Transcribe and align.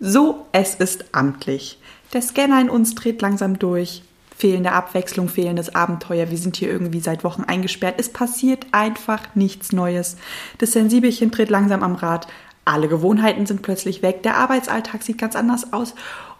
So, 0.00 0.46
es 0.52 0.76
ist 0.76 1.06
amtlich. 1.12 1.78
Der 2.12 2.22
Scanner 2.22 2.60
in 2.60 2.70
uns 2.70 2.94
dreht 2.94 3.20
langsam 3.20 3.58
durch. 3.58 4.02
Fehlende 4.36 4.70
Abwechslung, 4.70 5.28
fehlendes 5.28 5.74
Abenteuer. 5.74 6.30
Wir 6.30 6.38
sind 6.38 6.56
hier 6.56 6.70
irgendwie 6.70 7.00
seit 7.00 7.24
Wochen 7.24 7.42
eingesperrt. 7.42 7.96
Es 7.98 8.08
passiert 8.08 8.66
einfach 8.70 9.34
nichts 9.34 9.72
Neues. 9.72 10.16
Das 10.58 10.72
Sensibelchen 10.72 11.32
dreht 11.32 11.50
langsam 11.50 11.82
am 11.82 11.96
Rad. 11.96 12.28
Alle 12.64 12.86
Gewohnheiten 12.86 13.46
sind 13.46 13.62
plötzlich 13.62 14.02
weg. 14.02 14.22
Der 14.22 14.36
Arbeitsalltag 14.36 15.02
sieht 15.02 15.18
ganz 15.18 15.34
anders 15.34 15.72
aus. 15.72 15.94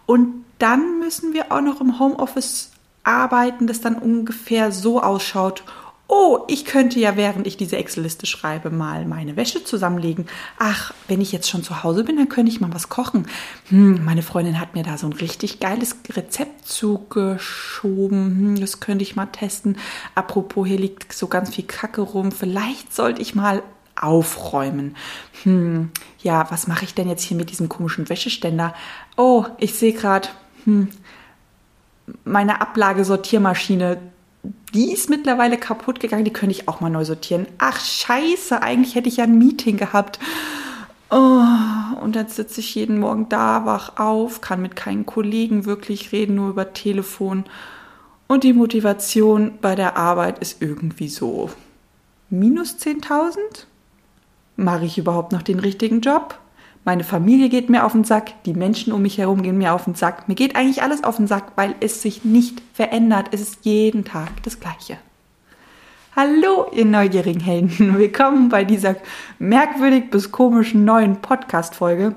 Und 0.05 0.45
dann 0.59 0.99
müssen 0.99 1.33
wir 1.33 1.51
auch 1.51 1.61
noch 1.61 1.81
im 1.81 1.99
Homeoffice 1.99 2.71
arbeiten, 3.03 3.67
das 3.67 3.81
dann 3.81 3.95
ungefähr 3.95 4.71
so 4.71 5.01
ausschaut 5.01 5.63
oh, 6.09 6.39
ich 6.47 6.65
könnte 6.65 6.99
ja, 6.99 7.15
während 7.15 7.45
ich 7.45 7.55
diese 7.55 7.77
Excel-Liste 7.77 8.25
schreibe, 8.25 8.71
mal 8.71 9.05
meine 9.05 9.35
Wäsche 9.35 9.63
zusammenlegen. 9.63 10.25
Ach, 10.57 10.91
wenn 11.07 11.21
ich 11.21 11.31
jetzt 11.31 11.47
schon 11.47 11.63
zu 11.63 11.83
Hause 11.83 12.03
bin, 12.03 12.17
dann 12.17 12.27
könnte 12.27 12.51
ich 12.51 12.59
mal 12.59 12.73
was 12.73 12.89
kochen. 12.89 13.27
Hm, 13.69 14.03
meine 14.03 14.23
Freundin 14.23 14.59
hat 14.59 14.73
mir 14.73 14.83
da 14.83 14.97
so 14.97 15.05
ein 15.05 15.13
richtig 15.13 15.59
geiles 15.59 15.95
Rezept 16.09 16.67
zugeschoben. 16.67 18.25
Hm, 18.25 18.59
das 18.59 18.79
könnte 18.79 19.03
ich 19.03 19.15
mal 19.15 19.27
testen. 19.27 19.77
Apropos, 20.15 20.67
hier 20.67 20.79
liegt 20.79 21.13
so 21.13 21.27
ganz 21.27 21.53
viel 21.53 21.65
Kacke 21.65 22.01
rum. 22.01 22.31
Vielleicht 22.31 22.93
sollte 22.93 23.21
ich 23.21 23.35
mal 23.35 23.61
aufräumen. 23.95 24.95
Hm, 25.43 25.91
ja, 26.23 26.49
was 26.49 26.65
mache 26.65 26.85
ich 26.85 26.95
denn 26.95 27.07
jetzt 27.07 27.23
hier 27.23 27.37
mit 27.37 27.51
diesem 27.51 27.69
komischen 27.69 28.09
Wäscheständer? 28.09 28.73
Oh, 29.15 29.45
ich 29.59 29.75
sehe 29.75 29.93
gerade, 29.93 30.27
hm, 30.63 30.89
meine 32.23 32.61
Ablagesortiermaschine 32.61 33.99
die 34.73 34.91
ist 34.91 35.09
mittlerweile 35.09 35.57
kaputt 35.57 35.99
gegangen, 35.99 36.25
die 36.25 36.33
könnte 36.33 36.55
ich 36.55 36.67
auch 36.67 36.79
mal 36.79 36.89
neu 36.89 37.05
sortieren. 37.05 37.47
Ach 37.57 37.79
scheiße, 37.79 38.61
eigentlich 38.61 38.95
hätte 38.95 39.09
ich 39.09 39.17
ja 39.17 39.23
ein 39.25 39.37
Meeting 39.37 39.77
gehabt. 39.77 40.19
Oh, 41.09 41.43
und 42.01 42.15
dann 42.15 42.27
sitze 42.27 42.59
ich 42.59 42.75
jeden 42.75 42.99
Morgen 42.99 43.29
da, 43.29 43.65
wach 43.65 43.97
auf, 43.97 44.41
kann 44.41 44.61
mit 44.61 44.75
keinen 44.75 45.05
Kollegen 45.05 45.65
wirklich 45.65 46.11
reden, 46.11 46.35
nur 46.35 46.49
über 46.49 46.73
Telefon. 46.73 47.45
Und 48.27 48.43
die 48.43 48.53
Motivation 48.53 49.57
bei 49.59 49.73
der 49.73 49.97
Arbeit 49.97 50.37
ist 50.37 50.61
irgendwie 50.61 51.09
so. 51.09 51.49
Minus 52.29 52.75
10.000? 52.75 53.37
Mache 54.55 54.85
ich 54.85 54.99
überhaupt 54.99 55.31
noch 55.31 55.41
den 55.41 55.59
richtigen 55.59 56.01
Job? 56.01 56.37
Meine 56.89 57.03
Familie 57.03 57.49
geht 57.49 57.69
mir 57.69 57.85
auf 57.85 57.91
den 57.91 58.03
Sack, 58.03 58.31
die 58.45 58.55
Menschen 58.55 58.91
um 58.93 59.03
mich 59.03 59.19
herum 59.19 59.43
gehen 59.43 59.59
mir 59.59 59.75
auf 59.75 59.83
den 59.83 59.93
Sack. 59.93 60.27
Mir 60.27 60.33
geht 60.33 60.55
eigentlich 60.55 60.81
alles 60.81 61.03
auf 61.03 61.17
den 61.17 61.27
Sack, 61.27 61.51
weil 61.55 61.75
es 61.81 62.01
sich 62.01 62.25
nicht 62.25 62.63
verändert. 62.73 63.27
Es 63.31 63.41
ist 63.41 63.59
jeden 63.61 64.05
Tag 64.05 64.41
das 64.41 64.59
Gleiche. 64.59 64.97
Hallo, 66.15 66.65
ihr 66.71 66.85
neugierigen 66.85 67.41
Helden. 67.41 67.95
Willkommen 67.99 68.49
bei 68.49 68.63
dieser 68.63 68.95
merkwürdig 69.37 70.09
bis 70.09 70.31
komischen 70.31 70.83
neuen 70.83 71.17
Podcast-Folge. 71.17 72.15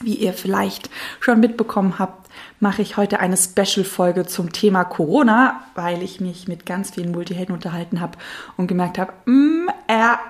Wie 0.00 0.16
ihr 0.16 0.34
vielleicht 0.34 0.90
schon 1.20 1.40
mitbekommen 1.40 1.98
habt, 1.98 2.30
mache 2.60 2.82
ich 2.82 2.98
heute 2.98 3.20
eine 3.20 3.38
Special-Folge 3.38 4.26
zum 4.26 4.52
Thema 4.52 4.84
Corona, 4.84 5.62
weil 5.76 6.02
ich 6.02 6.20
mich 6.20 6.46
mit 6.46 6.66
ganz 6.66 6.90
vielen 6.90 7.12
Multihelden 7.12 7.54
unterhalten 7.54 8.02
habe 8.02 8.18
und 8.58 8.66
gemerkt 8.66 8.98
habe, 8.98 9.14
mm, 9.24 9.70
ja, 9.88 10.20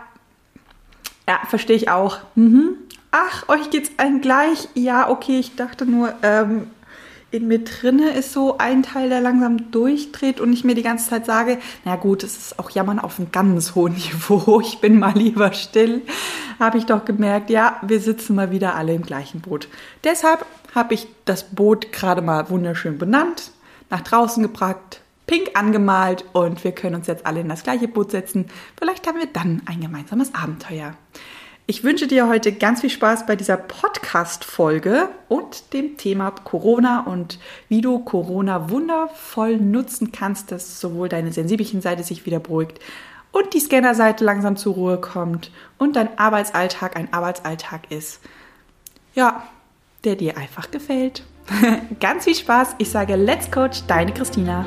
ja, 1.27 1.41
verstehe 1.49 1.75
ich 1.75 1.91
auch. 1.91 2.19
Mhm 2.37 2.77
ach, 3.15 3.49
euch 3.49 3.71
geht's 3.71 3.93
allen 3.97 4.21
gleich. 4.21 4.69
Ja, 4.75 5.09
okay, 5.09 5.39
ich 5.39 5.55
dachte 5.55 5.87
nur, 5.87 6.13
ähm, 6.23 6.67
in 7.31 7.47
mir 7.47 7.61
drinne 7.61 8.11
ist 8.11 8.33
so 8.33 8.59
ein 8.59 8.83
Teil, 8.83 9.09
der 9.09 9.21
langsam 9.21 9.71
durchdreht 9.71 10.41
und 10.41 10.53
ich 10.53 10.65
mir 10.65 10.75
die 10.75 10.83
ganze 10.83 11.11
Zeit 11.11 11.25
sage, 11.25 11.59
na 11.85 11.97
gut, 11.97 12.25
es 12.25 12.37
ist 12.37 12.59
auch 12.59 12.71
Jammern 12.71 12.99
auf 12.99 13.19
einem 13.19 13.31
ganz 13.31 13.77
hohen 13.77 13.95
Niveau. 13.95 14.61
Ich 14.61 14.81
bin 14.81 14.99
mal 14.99 15.15
lieber 15.15 15.53
still. 15.53 16.03
Habe 16.59 16.79
ich 16.79 16.87
doch 16.87 17.05
gemerkt, 17.05 17.51
ja, 17.51 17.77
wir 17.83 18.01
sitzen 18.01 18.35
mal 18.35 18.51
wieder 18.51 18.75
alle 18.75 18.95
im 18.95 19.03
gleichen 19.03 19.41
Boot. 19.41 19.69
Deshalb 20.03 20.45
habe 20.75 20.95
ich 20.95 21.07
das 21.25 21.45
Boot 21.45 21.93
gerade 21.93 22.21
mal 22.21 22.51
wunderschön 22.51 22.99
benannt, 22.99 23.53
nach 23.91 24.01
draußen 24.01 24.43
gebracht, 24.43 25.01
pink 25.27 25.51
angemalt 25.55 26.25
und 26.33 26.65
wir 26.65 26.73
können 26.73 26.97
uns 26.97 27.07
jetzt 27.07 27.27
alle 27.27 27.41
in 27.41 27.49
das 27.49 27.63
gleiche 27.63 27.87
Boot 27.87 28.11
setzen. 28.11 28.47
Vielleicht 28.77 29.07
haben 29.07 29.19
wir 29.19 29.27
dann 29.27 29.63
ein 29.67 29.81
gemeinsames 29.81 30.35
Abenteuer. 30.35 30.95
Ich 31.67 31.83
wünsche 31.83 32.07
dir 32.07 32.29
heute 32.29 32.53
ganz 32.53 32.83
viel 32.83 32.91
Spaß 32.91 33.25
bei 33.25 33.37
dieser 33.37 33.57
Podcast-Folge 33.57 35.09
und 35.29 35.73
dem 35.73 35.97
Thema 35.97 36.31
Corona 36.31 37.07
und 37.07 37.39
wie 37.71 37.81
du 37.81 38.01
Corona 38.01 38.69
wundervoll 38.69 39.57
nutzen 39.57 40.13
kannst, 40.13 40.53
dass 40.53 40.79
sowohl 40.79 41.09
deine 41.09 41.33
sensibelchen 41.33 41.81
Seite 41.81 42.03
sich 42.03 42.27
wieder 42.27 42.39
beruhigt 42.39 42.81
und 43.33 43.55
die 43.55 43.61
Scanner-Seite 43.61 44.23
langsam 44.25 44.57
zur 44.59 44.75
Ruhe 44.75 45.01
kommt 45.01 45.51
und 45.79 45.97
dein 45.97 46.19
Arbeitsalltag 46.19 46.97
ein 46.97 47.11
Arbeitsalltag 47.15 47.91
ist. 47.91 48.21
Ja, 49.15 49.49
der 50.05 50.17
dir 50.17 50.37
einfach 50.37 50.71
gefällt. 50.71 51.25
ganz 52.01 52.25
viel 52.25 52.35
Spaß. 52.35 52.75
Ich 52.77 52.91
sage 52.91 53.17
Let's 53.17 53.51
Coach, 53.51 53.85
deine 53.87 54.13
Christina. 54.13 54.67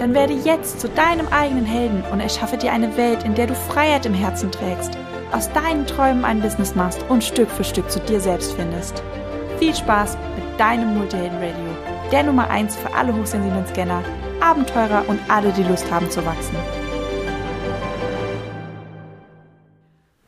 Dann 0.00 0.14
werde 0.14 0.32
jetzt 0.32 0.80
zu 0.80 0.88
deinem 0.88 1.28
eigenen 1.28 1.66
Helden 1.66 2.02
und 2.10 2.20
erschaffe 2.20 2.56
dir 2.56 2.72
eine 2.72 2.96
Welt, 2.96 3.22
in 3.24 3.34
der 3.34 3.46
du 3.46 3.54
Freiheit 3.54 4.06
im 4.06 4.14
Herzen 4.14 4.50
trägst, 4.50 4.96
aus 5.30 5.52
deinen 5.52 5.86
Träumen 5.86 6.24
ein 6.24 6.40
Business 6.40 6.74
machst 6.74 7.04
und 7.10 7.22
Stück 7.22 7.50
für 7.50 7.64
Stück 7.64 7.90
zu 7.90 8.00
dir 8.00 8.18
selbst 8.18 8.54
findest. 8.54 9.02
Viel 9.58 9.74
Spaß 9.74 10.16
mit 10.36 10.58
deinem 10.58 10.96
Multihelden 10.96 11.36
Radio, 11.36 12.10
der 12.10 12.22
Nummer 12.22 12.48
1 12.48 12.76
für 12.76 12.94
alle 12.94 13.14
hochsensiblen 13.14 13.66
Scanner, 13.66 14.02
Abenteurer 14.40 15.04
und 15.06 15.20
alle, 15.28 15.52
die 15.52 15.64
Lust 15.64 15.90
haben 15.90 16.10
zu 16.10 16.24
wachsen. 16.24 16.56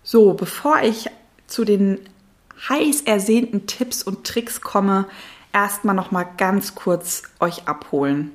So, 0.02 0.34
bevor 0.34 0.82
ich 0.82 1.08
zu 1.46 1.64
den 1.64 1.98
heiß 2.68 3.00
ersehnten 3.06 3.66
Tipps 3.66 4.02
und 4.02 4.24
Tricks 4.26 4.60
komme, 4.60 5.06
erstmal 5.54 5.94
noch 5.94 6.10
mal 6.10 6.26
ganz 6.36 6.74
kurz 6.74 7.22
euch 7.40 7.66
abholen. 7.66 8.32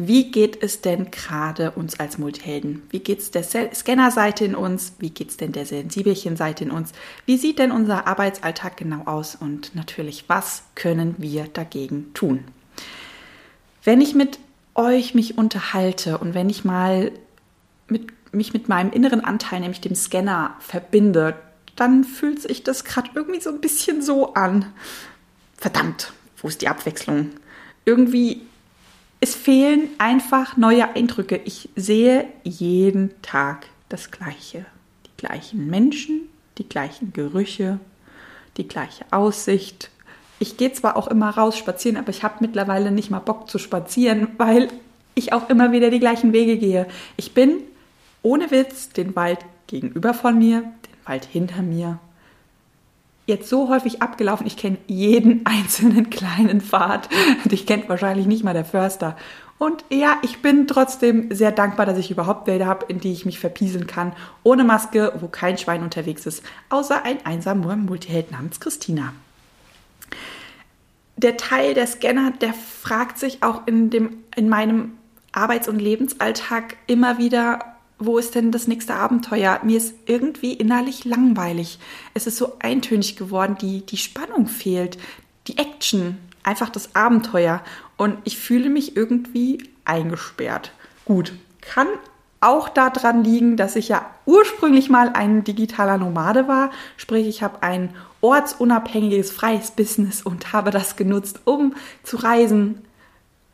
Wie 0.00 0.30
geht 0.30 0.62
es 0.62 0.80
denn 0.80 1.10
gerade 1.10 1.72
uns 1.72 1.98
als 1.98 2.18
Multihelden? 2.18 2.84
Wie 2.90 3.00
geht 3.00 3.18
es 3.18 3.32
der 3.32 3.42
Scanner-Seite 3.42 4.44
in 4.44 4.54
uns? 4.54 4.92
Wie 5.00 5.10
geht 5.10 5.30
es 5.30 5.38
denn 5.38 5.50
der 5.50 5.66
Sensibelchen-Seite 5.66 6.62
in 6.62 6.70
uns? 6.70 6.92
Wie 7.26 7.36
sieht 7.36 7.58
denn 7.58 7.72
unser 7.72 8.06
Arbeitsalltag 8.06 8.76
genau 8.76 9.02
aus? 9.06 9.34
Und 9.34 9.74
natürlich, 9.74 10.28
was 10.28 10.62
können 10.76 11.16
wir 11.18 11.48
dagegen 11.52 12.14
tun? 12.14 12.44
Wenn 13.82 14.00
ich 14.00 14.14
mit 14.14 14.38
euch 14.76 15.16
mich 15.16 15.36
unterhalte 15.36 16.18
und 16.18 16.32
wenn 16.32 16.48
ich 16.48 16.64
mal 16.64 17.10
mit, 17.88 18.12
mich 18.32 18.52
mit 18.52 18.68
meinem 18.68 18.92
inneren 18.92 19.24
Anteil, 19.24 19.58
nämlich 19.58 19.80
dem 19.80 19.96
Scanner, 19.96 20.54
verbinde, 20.60 21.34
dann 21.74 22.04
fühlt 22.04 22.40
sich 22.40 22.62
das 22.62 22.84
gerade 22.84 23.10
irgendwie 23.16 23.40
so 23.40 23.50
ein 23.50 23.60
bisschen 23.60 24.00
so 24.00 24.34
an. 24.34 24.66
Verdammt, 25.56 26.12
wo 26.36 26.46
ist 26.46 26.62
die 26.62 26.68
Abwechslung? 26.68 27.30
Irgendwie 27.84 28.42
es 29.20 29.34
fehlen 29.34 29.88
einfach 29.98 30.56
neue 30.56 30.94
Eindrücke. 30.94 31.40
Ich 31.44 31.68
sehe 31.74 32.26
jeden 32.44 33.10
Tag 33.22 33.66
das 33.88 34.10
Gleiche. 34.10 34.64
Die 35.06 35.16
gleichen 35.16 35.68
Menschen, 35.68 36.28
die 36.58 36.68
gleichen 36.68 37.12
Gerüche, 37.12 37.80
die 38.56 38.68
gleiche 38.68 39.04
Aussicht. 39.10 39.90
Ich 40.38 40.56
gehe 40.56 40.72
zwar 40.72 40.96
auch 40.96 41.08
immer 41.08 41.30
raus 41.30 41.56
spazieren, 41.56 41.96
aber 41.96 42.10
ich 42.10 42.22
habe 42.22 42.36
mittlerweile 42.40 42.92
nicht 42.92 43.10
mal 43.10 43.18
Bock 43.18 43.50
zu 43.50 43.58
spazieren, 43.58 44.28
weil 44.36 44.68
ich 45.14 45.32
auch 45.32 45.48
immer 45.48 45.72
wieder 45.72 45.90
die 45.90 45.98
gleichen 45.98 46.32
Wege 46.32 46.56
gehe. 46.56 46.86
Ich 47.16 47.34
bin 47.34 47.58
ohne 48.22 48.50
Witz 48.52 48.90
den 48.90 49.16
Wald 49.16 49.40
gegenüber 49.66 50.14
von 50.14 50.38
mir, 50.38 50.60
den 50.60 51.06
Wald 51.06 51.24
hinter 51.24 51.62
mir, 51.62 51.98
jetzt 53.28 53.48
so 53.48 53.68
häufig 53.68 54.02
abgelaufen. 54.02 54.46
Ich 54.46 54.56
kenne 54.56 54.78
jeden 54.88 55.42
einzelnen 55.46 56.10
kleinen 56.10 56.60
Pfad. 56.60 57.08
Ich 57.48 57.66
kennt 57.66 57.88
wahrscheinlich 57.88 58.26
nicht 58.26 58.42
mal 58.42 58.54
der 58.54 58.64
Förster. 58.64 59.16
Und 59.58 59.84
ja, 59.90 60.18
ich 60.22 60.40
bin 60.40 60.66
trotzdem 60.66 61.34
sehr 61.34 61.50
dankbar, 61.50 61.84
dass 61.84 61.98
ich 61.98 62.10
überhaupt 62.10 62.46
Wälder 62.46 62.66
habe, 62.66 62.86
in 62.88 63.00
die 63.00 63.12
ich 63.12 63.26
mich 63.26 63.40
verpieseln 63.40 63.86
kann, 63.86 64.12
ohne 64.44 64.64
Maske, 64.64 65.12
wo 65.20 65.26
kein 65.26 65.58
Schwein 65.58 65.82
unterwegs 65.82 66.26
ist, 66.26 66.44
außer 66.70 67.04
ein 67.04 67.26
einsamer 67.26 67.76
Multiheld 67.76 68.30
namens 68.30 68.60
Christina. 68.60 69.12
Der 71.16 71.36
Teil 71.36 71.74
der 71.74 71.88
Scanner, 71.88 72.30
der 72.30 72.54
fragt 72.54 73.18
sich 73.18 73.42
auch 73.42 73.66
in, 73.66 73.90
dem, 73.90 74.18
in 74.36 74.48
meinem 74.48 74.92
Arbeits- 75.32 75.68
und 75.68 75.80
Lebensalltag 75.80 76.76
immer 76.86 77.18
wieder, 77.18 77.77
wo 77.98 78.18
ist 78.18 78.34
denn 78.34 78.52
das 78.52 78.68
nächste 78.68 78.94
Abenteuer? 78.94 79.60
Mir 79.64 79.76
ist 79.76 79.94
irgendwie 80.06 80.52
innerlich 80.52 81.04
langweilig. 81.04 81.78
Es 82.14 82.26
ist 82.26 82.36
so 82.36 82.56
eintönig 82.60 83.16
geworden, 83.16 83.56
die, 83.60 83.84
die 83.84 83.96
Spannung 83.96 84.46
fehlt, 84.46 84.98
die 85.46 85.58
Action. 85.58 86.18
einfach 86.44 86.70
das 86.70 86.94
Abenteuer. 86.94 87.62
Und 87.96 88.16
ich 88.24 88.38
fühle 88.38 88.70
mich 88.70 88.96
irgendwie 88.96 89.68
eingesperrt. 89.84 90.72
Gut, 91.04 91.32
kann 91.60 91.88
auch 92.40 92.68
daran 92.68 93.24
liegen, 93.24 93.56
dass 93.56 93.76
ich 93.76 93.88
ja 93.88 94.06
ursprünglich 94.24 94.88
mal 94.88 95.10
ein 95.12 95.42
digitaler 95.42 95.98
Nomade 95.98 96.46
war. 96.46 96.70
Sprich, 96.96 97.26
ich 97.26 97.42
habe 97.42 97.62
ein 97.62 97.94
ortsunabhängiges, 98.20 99.32
freies 99.32 99.72
Business 99.72 100.22
und 100.22 100.52
habe 100.52 100.70
das 100.70 100.96
genutzt, 100.96 101.40
um 101.44 101.74
zu 102.04 102.16
reisen, 102.16 102.82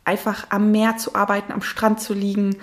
einfach 0.03 0.47
am 0.49 0.71
Meer 0.71 0.97
zu 0.97 1.15
arbeiten, 1.15 1.51
am 1.51 1.63
Strand 1.63 1.99
zu 1.99 2.13
liegen. 2.13 2.57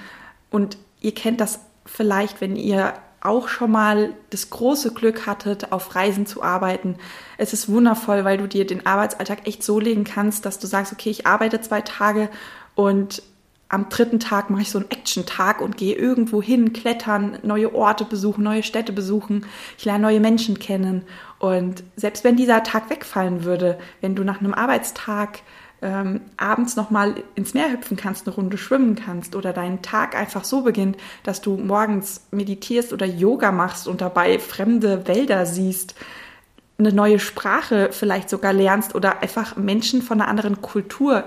Und 0.50 0.78
ihr 1.00 1.12
kennt 1.12 1.40
das 1.40 1.60
vielleicht, 1.84 2.40
wenn 2.40 2.56
ihr 2.56 2.94
auch 3.20 3.48
schon 3.48 3.70
mal 3.70 4.14
das 4.30 4.50
große 4.50 4.92
Glück 4.94 5.26
hattet, 5.26 5.70
auf 5.70 5.94
Reisen 5.94 6.26
zu 6.26 6.42
arbeiten. 6.42 6.96
Es 7.38 7.52
ist 7.52 7.68
wundervoll, 7.68 8.24
weil 8.24 8.36
du 8.36 8.48
dir 8.48 8.66
den 8.66 8.84
Arbeitsalltag 8.84 9.46
echt 9.46 9.62
so 9.62 9.78
legen 9.78 10.04
kannst, 10.04 10.44
dass 10.44 10.58
du 10.58 10.66
sagst, 10.66 10.92
okay, 10.92 11.10
ich 11.10 11.26
arbeite 11.26 11.60
zwei 11.60 11.82
Tage 11.82 12.28
und 12.74 13.22
am 13.68 13.88
dritten 13.88 14.20
Tag 14.20 14.50
mache 14.50 14.62
ich 14.62 14.70
so 14.70 14.78
einen 14.78 14.90
Action-Tag 14.90 15.62
und 15.62 15.78
gehe 15.78 15.94
irgendwo 15.94 16.42
hin, 16.42 16.74
klettern, 16.74 17.38
neue 17.42 17.74
Orte 17.74 18.04
besuchen, 18.04 18.44
neue 18.44 18.62
Städte 18.62 18.92
besuchen. 18.92 19.46
Ich 19.78 19.86
lerne 19.86 20.02
neue 20.02 20.20
Menschen 20.20 20.58
kennen. 20.58 21.06
Und 21.38 21.82
selbst 21.96 22.22
wenn 22.22 22.36
dieser 22.36 22.62
Tag 22.64 22.90
wegfallen 22.90 23.44
würde, 23.44 23.78
wenn 24.02 24.14
du 24.14 24.24
nach 24.24 24.40
einem 24.40 24.52
Arbeitstag 24.52 25.40
ähm, 25.82 26.20
abends 26.36 26.76
nochmal 26.76 27.16
ins 27.34 27.54
Meer 27.54 27.72
hüpfen 27.72 27.96
kannst, 27.96 28.26
eine 28.26 28.34
Runde 28.36 28.56
schwimmen 28.56 28.94
kannst 28.94 29.34
oder 29.34 29.52
dein 29.52 29.82
Tag 29.82 30.14
einfach 30.14 30.44
so 30.44 30.62
beginnt, 30.62 30.96
dass 31.24 31.40
du 31.40 31.56
morgens 31.56 32.22
meditierst 32.30 32.92
oder 32.92 33.06
Yoga 33.06 33.52
machst 33.52 33.88
und 33.88 34.00
dabei 34.00 34.38
fremde 34.38 35.06
Wälder 35.08 35.44
siehst, 35.44 35.94
eine 36.78 36.92
neue 36.92 37.18
Sprache 37.18 37.90
vielleicht 37.92 38.30
sogar 38.30 38.52
lernst 38.52 38.94
oder 38.94 39.22
einfach 39.22 39.56
Menschen 39.56 40.02
von 40.02 40.20
einer 40.20 40.30
anderen 40.30 40.62
Kultur 40.62 41.24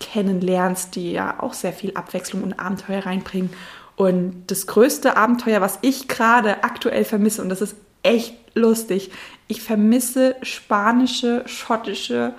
kennenlernst, 0.00 0.96
die 0.96 1.12
ja 1.12 1.40
auch 1.40 1.54
sehr 1.54 1.72
viel 1.72 1.94
Abwechslung 1.94 2.42
und 2.42 2.58
Abenteuer 2.58 3.06
reinbringen. 3.06 3.50
Und 3.96 4.44
das 4.46 4.66
größte 4.66 5.16
Abenteuer, 5.16 5.60
was 5.60 5.78
ich 5.82 6.08
gerade 6.08 6.62
aktuell 6.62 7.04
vermisse, 7.04 7.42
und 7.42 7.48
das 7.48 7.60
ist 7.60 7.76
echt 8.02 8.34
lustig, 8.54 9.10
ich 9.48 9.62
vermisse 9.62 10.36
spanische, 10.42 11.42
schottische, 11.46 12.34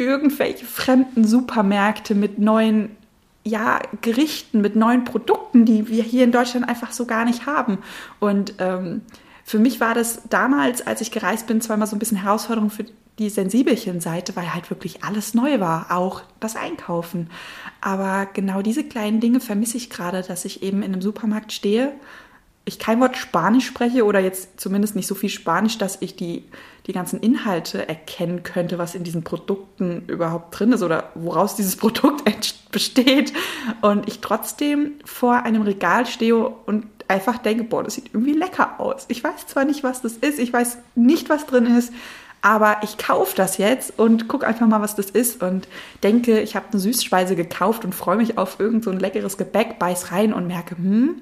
irgendwelche 0.00 0.64
fremden 0.64 1.24
Supermärkte 1.24 2.14
mit 2.14 2.38
neuen 2.38 2.96
ja, 3.44 3.80
Gerichten, 4.00 4.60
mit 4.60 4.76
neuen 4.76 5.04
Produkten, 5.04 5.64
die 5.64 5.88
wir 5.88 6.02
hier 6.02 6.24
in 6.24 6.32
Deutschland 6.32 6.68
einfach 6.68 6.92
so 6.92 7.06
gar 7.06 7.24
nicht 7.24 7.46
haben. 7.46 7.78
Und 8.18 8.54
ähm, 8.58 9.02
für 9.44 9.58
mich 9.58 9.80
war 9.80 9.94
das 9.94 10.22
damals, 10.28 10.86
als 10.86 11.00
ich 11.00 11.10
gereist 11.10 11.46
bin, 11.46 11.60
zwar 11.60 11.76
mal 11.76 11.86
so 11.86 11.96
ein 11.96 11.98
bisschen 11.98 12.18
Herausforderung 12.22 12.70
für 12.70 12.84
die 13.18 13.28
sensibelchen 13.28 14.00
Seite, 14.00 14.34
weil 14.36 14.54
halt 14.54 14.70
wirklich 14.70 15.04
alles 15.04 15.34
neu 15.34 15.60
war, 15.60 15.90
auch 15.90 16.22
das 16.38 16.56
Einkaufen. 16.56 17.28
Aber 17.80 18.26
genau 18.32 18.62
diese 18.62 18.84
kleinen 18.84 19.20
Dinge 19.20 19.40
vermisse 19.40 19.76
ich 19.76 19.90
gerade, 19.90 20.22
dass 20.22 20.44
ich 20.44 20.62
eben 20.62 20.82
in 20.82 20.92
einem 20.92 21.02
Supermarkt 21.02 21.52
stehe, 21.52 21.92
ich 22.70 22.78
kein 22.78 23.00
Wort 23.00 23.16
Spanisch 23.16 23.66
spreche 23.66 24.04
oder 24.04 24.20
jetzt 24.20 24.60
zumindest 24.60 24.94
nicht 24.94 25.08
so 25.08 25.16
viel 25.16 25.28
Spanisch, 25.28 25.76
dass 25.76 25.98
ich 26.00 26.14
die, 26.14 26.44
die 26.86 26.92
ganzen 26.92 27.18
Inhalte 27.18 27.88
erkennen 27.88 28.44
könnte, 28.44 28.78
was 28.78 28.94
in 28.94 29.02
diesen 29.02 29.24
Produkten 29.24 30.04
überhaupt 30.06 30.56
drin 30.56 30.72
ist 30.72 30.84
oder 30.84 31.10
woraus 31.16 31.56
dieses 31.56 31.74
Produkt 31.76 32.22
besteht. 32.70 33.32
Und 33.80 34.06
ich 34.06 34.20
trotzdem 34.20 34.92
vor 35.04 35.42
einem 35.42 35.62
Regal 35.62 36.06
stehe 36.06 36.36
und 36.36 36.86
einfach 37.08 37.38
denke, 37.38 37.64
boah, 37.64 37.82
das 37.82 37.96
sieht 37.96 38.14
irgendwie 38.14 38.34
lecker 38.34 38.78
aus. 38.78 39.06
Ich 39.08 39.24
weiß 39.24 39.48
zwar 39.48 39.64
nicht, 39.64 39.82
was 39.82 40.00
das 40.00 40.12
ist, 40.12 40.38
ich 40.38 40.52
weiß 40.52 40.78
nicht, 40.94 41.28
was 41.28 41.46
drin 41.46 41.66
ist, 41.66 41.92
aber 42.40 42.76
ich 42.82 42.98
kaufe 42.98 43.34
das 43.34 43.58
jetzt 43.58 43.98
und 43.98 44.28
gucke 44.28 44.46
einfach 44.46 44.68
mal, 44.68 44.80
was 44.80 44.94
das 44.94 45.10
ist 45.10 45.42
und 45.42 45.66
denke, 46.04 46.40
ich 46.40 46.54
habe 46.54 46.66
eine 46.70 46.80
Süßspeise 46.80 47.34
gekauft 47.34 47.84
und 47.84 47.96
freue 47.96 48.16
mich 48.16 48.38
auf 48.38 48.60
irgend 48.60 48.84
so 48.84 48.92
ein 48.92 49.00
leckeres 49.00 49.36
Gebäck, 49.38 49.80
beiß 49.80 50.12
rein 50.12 50.32
und 50.32 50.46
merke, 50.46 50.76
hm, 50.76 51.20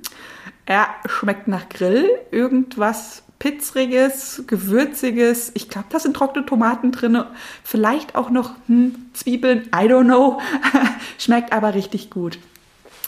er 0.69 0.89
schmeckt 1.07 1.49
nach 1.49 1.71
Grill, 1.71 2.11
irgendwas 2.31 3.23
Pitzriges, 3.39 4.43
Gewürziges. 4.47 5.51
Ich 5.55 5.71
glaube, 5.71 5.87
da 5.89 5.99
sind 5.99 6.15
trockene 6.15 6.45
Tomaten 6.45 6.93
drin. 6.93 7.25
Vielleicht 7.65 8.15
auch 8.15 8.29
noch 8.29 8.51
hm, 8.67 9.07
Zwiebeln. 9.15 9.63
I 9.69 9.89
don't 9.89 10.05
know. 10.05 10.41
Schmeckt 11.19 11.55
aber 11.55 11.73
richtig 11.73 12.11
gut. 12.11 12.39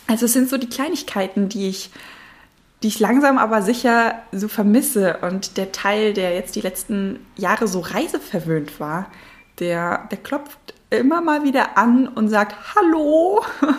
Also 0.06 0.24
es 0.24 0.32
sind 0.32 0.48
so 0.48 0.56
die 0.56 0.70
Kleinigkeiten, 0.70 1.50
die 1.50 1.68
ich 1.68 1.90
die 2.82 2.88
ich 2.88 2.98
langsam 2.98 3.36
aber 3.36 3.60
sicher 3.60 4.22
so 4.32 4.48
vermisse. 4.48 5.18
Und 5.18 5.58
der 5.58 5.70
Teil, 5.70 6.14
der 6.14 6.34
jetzt 6.34 6.56
die 6.56 6.62
letzten 6.62 7.26
Jahre 7.36 7.68
so 7.68 7.80
reiseverwöhnt 7.80 8.80
war, 8.80 9.10
der, 9.58 10.08
der 10.10 10.16
klopft 10.16 10.72
immer 10.88 11.20
mal 11.20 11.44
wieder 11.44 11.76
an 11.76 12.08
und 12.08 12.30
sagt, 12.30 12.56
hallo, 12.74 13.44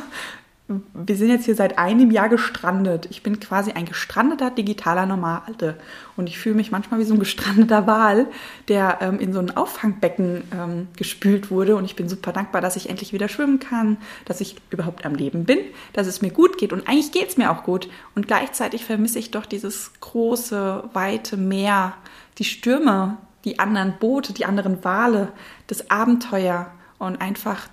wir 0.93 1.15
sind 1.15 1.29
jetzt 1.29 1.45
hier 1.45 1.55
seit 1.55 1.77
einem 1.77 2.11
Jahr 2.11 2.29
gestrandet. 2.29 3.07
Ich 3.09 3.23
bin 3.23 3.39
quasi 3.39 3.71
ein 3.71 3.85
gestrandeter 3.85 4.51
digitaler 4.51 5.05
Nomade. 5.05 5.77
Und 6.17 6.27
ich 6.27 6.37
fühle 6.37 6.55
mich 6.55 6.71
manchmal 6.71 6.99
wie 6.99 7.03
so 7.03 7.13
ein 7.13 7.19
gestrandeter 7.19 7.87
Wal, 7.87 8.27
der 8.67 8.99
ähm, 9.01 9.19
in 9.19 9.33
so 9.33 9.39
ein 9.39 9.55
Auffangbecken 9.55 10.43
ähm, 10.53 10.87
gespült 10.95 11.51
wurde. 11.51 11.75
Und 11.75 11.85
ich 11.85 11.95
bin 11.95 12.09
super 12.09 12.31
dankbar, 12.31 12.61
dass 12.61 12.75
ich 12.75 12.89
endlich 12.89 13.13
wieder 13.13 13.27
schwimmen 13.27 13.59
kann, 13.59 13.97
dass 14.25 14.41
ich 14.41 14.55
überhaupt 14.69 15.05
am 15.05 15.15
Leben 15.15 15.45
bin, 15.45 15.59
dass 15.93 16.07
es 16.07 16.21
mir 16.21 16.31
gut 16.31 16.57
geht. 16.57 16.73
Und 16.73 16.87
eigentlich 16.87 17.11
geht 17.11 17.29
es 17.29 17.37
mir 17.37 17.51
auch 17.51 17.63
gut. 17.63 17.89
Und 18.15 18.27
gleichzeitig 18.27 18.85
vermisse 18.85 19.19
ich 19.19 19.31
doch 19.31 19.45
dieses 19.45 19.91
große, 19.99 20.89
weite 20.93 21.37
Meer, 21.37 21.93
die 22.37 22.45
Stürme, 22.45 23.17
die 23.45 23.59
anderen 23.59 23.95
Boote, 23.99 24.33
die 24.33 24.45
anderen 24.45 24.83
Wale, 24.83 25.31
das 25.67 25.89
Abenteuer 25.89 26.71
und 26.99 27.19
einfach 27.19 27.67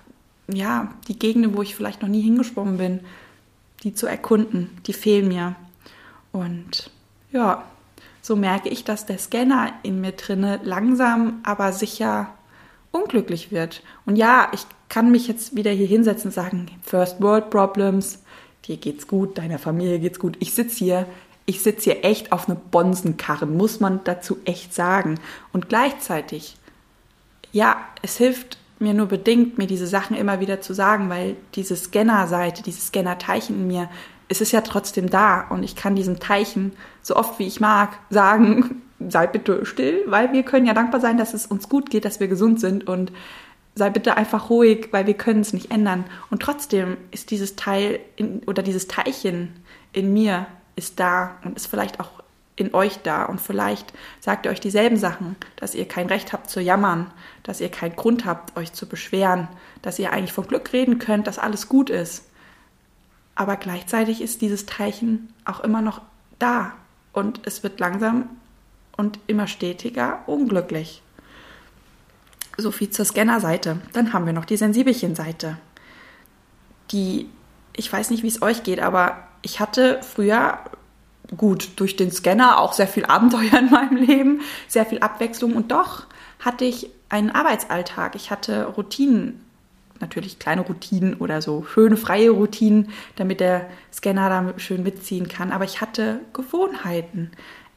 ja, 0.53 0.93
die 1.07 1.17
Gegenden, 1.17 1.55
wo 1.55 1.61
ich 1.61 1.75
vielleicht 1.75 2.01
noch 2.01 2.09
nie 2.09 2.21
hingeschwommen 2.21 2.77
bin, 2.77 2.99
die 3.83 3.93
zu 3.93 4.07
erkunden, 4.07 4.69
die 4.85 4.93
fehlen 4.93 5.27
mir. 5.27 5.55
Und 6.31 6.91
ja, 7.31 7.63
so 8.21 8.35
merke 8.35 8.69
ich, 8.69 8.83
dass 8.83 9.05
der 9.05 9.17
Scanner 9.17 9.73
in 9.83 10.01
mir 10.01 10.11
drinne 10.11 10.59
langsam, 10.63 11.39
aber 11.43 11.71
sicher 11.71 12.33
unglücklich 12.91 13.51
wird. 13.51 13.83
Und 14.05 14.15
ja, 14.15 14.49
ich 14.53 14.65
kann 14.89 15.11
mich 15.11 15.27
jetzt 15.27 15.55
wieder 15.55 15.71
hier 15.71 15.87
hinsetzen 15.87 16.29
und 16.29 16.33
sagen, 16.33 16.67
First 16.83 17.21
World 17.21 17.49
Problems, 17.49 18.19
dir 18.65 18.77
geht's 18.77 19.07
gut, 19.07 19.37
deiner 19.37 19.59
Familie 19.59 19.99
geht's 19.99 20.19
gut. 20.19 20.35
Ich 20.39 20.53
sitze 20.53 20.77
hier, 20.77 21.05
ich 21.45 21.61
sitze 21.61 21.91
hier 21.91 22.05
echt 22.05 22.31
auf 22.31 22.47
eine 22.47 22.55
Bonsenkarren, 22.57 23.55
muss 23.55 23.79
man 23.79 24.01
dazu 24.03 24.37
echt 24.45 24.73
sagen. 24.73 25.19
Und 25.53 25.69
gleichzeitig, 25.69 26.57
ja, 27.51 27.77
es 28.01 28.17
hilft 28.17 28.57
mir 28.79 28.93
nur 28.93 29.07
bedingt, 29.07 29.57
mir 29.57 29.67
diese 29.67 29.87
Sachen 29.87 30.15
immer 30.15 30.39
wieder 30.39 30.61
zu 30.61 30.73
sagen, 30.73 31.09
weil 31.09 31.35
diese 31.55 31.75
Scanner-Seite, 31.75 32.63
dieses 32.63 32.87
Scanner-Teilchen 32.87 33.55
in 33.55 33.67
mir, 33.67 33.89
es 34.29 34.41
ist 34.41 34.51
ja 34.51 34.61
trotzdem 34.61 35.09
da 35.09 35.41
und 35.41 35.63
ich 35.63 35.75
kann 35.75 35.95
diesem 35.95 36.19
Teilchen 36.19 36.71
so 37.01 37.15
oft 37.15 37.39
wie 37.39 37.47
ich 37.47 37.59
mag 37.59 37.97
sagen, 38.09 38.81
sei 39.09 39.27
bitte 39.27 39.65
still, 39.65 40.03
weil 40.07 40.31
wir 40.33 40.43
können 40.43 40.65
ja 40.65 40.73
dankbar 40.73 41.01
sein, 41.01 41.17
dass 41.17 41.33
es 41.33 41.45
uns 41.45 41.67
gut 41.67 41.89
geht, 41.89 42.05
dass 42.05 42.19
wir 42.19 42.27
gesund 42.27 42.59
sind 42.59 42.87
und 42.87 43.11
sei 43.75 43.89
bitte 43.89 44.17
einfach 44.17 44.49
ruhig, 44.49 44.89
weil 44.91 45.07
wir 45.07 45.13
können 45.13 45.41
es 45.41 45.53
nicht 45.53 45.71
ändern. 45.71 46.05
Und 46.29 46.41
trotzdem 46.41 46.97
ist 47.11 47.31
dieses 47.31 47.55
Teil 47.55 47.99
in, 48.17 48.39
oder 48.45 48.61
dieses 48.61 48.87
Teilchen 48.87 49.53
in 49.93 50.13
mir 50.13 50.47
ist 50.75 50.99
da 50.99 51.37
und 51.43 51.55
ist 51.55 51.67
vielleicht 51.67 51.99
auch 51.99 52.18
in 52.59 52.73
euch 52.73 52.99
da 53.01 53.23
und 53.23 53.39
vielleicht 53.39 53.93
sagt 54.19 54.45
ihr 54.45 54.51
euch 54.51 54.59
dieselben 54.59 54.97
Sachen, 54.97 55.37
dass 55.55 55.75
ihr 55.75 55.87
kein 55.87 56.07
Recht 56.07 56.33
habt 56.33 56.49
zu 56.49 56.59
jammern, 56.59 57.09
dass 57.43 57.61
ihr 57.61 57.69
keinen 57.69 57.95
Grund 57.95 58.25
habt, 58.25 58.57
euch 58.57 58.73
zu 58.73 58.85
beschweren, 58.85 59.47
dass 59.81 59.97
ihr 59.97 60.11
eigentlich 60.11 60.33
von 60.33 60.45
Glück 60.45 60.73
reden 60.73 60.99
könnt, 60.99 61.25
dass 61.25 61.39
alles 61.39 61.69
gut 61.69 61.89
ist. 61.89 62.25
Aber 63.33 63.55
gleichzeitig 63.55 64.21
ist 64.21 64.41
dieses 64.41 64.65
Teilchen 64.65 65.33
auch 65.45 65.61
immer 65.61 65.81
noch 65.81 66.01
da 66.37 66.73
und 67.13 67.41
es 67.45 67.63
wird 67.63 67.79
langsam 67.79 68.29
und 68.97 69.19
immer 69.27 69.47
stetiger 69.47 70.19
unglücklich. 70.25 71.01
So 72.57 72.71
viel 72.71 72.89
zur 72.89 73.05
Scanner-Seite. 73.05 73.79
Dann 73.93 74.11
haben 74.11 74.25
wir 74.25 74.33
noch 74.33 74.43
die 74.43 74.57
Sensibelchen-Seite. 74.57 75.57
Die, 76.91 77.29
ich 77.73 77.91
weiß 77.91 78.09
nicht, 78.09 78.23
wie 78.23 78.27
es 78.27 78.41
euch 78.41 78.63
geht, 78.63 78.81
aber 78.81 79.29
ich 79.41 79.61
hatte 79.61 80.01
früher 80.03 80.59
gut, 81.37 81.69
durch 81.77 81.95
den 81.95 82.11
Scanner 82.11 82.59
auch 82.59 82.73
sehr 82.73 82.87
viel 82.87 83.05
Abenteuer 83.05 83.59
in 83.59 83.69
meinem 83.69 83.97
Leben, 83.97 84.41
sehr 84.67 84.85
viel 84.85 84.99
Abwechslung 84.99 85.53
und 85.53 85.71
doch 85.71 86.05
hatte 86.39 86.65
ich 86.65 86.89
einen 87.09 87.31
Arbeitsalltag. 87.31 88.15
Ich 88.15 88.31
hatte 88.31 88.65
Routinen, 88.65 89.45
natürlich 89.99 90.39
kleine 90.39 90.61
Routinen 90.61 91.15
oder 91.15 91.41
so 91.41 91.63
schöne 91.63 91.97
freie 91.97 92.29
Routinen, 92.29 92.89
damit 93.15 93.39
der 93.39 93.69
Scanner 93.91 94.29
da 94.29 94.53
schön 94.59 94.83
mitziehen 94.83 95.27
kann. 95.27 95.51
Aber 95.51 95.65
ich 95.65 95.81
hatte 95.81 96.21
Gewohnheiten. 96.33 97.31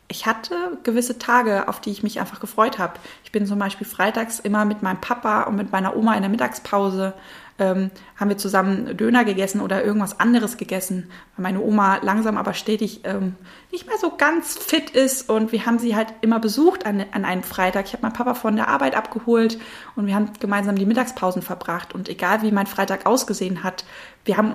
ich 0.09 0.27
hatte 0.27 0.79
gewisse 0.83 1.19
Tage, 1.19 1.69
auf 1.69 1.81
die 1.81 1.91
ich 1.91 2.03
mich 2.03 2.21
einfach 2.21 2.39
gefreut 2.39 2.79
habe. 2.79 2.95
Ich 3.25 3.33
bin 3.33 3.47
zum 3.47 3.59
Beispiel 3.59 3.87
freitags 3.87 4.39
immer 4.41 4.65
mit 4.65 4.83
meinem 4.83 5.01
Papa 5.01 5.45
und 5.45 5.57
mit 5.57 5.73
meiner 5.73 5.97
Oma 5.97 6.15
in 6.15 6.21
der 6.21 6.31
Mittagspause 6.31 7.15
ähm, 7.59 7.91
haben 8.17 8.29
wir 8.29 8.39
zusammen 8.39 8.97
Döner 8.97 9.25
gegessen 9.25 9.61
oder 9.61 9.85
irgendwas 9.85 10.19
anderes 10.21 10.57
gegessen, 10.57 11.11
weil 11.37 11.45
meine 11.45 11.61
Oma 11.61 11.99
langsam 12.03 12.37
aber 12.37 12.55
stetig 12.55 13.01
ähm, 13.05 13.35
nicht 13.71 13.87
mehr 13.87 13.99
so 13.99 14.17
ganz 14.17 14.57
fit 14.59 14.91
ist. 14.91 15.29
Und 15.29 15.53
wir 15.53 15.67
haben 15.67 15.79
sie 15.79 15.95
halt 15.95 16.09
immer 16.21 16.41
besucht 16.41 16.87
an, 16.87 17.05
an 17.13 17.25
einem 17.25 17.43
Freitag. 17.43 17.87
Ich 17.87 17.93
habe 17.93 18.03
meinen 18.03 18.15
Papa 18.15 18.35
von 18.35 18.57
der 18.57 18.69
Arbeit 18.69 18.97
abgeholt 18.97 19.59
und 19.97 20.07
wir 20.07 20.15
haben 20.15 20.31
gemeinsam 20.41 20.77
die 20.77 20.87
Mittagspausen 20.87 21.43
verbracht. 21.43 21.95
Und 21.95 22.09
egal 22.09 22.43
wie 22.43 22.53
mein 22.53 22.67
Freitag 22.67 23.07
ausgesehen 23.07 23.63
hat, 23.63 23.85
wir 24.25 24.37
haben 24.37 24.55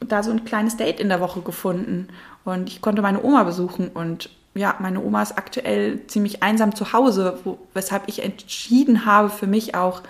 da 0.00 0.22
so 0.22 0.30
ein 0.30 0.44
kleines 0.44 0.76
Date 0.76 1.00
in 1.00 1.08
der 1.08 1.20
Woche 1.20 1.40
gefunden. 1.40 2.08
Und 2.44 2.68
ich 2.68 2.80
konnte 2.80 3.02
meine 3.02 3.22
Oma 3.22 3.42
besuchen 3.44 3.88
und 3.88 4.30
ja, 4.54 4.76
meine 4.78 5.02
Oma 5.02 5.22
ist 5.22 5.36
aktuell 5.36 6.06
ziemlich 6.06 6.42
einsam 6.42 6.74
zu 6.74 6.92
Hause, 6.92 7.40
wo, 7.44 7.58
weshalb 7.74 8.04
ich 8.06 8.22
entschieden 8.22 9.04
habe 9.04 9.28
für 9.28 9.46
mich 9.46 9.74
auch, 9.74 10.02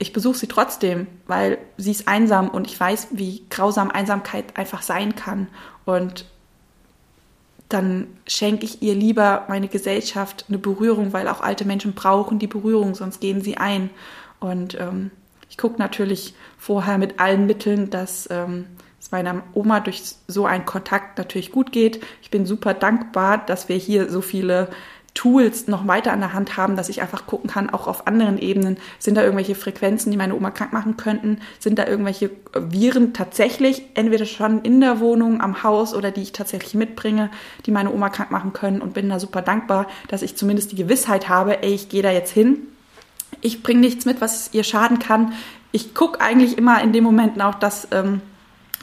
ich 0.00 0.14
besuche 0.14 0.38
sie 0.38 0.48
trotzdem, 0.48 1.06
weil 1.26 1.58
sie 1.76 1.90
ist 1.90 2.08
einsam 2.08 2.48
und 2.48 2.66
ich 2.66 2.80
weiß, 2.80 3.08
wie 3.12 3.44
grausam 3.50 3.90
Einsamkeit 3.90 4.56
einfach 4.56 4.80
sein 4.80 5.14
kann. 5.14 5.46
Und 5.84 6.24
dann 7.68 8.06
schenke 8.26 8.64
ich 8.64 8.80
ihr 8.80 8.94
lieber 8.94 9.44
meine 9.48 9.68
Gesellschaft 9.68 10.46
eine 10.48 10.56
Berührung, 10.56 11.12
weil 11.12 11.28
auch 11.28 11.42
alte 11.42 11.66
Menschen 11.66 11.92
brauchen 11.92 12.38
die 12.38 12.46
Berührung, 12.46 12.94
sonst 12.94 13.20
gehen 13.20 13.42
sie 13.42 13.58
ein. 13.58 13.90
Und 14.40 14.74
ähm, 14.80 15.10
ich 15.50 15.58
gucke 15.58 15.78
natürlich 15.78 16.34
vorher 16.56 16.96
mit 16.96 17.20
allen 17.20 17.44
Mitteln, 17.44 17.90
dass 17.90 18.26
ähm, 18.30 18.64
es 18.98 19.10
meiner 19.10 19.42
Oma 19.52 19.80
durch 19.80 20.02
so 20.26 20.46
einen 20.46 20.64
Kontakt 20.64 21.18
natürlich 21.18 21.52
gut 21.52 21.72
geht. 21.72 22.02
Ich 22.22 22.30
bin 22.30 22.46
super 22.46 22.72
dankbar, 22.72 23.44
dass 23.44 23.68
wir 23.68 23.76
hier 23.76 24.08
so 24.08 24.22
viele 24.22 24.68
Tools 25.14 25.66
noch 25.66 25.86
weiter 25.86 26.12
an 26.12 26.20
der 26.20 26.32
Hand 26.32 26.56
haben, 26.56 26.76
dass 26.76 26.88
ich 26.88 27.02
einfach 27.02 27.26
gucken 27.26 27.50
kann, 27.50 27.70
auch 27.70 27.86
auf 27.86 28.06
anderen 28.06 28.38
Ebenen, 28.38 28.78
sind 28.98 29.16
da 29.16 29.22
irgendwelche 29.22 29.54
Frequenzen, 29.54 30.10
die 30.10 30.16
meine 30.16 30.34
Oma 30.34 30.50
krank 30.50 30.72
machen 30.72 30.96
könnten? 30.96 31.40
Sind 31.58 31.78
da 31.78 31.86
irgendwelche 31.86 32.30
Viren 32.54 33.12
tatsächlich 33.12 33.82
entweder 33.94 34.24
schon 34.24 34.62
in 34.62 34.80
der 34.80 35.00
Wohnung, 35.00 35.40
am 35.40 35.62
Haus 35.62 35.94
oder 35.94 36.10
die 36.10 36.22
ich 36.22 36.32
tatsächlich 36.32 36.74
mitbringe, 36.74 37.30
die 37.66 37.70
meine 37.70 37.92
Oma 37.92 38.08
krank 38.08 38.30
machen 38.30 38.52
können? 38.52 38.80
Und 38.80 38.94
bin 38.94 39.08
da 39.08 39.18
super 39.18 39.42
dankbar, 39.42 39.86
dass 40.08 40.22
ich 40.22 40.36
zumindest 40.36 40.72
die 40.72 40.76
Gewissheit 40.76 41.28
habe, 41.28 41.62
ey, 41.62 41.74
ich 41.74 41.88
gehe 41.88 42.02
da 42.02 42.10
jetzt 42.10 42.32
hin. 42.32 42.68
Ich 43.40 43.62
bringe 43.62 43.80
nichts 43.80 44.04
mit, 44.04 44.20
was 44.20 44.50
ihr 44.52 44.64
schaden 44.64 44.98
kann. 44.98 45.32
Ich 45.72 45.94
gucke 45.94 46.20
eigentlich 46.20 46.56
immer 46.56 46.82
in 46.82 46.92
den 46.92 47.04
Momenten 47.04 47.42
auch, 47.42 47.54
dass 47.54 47.88
ähm, 47.90 48.20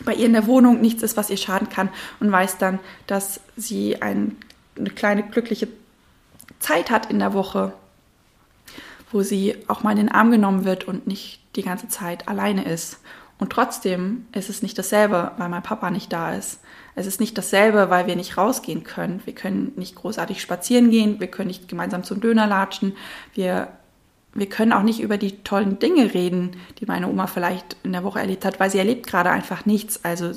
bei 0.04 0.14
ihr 0.14 0.26
in 0.26 0.34
der 0.34 0.48
Wohnung 0.48 0.82
nichts 0.82 1.04
ist, 1.04 1.18
was 1.18 1.30
ihr 1.30 1.38
schaden 1.38 1.70
kann 1.70 1.90
und 2.20 2.32
weiß 2.32 2.58
dann, 2.58 2.80
dass 3.08 3.40
sie 3.56 4.02
ein, 4.02 4.36
eine 4.78 4.90
kleine 4.90 5.24
glückliche 5.24 5.68
Zeit 6.60 6.90
hat 6.90 7.10
in 7.10 7.20
der 7.20 7.34
Woche, 7.34 7.74
wo 9.12 9.22
sie 9.22 9.56
auch 9.68 9.84
mal 9.84 9.92
in 9.92 9.98
den 9.98 10.12
Arm 10.12 10.32
genommen 10.32 10.66
wird 10.66 10.86
und 10.86 11.08
nicht 11.08 11.42
die 11.56 11.64
ganze 11.64 11.88
Zeit 11.88 12.28
alleine 12.28 12.66
ist. 12.66 13.00
Und 13.40 13.52
trotzdem 13.52 14.26
ist 14.34 14.50
es 14.50 14.62
nicht 14.62 14.78
dasselbe, 14.78 15.32
weil 15.38 15.50
mein 15.50 15.64
Papa 15.64 15.92
nicht 15.92 16.12
da 16.12 16.34
ist. 16.34 16.60
Es 16.96 17.06
ist 17.06 17.20
nicht 17.20 17.38
dasselbe, 17.38 17.92
weil 17.92 18.08
wir 18.08 18.16
nicht 18.16 18.38
rausgehen 18.38 18.84
können. 18.84 19.22
Wir 19.26 19.36
können 19.36 19.74
nicht 19.76 19.96
großartig 19.96 20.42
spazieren 20.42 20.90
gehen, 20.90 21.20
wir 21.20 21.28
können 21.28 21.48
nicht 21.48 21.68
gemeinsam 21.68 22.04
zum 22.04 22.20
Döner 22.20 22.48
latschen, 22.48 22.94
wir, 23.36 23.68
wir 24.34 24.50
können 24.50 24.74
auch 24.74 24.82
nicht 24.82 25.00
über 25.00 25.18
die 25.18 25.44
tollen 25.44 25.78
Dinge 25.78 26.16
reden, 26.16 26.58
die 26.80 26.88
meine 26.88 27.08
Oma 27.08 27.28
vielleicht 27.28 27.78
in 27.84 27.94
der 27.94 28.04
Woche 28.04 28.20
erlebt 28.20 28.46
hat, 28.46 28.60
weil 28.60 28.72
sie 28.72 28.80
erlebt 28.80 29.06
gerade 29.06 29.30
einfach 29.30 29.68
nichts. 29.68 30.04
Also 30.04 30.32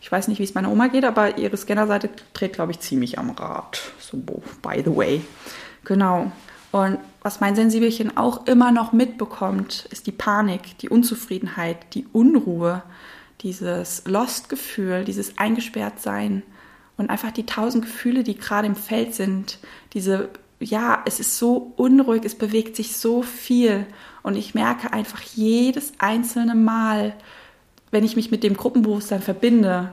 ich 0.00 0.10
weiß 0.10 0.28
nicht, 0.28 0.38
wie 0.38 0.44
es 0.44 0.54
meiner 0.54 0.70
Oma 0.70 0.88
geht, 0.88 1.04
aber 1.04 1.38
ihre 1.38 1.56
Scannerseite 1.56 2.10
dreht, 2.32 2.52
glaube 2.52 2.72
ich, 2.72 2.80
ziemlich 2.80 3.18
am 3.18 3.30
Rad. 3.30 3.80
So, 3.98 4.18
by 4.18 4.82
the 4.84 4.94
way. 4.94 5.22
Genau. 5.84 6.30
Und 6.72 6.98
was 7.22 7.40
mein 7.40 7.56
Sensibelchen 7.56 8.16
auch 8.16 8.46
immer 8.46 8.70
noch 8.70 8.92
mitbekommt, 8.92 9.88
ist 9.90 10.06
die 10.06 10.12
Panik, 10.12 10.78
die 10.78 10.88
Unzufriedenheit, 10.88 11.94
die 11.94 12.06
Unruhe, 12.12 12.82
dieses 13.40 14.02
Lost-Gefühl, 14.06 15.04
dieses 15.04 15.38
Eingesperrtsein 15.38 16.42
und 16.96 17.10
einfach 17.10 17.30
die 17.30 17.46
tausend 17.46 17.84
Gefühle, 17.84 18.24
die 18.24 18.36
gerade 18.36 18.66
im 18.66 18.76
Feld 18.76 19.14
sind. 19.14 19.58
Diese, 19.92 20.28
ja, 20.60 21.02
es 21.06 21.20
ist 21.20 21.38
so 21.38 21.72
unruhig, 21.76 22.24
es 22.24 22.34
bewegt 22.34 22.76
sich 22.76 22.96
so 22.96 23.22
viel 23.22 23.86
und 24.22 24.36
ich 24.36 24.54
merke 24.54 24.92
einfach 24.92 25.20
jedes 25.20 25.92
einzelne 25.98 26.54
Mal, 26.54 27.14
wenn 27.90 28.04
ich 28.04 28.16
mich 28.16 28.30
mit 28.30 28.42
dem 28.42 28.56
Gruppenbewusstsein 28.56 29.22
verbinde, 29.22 29.90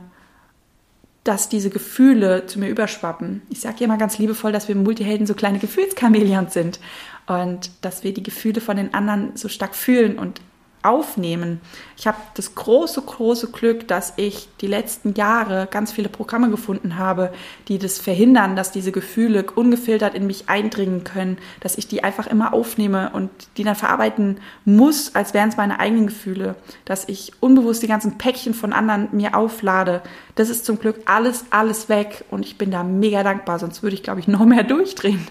dass 1.24 1.48
diese 1.48 1.70
Gefühle 1.70 2.46
zu 2.48 2.60
mir 2.60 2.70
überschwappen. 2.70 3.42
Ich 3.50 3.62
sage 3.62 3.78
ja 3.80 3.86
immer 3.86 3.98
ganz 3.98 4.18
liebevoll, 4.18 4.52
dass 4.52 4.68
wir 4.68 4.76
Multihelden 4.76 5.26
so 5.26 5.34
kleine 5.34 5.60
Gefühlschamäleons 5.60 6.54
sind 6.54 6.80
und 7.28 7.72
dass 7.82 8.04
wir 8.04 8.14
die 8.14 8.24
Gefühle 8.24 8.60
von 8.60 8.76
den 8.76 8.94
anderen 8.94 9.36
so 9.36 9.48
stark 9.48 9.76
fühlen 9.76 10.20
und 10.20 10.42
aufnehmen. 10.84 11.62
Ich 11.98 12.08
habe 12.08 12.18
das 12.36 12.56
große, 12.56 13.02
große 13.02 13.52
Glück, 13.52 13.88
dass 13.88 14.14
ich 14.18 14.50
die 14.62 14.68
letzten 14.68 15.14
Jahre 15.14 15.68
ganz 15.72 15.92
viele 15.92 16.10
Programme 16.10 16.50
gefunden 16.50 16.98
habe, 16.98 17.34
die 17.68 17.80
das 17.80 18.00
verhindern, 18.00 18.56
dass 18.56 18.72
diese 18.72 18.92
Gefühle 18.92 19.46
ungefiltert 19.56 20.14
in 20.14 20.28
mich 20.28 20.50
eindringen 20.50 21.04
können, 21.04 21.38
dass 21.62 21.78
ich 21.78 21.88
die 21.88 22.04
einfach 22.04 22.28
immer 22.28 22.54
aufnehme 22.54 23.12
und 23.14 23.30
die 23.58 23.64
dann 23.64 23.76
verarbeiten 23.76 24.38
muss, 24.66 25.16
als 25.16 25.34
wären 25.34 25.50
es 25.50 25.58
meine 25.58 25.80
eigenen 25.80 26.08
Gefühle, 26.08 26.56
dass 26.86 27.08
ich 27.08 27.32
unbewusst 27.40 27.82
die 27.82 27.88
ganzen 27.88 28.18
Päckchen 28.18 28.54
von 28.54 28.74
anderen 28.74 29.10
mir 29.12 29.36
auflade. 29.36 30.02
Das 30.36 30.50
ist 30.50 30.66
zum 30.66 30.80
Glück 30.80 30.98
alles, 31.06 31.46
alles 31.50 31.90
weg 31.90 32.26
und 32.30 32.46
ich 32.46 32.58
bin 32.58 32.72
da 32.72 32.84
mega 32.84 33.24
dankbar, 33.24 33.60
sonst 33.60 33.84
würde 33.84 33.96
ich, 33.96 34.04
glaube 34.04 34.20
ich, 34.20 34.28
noch 34.28 34.46
mehr 34.46 34.64
durchdrehen. 34.64 35.26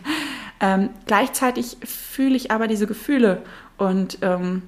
Ähm, 0.61 0.91
gleichzeitig 1.07 1.77
fühle 1.85 2.37
ich 2.37 2.53
aber 2.53 2.69
diese 2.69 2.87
Gefühle 2.87 3.43
und 3.79 4.19
ähm, 4.23 4.63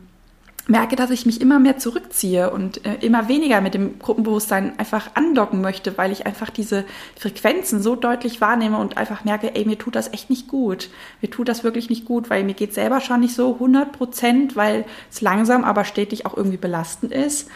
merke, 0.66 0.96
dass 0.96 1.10
ich 1.10 1.26
mich 1.26 1.40
immer 1.40 1.58
mehr 1.58 1.76
zurückziehe 1.76 2.50
und 2.50 2.84
äh, 2.86 2.94
immer 3.00 3.28
weniger 3.28 3.60
mit 3.60 3.74
dem 3.74 3.98
Gruppenbewusstsein 3.98 4.78
einfach 4.78 5.10
andocken 5.14 5.60
möchte, 5.60 5.98
weil 5.98 6.10
ich 6.10 6.26
einfach 6.26 6.48
diese 6.48 6.84
Frequenzen 7.18 7.82
so 7.82 7.96
deutlich 7.96 8.40
wahrnehme 8.40 8.78
und 8.78 8.96
einfach 8.96 9.24
merke, 9.24 9.54
ey, 9.54 9.66
mir 9.66 9.78
tut 9.78 9.94
das 9.94 10.12
echt 10.12 10.30
nicht 10.30 10.48
gut. 10.48 10.88
Mir 11.20 11.30
tut 11.30 11.48
das 11.48 11.64
wirklich 11.64 11.90
nicht 11.90 12.06
gut, 12.06 12.30
weil 12.30 12.44
mir 12.44 12.54
geht 12.54 12.72
selber 12.72 13.00
schon 13.00 13.20
nicht 13.20 13.34
so 13.34 13.54
100 13.54 13.92
Prozent, 13.92 14.56
weil 14.56 14.86
es 15.10 15.20
langsam, 15.20 15.64
aber 15.64 15.84
stetig 15.84 16.24
auch 16.24 16.36
irgendwie 16.36 16.56
belastend 16.56 17.12
ist. 17.12 17.50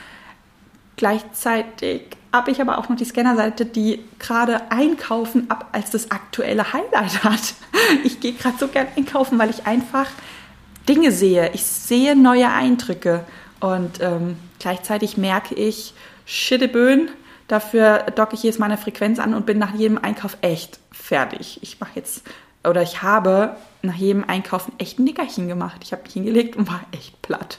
Gleichzeitig 0.97 2.03
habe 2.33 2.51
ich 2.51 2.61
aber 2.61 2.77
auch 2.77 2.91
noch 2.91 2.97
die 2.97 3.05
Scannerseite, 3.07 3.65
die 3.65 4.05
gerade 4.19 4.71
Einkaufen 4.71 5.51
ab 5.51 5.69
als 5.73 5.91
das 5.91 6.11
aktuelle 6.11 6.75
Highlight 6.75 7.25
hat. 7.25 7.55
Ich 8.05 8.21
gehe 8.21 8.33
gerade 8.35 8.59
so 8.59 8.69
gern 8.69 8.87
einkaufen, 8.97 9.39
weil 9.39 9.49
ich 9.49 9.67
einfach 9.67 10.09
Dinge 10.89 11.13
sehe. 11.13 11.51
Ich 11.53 11.65
sehe 11.65 12.17
neue 12.17 12.51
Eindrücke 12.51 13.25
und 13.61 14.01
ähm, 14.01 14.37
gleichzeitig 14.59 15.17
merke 15.17 15.55
ich, 15.55 15.95
Schitteböen, 16.25 17.11
dafür 17.47 18.05
docke 18.15 18.35
ich 18.35 18.43
jetzt 18.43 18.59
meine 18.59 18.79
Frequenz 18.79 19.19
an 19.19 19.35
und 19.35 19.47
bin 19.47 19.59
nach 19.59 19.75
jedem 19.75 19.99
Einkauf 19.99 20.37
echt 20.41 20.79
fertig. 20.91 21.59
Ich 21.63 21.81
mache 21.81 21.93
jetzt 21.95 22.23
oder 22.65 22.83
ich 22.83 23.03
habe 23.03 23.57
nach 23.83 23.95
jedem 23.95 24.25
Einkaufen 24.25 24.73
echt 24.79 24.99
ein 24.99 25.05
Nickerchen 25.05 25.49
gemacht. 25.49 25.79
Ich 25.83 25.93
habe 25.93 26.03
mich 26.03 26.13
hingelegt 26.13 26.57
und 26.57 26.69
war 26.69 26.81
echt 26.93 27.21
platt. 27.23 27.59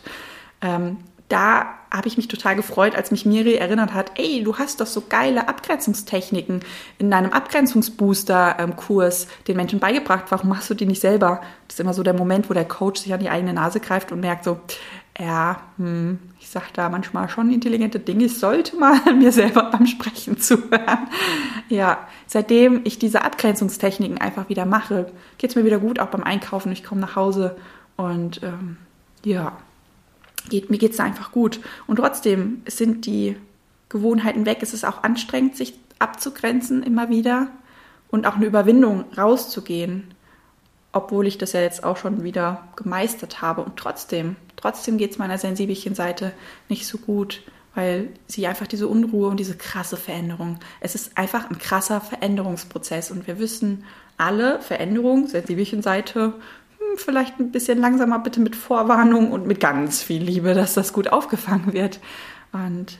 Ähm, 0.61 0.97
da 1.29 1.78
habe 1.91 2.07
ich 2.07 2.17
mich 2.17 2.27
total 2.27 2.55
gefreut, 2.55 2.95
als 2.95 3.11
mich 3.11 3.25
Miri 3.25 3.55
erinnert 3.55 3.93
hat, 3.93 4.11
ey, 4.15 4.43
du 4.43 4.57
hast 4.57 4.79
doch 4.79 4.87
so 4.87 5.03
geile 5.09 5.47
Abgrenzungstechniken 5.47 6.61
in 6.99 7.09
deinem 7.09 7.31
Abgrenzungsbooster-Kurs 7.31 9.27
den 9.47 9.57
Menschen 9.57 9.79
beigebracht. 9.79 10.25
Warum 10.29 10.49
machst 10.49 10.69
du 10.69 10.75
die 10.75 10.85
nicht 10.85 11.01
selber? 11.01 11.41
Das 11.67 11.75
ist 11.75 11.79
immer 11.79 11.93
so 11.93 12.03
der 12.03 12.13
Moment, 12.13 12.49
wo 12.49 12.53
der 12.53 12.65
Coach 12.65 13.01
sich 13.01 13.13
an 13.13 13.19
die 13.19 13.29
eigene 13.29 13.53
Nase 13.53 13.79
greift 13.79 14.11
und 14.11 14.19
merkt 14.19 14.43
so, 14.43 14.59
ja, 15.19 15.61
hm, 15.77 16.19
ich 16.39 16.49
sage 16.49 16.67
da 16.73 16.89
manchmal 16.89 17.27
schon 17.27 17.51
intelligente 17.51 17.99
Dinge. 17.99 18.25
Ich 18.25 18.39
sollte 18.39 18.77
mal 18.77 18.99
mir 19.17 19.31
selber 19.31 19.63
beim 19.63 19.85
Sprechen 19.85 20.39
zuhören. 20.39 21.09
Ja, 21.67 22.07
seitdem 22.25 22.81
ich 22.85 22.99
diese 22.99 23.23
Abgrenzungstechniken 23.23 24.19
einfach 24.19 24.47
wieder 24.47 24.65
mache, 24.65 25.11
geht 25.37 25.49
es 25.49 25.55
mir 25.55 25.65
wieder 25.65 25.79
gut, 25.79 25.99
auch 25.99 26.07
beim 26.07 26.23
Einkaufen. 26.23 26.71
Ich 26.71 26.83
komme 26.83 27.01
nach 27.01 27.15
Hause 27.15 27.57
und 27.97 28.41
ähm, 28.43 28.77
ja, 29.25 29.57
geht, 30.49 30.69
mir 30.69 30.77
geht 30.77 30.93
es 30.93 30.99
einfach 30.99 31.31
gut. 31.31 31.59
Und 31.87 31.97
trotzdem 31.97 32.61
sind 32.67 33.05
die 33.05 33.37
Gewohnheiten 33.89 34.45
weg. 34.45 34.59
Es 34.61 34.73
ist 34.73 34.85
auch 34.85 35.03
anstrengend, 35.03 35.55
sich 35.55 35.73
abzugrenzen 35.99 36.83
immer 36.83 37.09
wieder 37.09 37.47
und 38.09 38.25
auch 38.25 38.35
eine 38.35 38.45
Überwindung 38.45 39.05
rauszugehen, 39.17 40.13
obwohl 40.91 41.27
ich 41.27 41.37
das 41.37 41.53
ja 41.53 41.61
jetzt 41.61 41.83
auch 41.83 41.97
schon 41.97 42.23
wieder 42.23 42.67
gemeistert 42.75 43.41
habe. 43.41 43.61
Und 43.63 43.77
trotzdem, 43.77 44.35
trotzdem 44.55 44.97
geht 44.97 45.11
es 45.11 45.17
meiner 45.17 45.37
sensibelchen 45.37 45.95
Seite 45.95 46.31
nicht 46.67 46.87
so 46.87 46.97
gut, 46.97 47.41
weil 47.75 48.09
sie 48.27 48.47
einfach 48.47 48.67
diese 48.67 48.87
Unruhe 48.87 49.27
und 49.27 49.39
diese 49.39 49.55
krasse 49.55 49.97
Veränderung. 49.97 50.59
Es 50.79 50.95
ist 50.95 51.17
einfach 51.17 51.49
ein 51.49 51.59
krasser 51.59 52.01
Veränderungsprozess 52.01 53.11
und 53.11 53.27
wir 53.27 53.39
wissen 53.39 53.83
alle, 54.17 54.61
Veränderung, 54.61 55.27
sensibelchen 55.27 55.81
Seite, 55.81 56.33
vielleicht 56.95 57.39
ein 57.39 57.51
bisschen 57.51 57.79
langsamer, 57.79 58.19
bitte 58.19 58.39
mit 58.39 58.55
Vorwarnung 58.55 59.31
und 59.31 59.45
mit 59.45 59.59
ganz 59.59 60.01
viel 60.01 60.21
Liebe, 60.21 60.53
dass 60.53 60.73
das 60.73 60.93
gut 60.93 61.09
aufgefangen 61.09 61.73
wird. 61.73 61.99
Und 62.51 62.99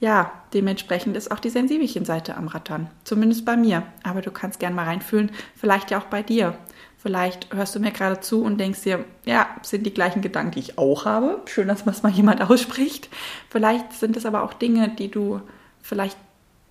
ja, 0.00 0.32
dementsprechend 0.54 1.16
ist 1.16 1.30
auch 1.30 1.40
die 1.40 1.50
Sensibelchen-Seite 1.50 2.36
am 2.36 2.48
Rattern. 2.48 2.90
Zumindest 3.04 3.44
bei 3.44 3.56
mir. 3.56 3.82
Aber 4.02 4.22
du 4.22 4.30
kannst 4.30 4.60
gerne 4.60 4.76
mal 4.76 4.84
reinfühlen, 4.84 5.30
vielleicht 5.56 5.90
ja 5.90 5.98
auch 5.98 6.04
bei 6.04 6.22
dir. 6.22 6.56
Vielleicht 7.00 7.54
hörst 7.54 7.76
du 7.76 7.80
mir 7.80 7.92
gerade 7.92 8.20
zu 8.20 8.42
und 8.42 8.58
denkst 8.58 8.82
dir, 8.82 9.04
ja, 9.24 9.48
sind 9.62 9.86
die 9.86 9.94
gleichen 9.94 10.20
Gedanken, 10.20 10.52
die 10.52 10.58
ich 10.60 10.78
auch 10.78 11.04
habe. 11.04 11.40
Schön, 11.46 11.68
dass 11.68 11.86
was 11.86 12.02
mal 12.02 12.10
jemand 12.10 12.42
ausspricht. 12.50 13.08
Vielleicht 13.50 13.92
sind 13.92 14.16
es 14.16 14.26
aber 14.26 14.42
auch 14.42 14.52
Dinge, 14.52 14.88
die 14.88 15.10
du 15.10 15.40
vielleicht 15.80 16.16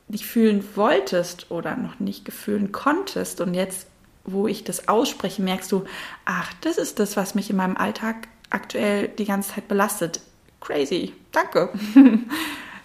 nicht 0.09 0.25
fühlen 0.25 0.63
wolltest 0.75 1.51
oder 1.51 1.75
noch 1.75 1.99
nicht 1.99 2.25
gefühlen 2.25 2.71
konntest. 2.71 3.39
Und 3.41 3.53
jetzt, 3.53 3.87
wo 4.27 4.47
ich 4.47 4.63
das 4.63 4.87
ausspreche, 4.87 5.41
merkst 5.41 5.71
du, 5.71 5.85
ach, 6.25 6.53
das 6.61 6.77
ist 6.77 6.99
das, 6.99 7.17
was 7.17 7.33
mich 7.33 7.49
in 7.49 7.55
meinem 7.55 7.77
Alltag 7.77 8.27
aktuell 8.49 9.07
die 9.07 9.25
ganze 9.25 9.55
Zeit 9.55 9.67
belastet. 9.67 10.21
Crazy, 10.61 11.13
danke. 11.31 11.69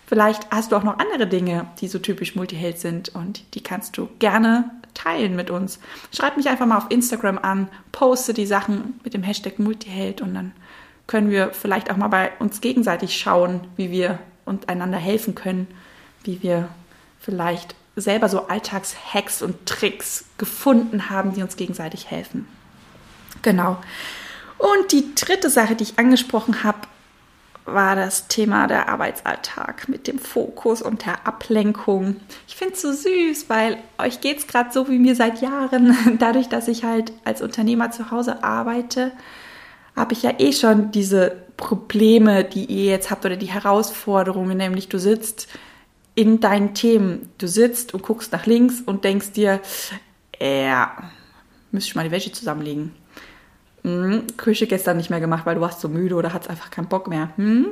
Vielleicht 0.06 0.50
hast 0.50 0.72
du 0.72 0.76
auch 0.76 0.82
noch 0.82 0.98
andere 0.98 1.26
Dinge, 1.26 1.66
die 1.80 1.88
so 1.88 1.98
typisch 1.98 2.36
Multiheld 2.36 2.78
sind 2.78 3.14
und 3.14 3.54
die 3.54 3.62
kannst 3.62 3.96
du 3.96 4.08
gerne 4.18 4.70
teilen 4.94 5.34
mit 5.34 5.50
uns. 5.50 5.80
Schreib 6.14 6.36
mich 6.36 6.48
einfach 6.48 6.66
mal 6.66 6.76
auf 6.76 6.90
Instagram 6.90 7.38
an, 7.38 7.68
poste 7.92 8.34
die 8.34 8.46
Sachen 8.46 9.00
mit 9.04 9.14
dem 9.14 9.22
Hashtag 9.22 9.58
Multiheld 9.58 10.20
und 10.20 10.34
dann 10.34 10.52
können 11.06 11.30
wir 11.30 11.50
vielleicht 11.50 11.90
auch 11.90 11.96
mal 11.96 12.08
bei 12.08 12.30
uns 12.38 12.60
gegenseitig 12.60 13.18
schauen, 13.18 13.62
wie 13.76 13.90
wir 13.90 14.18
uns 14.44 14.68
einander 14.68 14.98
helfen 14.98 15.34
können, 15.34 15.66
wie 16.24 16.42
wir 16.42 16.68
vielleicht 17.20 17.74
selber 17.96 18.28
so 18.28 18.46
Alltagshacks 18.48 19.42
und 19.42 19.66
Tricks 19.66 20.24
gefunden 20.38 21.10
haben, 21.10 21.34
die 21.34 21.42
uns 21.42 21.56
gegenseitig 21.56 22.10
helfen. 22.10 22.48
Genau. 23.42 23.76
Und 24.58 24.92
die 24.92 25.14
dritte 25.14 25.50
Sache, 25.50 25.74
die 25.74 25.84
ich 25.84 25.98
angesprochen 25.98 26.62
habe, 26.62 26.78
war 27.64 27.94
das 27.94 28.28
Thema 28.28 28.66
der 28.66 28.88
Arbeitsalltag 28.88 29.88
mit 29.88 30.08
dem 30.08 30.18
Fokus 30.18 30.82
und 30.82 31.06
der 31.06 31.26
Ablenkung. 31.26 32.16
Ich 32.48 32.56
finde 32.56 32.74
es 32.74 32.82
so 32.82 32.92
süß, 32.92 33.48
weil 33.48 33.78
euch 33.98 34.20
geht 34.20 34.38
es 34.38 34.46
gerade 34.46 34.72
so 34.72 34.88
wie 34.88 34.98
mir 34.98 35.14
seit 35.14 35.40
Jahren. 35.40 35.96
Dadurch, 36.18 36.48
dass 36.48 36.68
ich 36.68 36.84
halt 36.84 37.12
als 37.24 37.40
Unternehmer 37.40 37.90
zu 37.90 38.10
Hause 38.10 38.42
arbeite, 38.42 39.12
habe 39.94 40.12
ich 40.14 40.22
ja 40.22 40.32
eh 40.38 40.52
schon 40.52 40.90
diese 40.90 41.36
Probleme, 41.56 42.44
die 42.44 42.64
ihr 42.64 42.86
jetzt 42.86 43.10
habt 43.10 43.24
oder 43.24 43.36
die 43.36 43.46
Herausforderungen, 43.46 44.56
nämlich 44.56 44.88
du 44.88 44.98
sitzt 44.98 45.48
in 46.14 46.40
deinen 46.40 46.74
Themen. 46.74 47.30
Du 47.38 47.48
sitzt 47.48 47.94
und 47.94 48.02
guckst 48.02 48.32
nach 48.32 48.46
links 48.46 48.80
und 48.84 49.04
denkst 49.04 49.32
dir, 49.32 49.60
ja, 50.40 51.10
müsste 51.70 51.88
ich 51.88 51.94
mal 51.94 52.04
die 52.04 52.10
Wäsche 52.10 52.32
zusammenlegen 52.32 52.92
hm, 53.82 54.26
Küche 54.36 54.66
gestern 54.66 54.96
nicht 54.96 55.10
mehr 55.10 55.20
gemacht, 55.20 55.44
weil 55.46 55.56
du 55.56 55.60
warst 55.60 55.80
so 55.80 55.88
müde 55.88 56.14
oder 56.14 56.32
hattest 56.32 56.50
einfach 56.50 56.70
keinen 56.70 56.88
Bock 56.88 57.08
mehr. 57.08 57.30
Hm? 57.36 57.66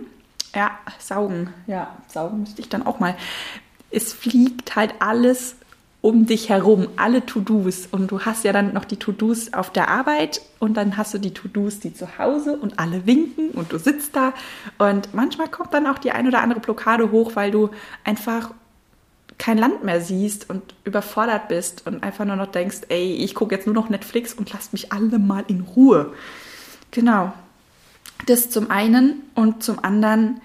Ja, 0.54 0.72
saugen. 0.98 1.52
Ja, 1.66 1.96
saugen 2.08 2.40
müsste 2.40 2.60
ich 2.60 2.68
dann 2.68 2.84
auch 2.84 2.98
mal. 2.98 3.16
Es 3.90 4.12
fliegt 4.12 4.76
halt 4.76 4.94
alles 4.98 5.56
um 6.02 6.26
dich 6.26 6.48
herum, 6.48 6.88
alle 6.96 7.26
To-Dos. 7.26 7.86
Und 7.90 8.10
du 8.10 8.20
hast 8.20 8.44
ja 8.44 8.52
dann 8.52 8.72
noch 8.72 8.84
die 8.84 8.96
To-Dos 8.96 9.52
auf 9.52 9.70
der 9.70 9.88
Arbeit 9.88 10.40
und 10.58 10.76
dann 10.76 10.96
hast 10.96 11.12
du 11.12 11.18
die 11.18 11.34
To-Dos, 11.34 11.80
die 11.80 11.92
zu 11.92 12.18
Hause 12.18 12.56
und 12.56 12.78
alle 12.78 13.06
winken 13.06 13.50
und 13.50 13.72
du 13.72 13.78
sitzt 13.78 14.16
da. 14.16 14.32
Und 14.78 15.12
manchmal 15.14 15.48
kommt 15.48 15.74
dann 15.74 15.86
auch 15.86 15.98
die 15.98 16.12
ein 16.12 16.26
oder 16.26 16.40
andere 16.40 16.60
Blockade 16.60 17.10
hoch, 17.10 17.32
weil 17.34 17.50
du 17.50 17.70
einfach 18.04 18.50
kein 19.36 19.58
Land 19.58 19.84
mehr 19.84 20.00
siehst 20.00 20.48
und 20.50 20.62
überfordert 20.84 21.48
bist 21.48 21.86
und 21.86 22.02
einfach 22.02 22.24
nur 22.24 22.36
noch 22.36 22.50
denkst, 22.50 22.82
ey, 22.88 23.14
ich 23.14 23.34
gucke 23.34 23.54
jetzt 23.54 23.66
nur 23.66 23.74
noch 23.74 23.88
Netflix 23.88 24.34
und 24.34 24.52
lasst 24.52 24.72
mich 24.72 24.92
alle 24.92 25.18
mal 25.18 25.44
in 25.48 25.62
Ruhe. 25.62 26.12
Genau. 26.90 27.32
Das 28.26 28.50
zum 28.50 28.70
einen 28.70 29.22
und 29.34 29.62
zum 29.62 29.82
anderen 29.82 30.42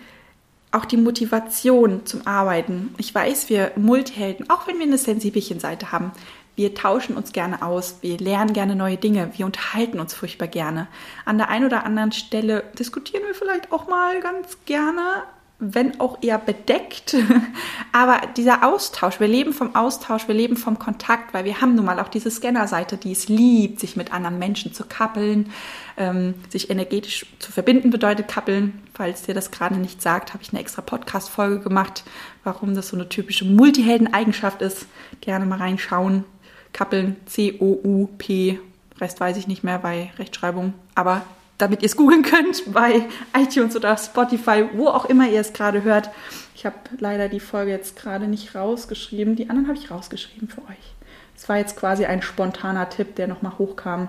auch 0.76 0.86
die 0.86 0.98
Motivation 0.98 2.06
zum 2.06 2.28
Arbeiten. 2.28 2.94
Ich 2.98 3.14
weiß, 3.14 3.50
wir 3.50 3.72
Multihelden, 3.76 4.50
auch 4.50 4.68
wenn 4.68 4.78
wir 4.78 4.86
eine 4.86 4.98
sensibelchen 4.98 5.60
Seite 5.60 5.92
haben, 5.92 6.12
wir 6.56 6.74
tauschen 6.74 7.18
uns 7.18 7.34
gerne 7.34 7.62
aus, 7.62 7.98
wir 8.02 8.18
lernen 8.18 8.54
gerne 8.54 8.76
neue 8.76 8.96
Dinge, 8.96 9.32
wir 9.36 9.46
unterhalten 9.46 10.00
uns 10.00 10.14
furchtbar 10.14 10.48
gerne. 10.48 10.88
An 11.26 11.38
der 11.38 11.50
einen 11.50 11.66
oder 11.66 11.84
anderen 11.84 12.14
Stelle 12.14 12.64
diskutieren 12.80 13.24
wir 13.26 13.36
vielleicht 13.36 13.72
auch 13.74 13.88
mal 13.90 14.22
ganz 14.22 14.58
gerne, 14.66 15.24
wenn 15.60 16.00
auch 16.00 16.22
eher 16.22 16.38
bedeckt. 16.38 17.16
Aber 17.92 18.22
dieser 18.36 18.68
Austausch, 18.68 19.20
wir 19.20 19.28
leben 19.28 19.54
vom 19.54 19.76
Austausch, 19.76 20.28
wir 20.28 20.36
leben 20.36 20.58
vom 20.58 20.80
Kontakt, 20.80 21.34
weil 21.34 21.46
wir 21.46 21.62
haben 21.62 21.76
nun 21.76 21.86
mal 21.86 22.00
auch 22.00 22.10
diese 22.10 22.30
Scannerseite, 22.30 22.98
die 22.98 23.14
es 23.14 23.30
liebt, 23.30 23.80
sich 23.80 23.96
mit 23.96 24.14
anderen 24.14 24.38
Menschen 24.38 24.74
zu 24.74 24.84
kappeln, 24.84 25.52
ähm, 25.98 26.34
sich 26.50 26.70
energetisch 26.70 27.26
zu 27.40 27.52
verbinden 27.52 27.90
bedeutet 27.90 28.28
kappeln. 28.28 28.82
Falls 28.94 29.24
dir 29.24 29.34
das 29.34 29.52
gerade 29.52 29.76
nicht 29.76 30.02
sagt, 30.02 30.34
habe 30.34 30.44
ich 30.44 30.52
eine 30.52 30.60
extra 30.60 30.82
Podcast-Folge 30.82 31.60
gemacht, 31.60 32.04
warum 32.44 32.76
das 32.76 32.90
so 32.90 32.98
eine 32.98 33.10
typische 33.10 33.46
Multihelden-Eigenschaft 33.46 34.62
ist. 34.62 34.88
Gerne 35.22 35.46
mal 35.46 35.60
reinschauen. 35.60 36.26
Kappeln, 36.74 37.16
C-O-U-P, 37.26 38.60
Rest 39.00 39.20
weiß 39.20 39.38
ich 39.38 39.48
nicht 39.48 39.64
mehr 39.64 39.80
bei 39.80 40.12
Rechtschreibung, 40.18 40.74
aber 40.94 41.22
damit 41.58 41.82
ihr 41.82 41.88
es 41.88 41.96
googeln 41.96 42.24
könnt 42.24 42.74
bei 42.74 43.08
iTunes 43.36 43.76
oder 43.76 43.96
Spotify, 43.98 44.66
wo 44.74 44.88
auch 44.88 45.06
immer 45.06 45.28
ihr 45.28 45.40
es 45.40 45.54
gerade 45.54 45.84
hört. 45.84 46.10
Ich 46.56 46.66
habe 46.66 46.76
leider 47.00 47.30
die 47.30 47.40
Folge 47.40 47.72
jetzt 47.72 47.96
gerade 47.96 48.28
nicht 48.28 48.56
rausgeschrieben. 48.56 49.36
Die 49.36 49.50
anderen 49.50 49.68
habe 49.68 49.78
ich 49.78 49.92
rausgeschrieben 49.92 50.48
für 50.48 50.62
euch. 50.62 50.94
Es 51.36 51.48
war 51.50 51.58
jetzt 51.58 51.78
quasi 51.78 52.06
ein 52.06 52.22
spontaner 52.22 52.90
Tipp, 52.90 53.16
der 53.16 53.28
nochmal 53.28 53.58
hochkam. 53.58 54.08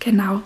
Genau. 0.00 0.42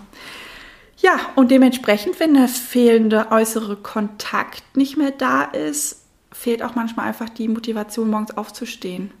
Ja, 0.97 1.19
und 1.35 1.51
dementsprechend, 1.51 2.19
wenn 2.19 2.35
der 2.35 2.47
fehlende 2.47 3.31
äußere 3.31 3.75
Kontakt 3.75 4.63
nicht 4.77 4.97
mehr 4.97 5.11
da 5.11 5.43
ist, 5.43 6.03
fehlt 6.31 6.63
auch 6.63 6.75
manchmal 6.75 7.07
einfach 7.07 7.29
die 7.29 7.47
Motivation, 7.47 8.09
morgens 8.09 8.37
aufzustehen. 8.37 9.11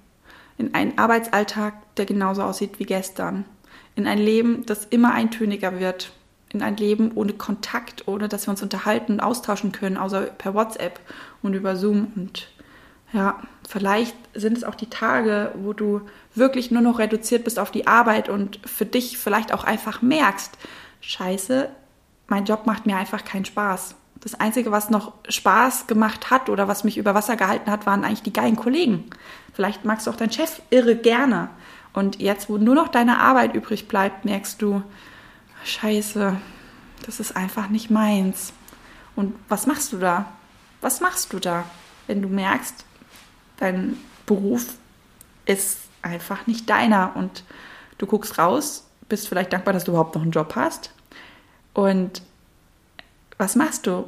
In 0.57 0.75
einen 0.75 0.97
Arbeitsalltag, 0.97 1.73
der 1.95 2.05
genauso 2.05 2.43
aussieht 2.43 2.79
wie 2.79 2.85
gestern. 2.85 3.45
In 3.95 4.07
ein 4.07 4.19
Leben, 4.19 4.65
das 4.65 4.85
immer 4.85 5.13
eintöniger 5.13 5.79
wird 5.79 6.11
in 6.53 6.61
ein 6.61 6.77
Leben 6.77 7.11
ohne 7.15 7.33
Kontakt, 7.33 8.07
ohne 8.07 8.27
dass 8.27 8.47
wir 8.47 8.51
uns 8.51 8.63
unterhalten 8.63 9.13
und 9.13 9.19
austauschen 9.19 9.71
können, 9.71 9.97
außer 9.97 10.21
per 10.21 10.53
WhatsApp 10.53 10.99
und 11.41 11.53
über 11.53 11.75
Zoom. 11.75 12.11
Und 12.15 12.49
ja, 13.13 13.39
vielleicht 13.67 14.15
sind 14.33 14.57
es 14.57 14.63
auch 14.63 14.75
die 14.75 14.89
Tage, 14.89 15.51
wo 15.55 15.73
du 15.73 16.01
wirklich 16.35 16.71
nur 16.71 16.81
noch 16.81 16.99
reduziert 16.99 17.43
bist 17.43 17.59
auf 17.59 17.71
die 17.71 17.87
Arbeit 17.87 18.29
und 18.29 18.59
für 18.65 18.85
dich 18.85 19.17
vielleicht 19.17 19.53
auch 19.53 19.63
einfach 19.63 20.01
merkst, 20.01 20.57
scheiße, 21.01 21.69
mein 22.27 22.45
Job 22.45 22.65
macht 22.65 22.85
mir 22.85 22.97
einfach 22.97 23.25
keinen 23.25 23.45
Spaß. 23.45 23.95
Das 24.21 24.39
Einzige, 24.39 24.71
was 24.71 24.89
noch 24.89 25.13
Spaß 25.27 25.87
gemacht 25.87 26.29
hat 26.29 26.49
oder 26.49 26.67
was 26.67 26.83
mich 26.83 26.97
über 26.97 27.15
Wasser 27.15 27.35
gehalten 27.35 27.71
hat, 27.71 27.85
waren 27.85 28.05
eigentlich 28.05 28.21
die 28.21 28.33
geilen 28.33 28.55
Kollegen. 28.55 29.05
Vielleicht 29.53 29.83
magst 29.83 30.05
du 30.05 30.11
auch 30.11 30.15
deinen 30.15 30.31
Chef 30.31 30.61
irre 30.69 30.95
gerne. 30.95 31.49
Und 31.93 32.21
jetzt, 32.21 32.49
wo 32.49 32.57
nur 32.57 32.75
noch 32.75 32.87
deine 32.87 33.19
Arbeit 33.19 33.55
übrig 33.55 33.87
bleibt, 33.87 34.23
merkst 34.23 34.61
du, 34.61 34.83
scheiße, 35.63 36.37
das 37.05 37.19
ist 37.19 37.35
einfach 37.35 37.69
nicht 37.69 37.89
meins. 37.89 38.53
Und 39.15 39.35
was 39.49 39.67
machst 39.67 39.93
du 39.93 39.97
da? 39.97 40.25
Was 40.81 41.01
machst 41.01 41.33
du 41.33 41.39
da, 41.39 41.65
wenn 42.07 42.21
du 42.21 42.27
merkst, 42.27 42.85
dein 43.57 43.97
Beruf 44.25 44.65
ist 45.45 45.77
einfach 46.01 46.47
nicht 46.47 46.69
deiner 46.69 47.15
und 47.15 47.43
du 47.97 48.05
guckst 48.05 48.37
raus, 48.37 48.87
bist 49.09 49.27
vielleicht 49.27 49.53
dankbar, 49.53 49.73
dass 49.73 49.83
du 49.83 49.91
überhaupt 49.91 50.15
noch 50.15 50.21
einen 50.21 50.31
Job 50.31 50.53
hast. 50.55 50.91
Und 51.73 52.21
was 53.37 53.55
machst 53.55 53.87
du? 53.87 54.05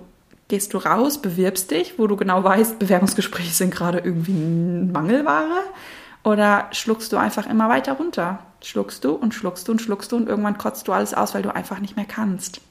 Gehst 0.48 0.74
du 0.74 0.78
raus, 0.78 1.22
bewirbst 1.22 1.72
dich, 1.72 1.98
wo 1.98 2.08
du 2.08 2.16
genau 2.16 2.44
weißt, 2.44 2.80
Bewerbungsgespräche 2.80 3.54
sind 3.54 3.74
gerade 3.74 4.00
irgendwie 4.00 4.34
Mangelware? 4.34 5.63
Oder 6.24 6.70
schluckst 6.72 7.12
du 7.12 7.18
einfach 7.18 7.48
immer 7.48 7.70
weiter 7.70 7.94
runter? 7.94 8.39
Schluckst 8.63 9.04
du 9.04 9.12
und 9.12 9.34
schluckst 9.34 9.67
du 9.67 9.73
und 9.73 9.82
schluckst 9.82 10.12
du 10.12 10.15
und 10.15 10.30
irgendwann 10.30 10.58
kotzt 10.58 10.88
du 10.88 10.93
alles 10.93 11.13
aus, 11.13 11.34
weil 11.34 11.41
du 11.43 11.54
einfach 11.54 11.80
nicht 11.80 11.95
mehr 11.95 12.06
kannst. 12.06 12.62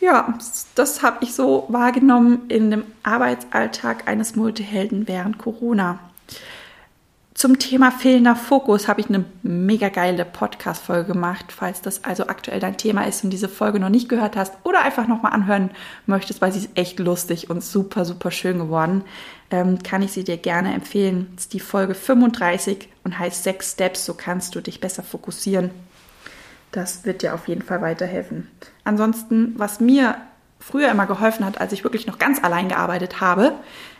Ja, 0.00 0.36
das 0.74 1.02
habe 1.02 1.24
ich 1.24 1.34
so 1.34 1.64
wahrgenommen 1.68 2.42
in 2.48 2.70
dem 2.70 2.84
Arbeitsalltag 3.04 4.06
eines 4.06 4.36
Multihelden 4.36 5.08
während 5.08 5.38
Corona. 5.38 5.98
Zum 7.34 7.58
Thema 7.58 7.90
fehlender 7.90 8.36
Fokus 8.36 8.86
habe 8.86 9.00
ich 9.00 9.08
eine 9.08 9.24
mega 9.42 9.88
geile 9.88 10.24
Podcast-Folge 10.24 11.14
gemacht. 11.14 11.46
Falls 11.48 11.80
das 11.80 12.04
also 12.04 12.26
aktuell 12.28 12.60
dein 12.60 12.76
Thema 12.76 13.02
ist 13.04 13.24
und 13.24 13.30
diese 13.30 13.48
Folge 13.48 13.80
noch 13.80 13.88
nicht 13.88 14.08
gehört 14.08 14.36
hast 14.36 14.54
oder 14.62 14.82
einfach 14.82 15.08
nochmal 15.08 15.32
anhören 15.32 15.70
möchtest, 16.06 16.40
weil 16.40 16.52
sie 16.52 16.60
ist 16.60 16.70
echt 16.76 17.00
lustig 17.00 17.50
und 17.50 17.64
super, 17.64 18.04
super 18.04 18.30
schön 18.30 18.58
geworden, 18.58 19.02
ähm, 19.54 19.84
kann 19.84 20.02
ich 20.02 20.10
sie 20.10 20.24
dir 20.24 20.36
gerne 20.36 20.74
empfehlen. 20.74 21.28
Das 21.36 21.44
ist 21.44 21.52
die 21.52 21.60
Folge 21.60 21.94
35 21.94 22.88
und 23.04 23.20
heißt 23.20 23.44
Sechs 23.44 23.70
Steps, 23.72 24.04
so 24.04 24.14
kannst 24.14 24.56
du 24.56 24.60
dich 24.60 24.80
besser 24.80 25.04
fokussieren. 25.04 25.70
Das 26.72 27.04
wird 27.04 27.22
dir 27.22 27.34
auf 27.34 27.46
jeden 27.46 27.62
Fall 27.62 27.80
weiterhelfen. 27.80 28.50
Ansonsten, 28.82 29.54
was 29.56 29.78
mir 29.78 30.16
früher 30.58 30.90
immer 30.90 31.06
geholfen 31.06 31.46
hat, 31.46 31.60
als 31.60 31.72
ich 31.72 31.84
wirklich 31.84 32.08
noch 32.08 32.18
ganz 32.18 32.42
allein 32.42 32.68
gearbeitet 32.68 33.20
habe, 33.20 33.52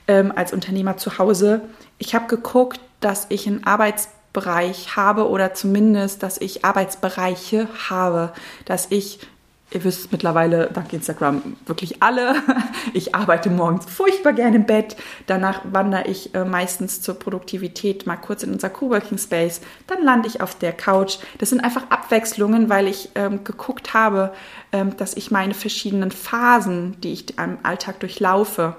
ähm, 0.09 0.33
als 0.35 0.53
Unternehmer 0.53 0.97
zu 0.97 1.19
Hause, 1.19 1.61
ich 1.99 2.17
habe 2.17 2.27
geguckt, 2.27 2.81
dass 2.99 3.27
ich 3.29 3.47
einen 3.47 3.65
Arbeitsbereich 3.65 4.97
habe 4.97 5.29
oder 5.29 5.55
zumindest, 5.55 6.25
dass 6.25 6.39
ich 6.39 6.65
Arbeitsbereiche 6.65 7.69
habe, 7.89 8.33
dass 8.65 8.89
ich 8.91 9.21
Ihr 9.75 9.83
wisst 9.83 10.13
mittlerweile 10.13 10.71
dank 10.73 10.93
Instagram 10.93 11.57
wirklich 11.67 12.03
alle. 12.03 12.37
Ich 12.93 13.15
arbeite 13.15 13.51
morgens 13.51 13.87
furchtbar 13.87 14.35
gerne 14.35 14.57
im 14.57 14.67
Bett. 14.67 14.95
Danach 15.27 15.63
wandere 15.65 16.07
ich 16.07 16.33
äh, 16.35 16.45
meistens 16.45 17.01
zur 17.01 17.19
Produktivität 17.19 18.07
mal 18.07 18.17
kurz 18.17 18.45
in 18.45 18.53
unser 18.53 18.71
Coworking 18.71 19.19
Space. 19.19 19.63
Dann 19.89 20.05
lande 20.05 20.29
ich 20.29 20.41
auf 20.41 20.57
der 20.57 20.73
Couch. 20.73 21.17
Das 21.39 21.51
sind 21.51 21.61
einfach 21.61 21.91
Abwechslungen, 21.91 22.69
weil 22.69 22.87
ich 22.87 23.09
ähm, 23.17 23.43
geguckt 23.43 23.95
habe, 23.95 24.33
ähm, 24.71 24.97
dass 24.97 25.17
ich 25.17 25.33
meine 25.33 25.55
verschiedenen 25.55 26.13
Phasen, 26.13 27.01
die 27.01 27.15
ich 27.15 27.37
im 27.37 27.59
Alltag 27.65 27.99
durchlaufe, 27.99 28.77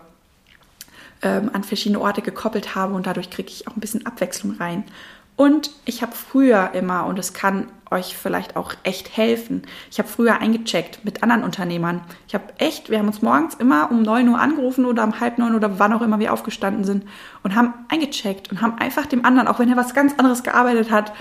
ähm, 1.22 1.50
an 1.52 1.64
verschiedene 1.64 2.00
Orte 2.00 2.22
gekoppelt 2.22 2.76
habe 2.76 2.94
und 2.94 3.06
dadurch 3.06 3.30
kriege 3.30 3.50
ich 3.50 3.68
auch 3.68 3.76
ein 3.76 3.82
bisschen 3.82 4.06
Abwechslung 4.06 4.58
rein. 4.58 4.86
Und 5.36 5.72
ich 5.84 6.02
habe 6.02 6.14
früher 6.14 6.72
immer, 6.74 7.06
und 7.06 7.20
es 7.20 7.34
kann 7.34 7.68
euch 7.92 8.18
vielleicht 8.18 8.56
auch 8.56 8.74
echt 8.84 9.16
helfen, 9.16 9.64
ich 9.92 10.00
habe 10.00 10.08
früher 10.08 10.40
eingecheckt 10.40 11.04
mit 11.04 11.24
anderen 11.24 11.44
Unternehmern. 11.44 12.02
Ich 12.28 12.34
habe 12.34 12.46
echt, 12.58 12.90
wir 12.90 13.00
haben 13.00 13.08
uns 13.08 13.22
morgens 13.22 13.54
immer 13.56 13.92
um 13.92 14.02
9 14.02 14.30
Uhr 14.30 14.40
angerufen 14.40 14.86
oder 14.86 15.04
um 15.04 15.20
halb 15.20 15.38
neun 15.38 15.56
oder 15.56 15.78
wann 15.78 15.94
auch 15.94 16.02
immer 16.02 16.20
wir 16.20 16.34
aufgestanden 16.34 16.84
sind 16.84 17.06
und 17.44 17.56
haben 17.56 17.74
eingecheckt 17.90 18.52
und 18.52 18.62
haben 18.62 18.78
einfach 18.80 19.06
dem 19.06 19.26
anderen, 19.26 19.48
auch 19.48 19.60
wenn 19.60 19.70
er 19.70 19.78
was 19.78 19.94
ganz 19.94 20.14
anderes 20.18 20.44
gearbeitet 20.44 20.90
hat, 20.90 21.12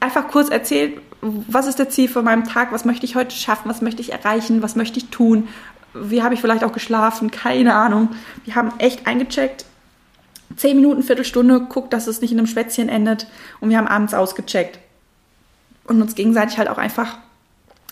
einfach 0.00 0.28
kurz 0.28 0.50
erzählt, 0.50 1.00
was 1.20 1.68
ist 1.68 1.78
der 1.78 1.88
Ziel 1.88 2.08
von 2.08 2.24
meinem 2.24 2.44
Tag, 2.44 2.72
was 2.72 2.84
möchte 2.84 3.06
ich 3.06 3.14
heute 3.14 3.34
schaffen, 3.34 3.70
was 3.70 3.80
möchte 3.80 4.02
ich 4.02 4.12
erreichen, 4.12 4.60
was 4.60 4.74
möchte 4.74 4.98
ich 4.98 5.08
tun, 5.10 5.48
wie 5.94 6.22
habe 6.22 6.34
ich 6.34 6.40
vielleicht 6.40 6.64
auch 6.64 6.72
geschlafen, 6.72 7.30
keine 7.30 7.74
Ahnung. 7.74 8.08
Wir 8.44 8.56
haben 8.56 8.72
echt 8.78 9.06
eingecheckt, 9.06 9.66
zehn 10.56 10.76
Minuten, 10.76 11.02
Viertelstunde, 11.02 11.60
guckt, 11.68 11.92
dass 11.92 12.06
es 12.06 12.20
nicht 12.20 12.32
in 12.32 12.38
einem 12.38 12.46
Schwätzchen 12.46 12.88
endet 12.88 13.26
und 13.60 13.70
wir 13.70 13.78
haben 13.78 13.88
abends 13.88 14.14
ausgecheckt 14.14 14.78
und 15.84 16.00
uns 16.00 16.14
gegenseitig 16.14 16.58
halt 16.58 16.68
auch 16.68 16.78
einfach 16.78 17.18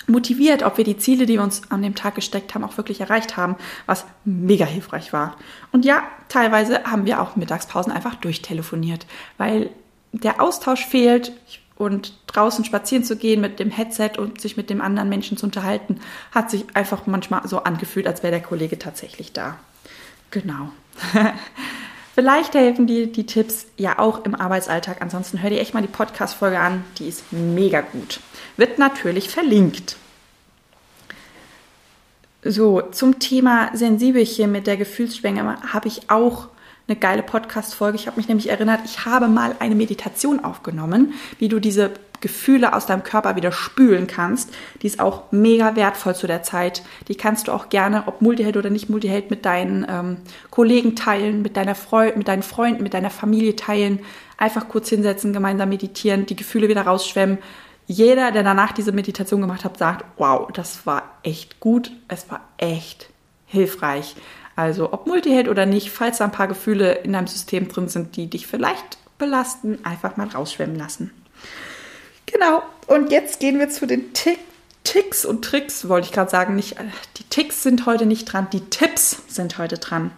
motiviert, 0.07 0.63
ob 0.63 0.77
wir 0.77 0.85
die 0.85 0.99
Ziele, 0.99 1.27
die 1.27 1.35
wir 1.35 1.43
uns 1.43 1.63
an 1.71 1.83
dem 1.83 1.95
Tag 1.95 2.17
gesteckt 2.17 2.55
haben, 2.55 2.65
auch 2.65 2.77
wirklich 2.77 3.01
erreicht 3.01 3.37
haben, 3.37 3.57
was 3.87 4.05
mega 4.25 4.65
hilfreich 4.65 5.13
war. 5.13 5.37
Und 5.73 5.85
ja, 5.85 6.03
teilweise 6.29 6.85
haben 6.85 7.07
wir 7.07 7.23
auch 7.23 7.37
Mittagspausen 7.37 7.93
einfach 7.93 8.17
durchtelefoniert, 8.17 9.07
weil 9.39 9.71
der 10.13 10.43
Austausch 10.43 10.85
fehlt 10.85 11.33
und 11.77 12.15
draußen 12.27 12.65
spazieren 12.65 13.05
zu 13.05 13.17
gehen 13.17 13.41
mit 13.41 13.59
dem 13.59 13.71
Headset 13.71 14.13
und 14.19 14.41
sich 14.41 14.57
mit 14.57 14.69
dem 14.69 14.83
anderen 14.83 15.09
Menschen 15.09 15.37
zu 15.37 15.47
unterhalten, 15.47 16.01
hat 16.33 16.51
sich 16.51 16.65
einfach 16.75 17.07
manchmal 17.07 17.47
so 17.49 17.63
angefühlt, 17.63 18.07
als 18.07 18.23
wäre 18.23 18.33
der 18.33 18.43
Kollege 18.43 18.79
tatsächlich 18.79 19.33
da. 19.33 19.57
Genau. 20.31 20.71
Vielleicht 22.15 22.55
helfen 22.55 22.87
dir 22.87 23.07
die 23.07 23.27
Tipps 23.27 23.67
ja 23.77 23.99
auch 23.99 24.25
im 24.25 24.35
Arbeitsalltag. 24.35 25.01
Ansonsten 25.01 25.43
hör 25.43 25.51
dir 25.51 25.61
echt 25.61 25.75
mal 25.75 25.83
die 25.83 25.89
Podcast-Folge 25.89 26.59
an. 26.59 26.85
Die 26.99 27.09
ist 27.09 27.33
mega 27.33 27.81
gut. 27.81 28.21
Wird 28.57 28.79
natürlich 28.79 29.29
verlinkt. 29.29 29.97
So, 32.43 32.81
zum 32.81 33.19
Thema 33.19 33.71
Sensibelchen 33.75 34.51
mit 34.51 34.67
der 34.67 34.77
Gefühlsschwänge 34.77 35.59
habe 35.73 35.89
ich 35.89 36.11
auch 36.11 36.49
eine 36.89 36.97
geile 36.99 37.23
Podcast-Folge. 37.23 37.97
Ich 37.97 38.07
habe 38.07 38.17
mich 38.17 38.29
nämlich 38.29 38.49
erinnert, 38.49 38.81
ich 38.85 39.05
habe 39.05 39.29
mal 39.29 39.55
eine 39.61 39.75
Meditation 39.75 40.43
aufgenommen, 40.43 41.15
wie 41.39 41.49
du 41.49 41.61
diese 41.61 41.93
Gefühle 42.21 42.75
aus 42.75 42.87
deinem 42.87 43.03
Körper 43.03 43.37
wieder 43.37 43.53
spülen 43.53 44.07
kannst. 44.07 44.51
Die 44.83 44.87
ist 44.87 45.01
auch 45.01 45.33
mega 45.33 45.77
wertvoll 45.77 46.15
zu 46.15 46.27
der 46.27 46.43
Zeit. 46.43 46.83
Die 47.09 47.15
kannst 47.15 47.49
du 47.49 47.53
auch 47.53 47.69
gerne, 47.69 48.05
ob 48.07 48.23
Multiheld 48.23 48.57
oder 48.57 48.71
nicht 48.71 48.91
Multiheld, 48.91 49.31
mit 49.31 49.45
deinen 49.45 49.87
ähm, 49.89 50.17
Kollegen 50.51 50.97
teilen, 50.97 51.43
mit, 51.43 51.57
deiner 51.57 51.75
Freu 51.75 52.13
mit 52.15 52.29
deinen 52.29 52.43
Freunden, 52.43 52.83
mit 52.83 52.95
deiner 52.95 53.11
Familie 53.11 53.57
teilen. 53.57 54.01
Einfach 54.37 54.69
kurz 54.69 54.89
hinsetzen, 54.89 55.33
gemeinsam 55.33 55.69
meditieren, 55.69 56.27
die 56.27 56.37
Gefühle 56.37 56.69
wieder 56.69 56.83
rausschwemmen. 56.83 57.39
Jeder, 57.87 58.31
der 58.31 58.43
danach 58.43 58.73
diese 58.73 58.93
Meditation 58.93 59.41
gemacht 59.41 59.65
hat, 59.65 59.77
sagt, 59.77 60.05
wow, 60.17 60.49
das 60.53 60.87
war 60.87 61.19
echt 61.23 61.59
gut, 61.59 61.91
es 62.09 62.31
war 62.31 62.41
echt 62.57 63.11
hilfreich. 63.47 64.15
Also 64.57 64.93
ob 64.93 65.07
Multiheld 65.07 65.49
oder 65.49 65.67
nicht, 65.67 65.91
falls 65.91 66.19
da 66.19 66.25
ein 66.25 66.33
paar 66.33 66.49
Gefühle 66.49 66.93
in 66.93 67.13
deinem 67.13 67.27
System 67.27 67.69
drin 67.69 67.89
sind, 67.89 68.17
die 68.17 68.29
dich 68.29 68.47
vielleicht 68.47 68.99
belasten, 69.19 69.79
einfach 69.85 70.17
mal 70.17 70.29
rausschwemmen 70.29 70.77
lassen. 70.77 71.11
Genau, 72.33 72.63
und 72.87 73.11
jetzt 73.11 73.41
gehen 73.41 73.59
wir 73.59 73.69
zu 73.71 73.87
den 73.87 74.13
Tick 74.13 74.39
Ticks 74.85 75.25
und 75.25 75.45
Tricks, 75.45 75.89
wollte 75.89 76.07
ich 76.07 76.13
gerade 76.13 76.31
sagen. 76.31 76.57
Nicht, 76.57 76.79
äh, 76.79 76.85
die 77.17 77.25
Ticks 77.25 77.63
sind 77.63 77.87
heute 77.87 78.07
nicht 78.07 78.25
dran, 78.25 78.49
die 78.53 78.61
Tipps 78.61 79.23
sind 79.29 79.59
heute 79.59 79.79
dran. 79.79 80.11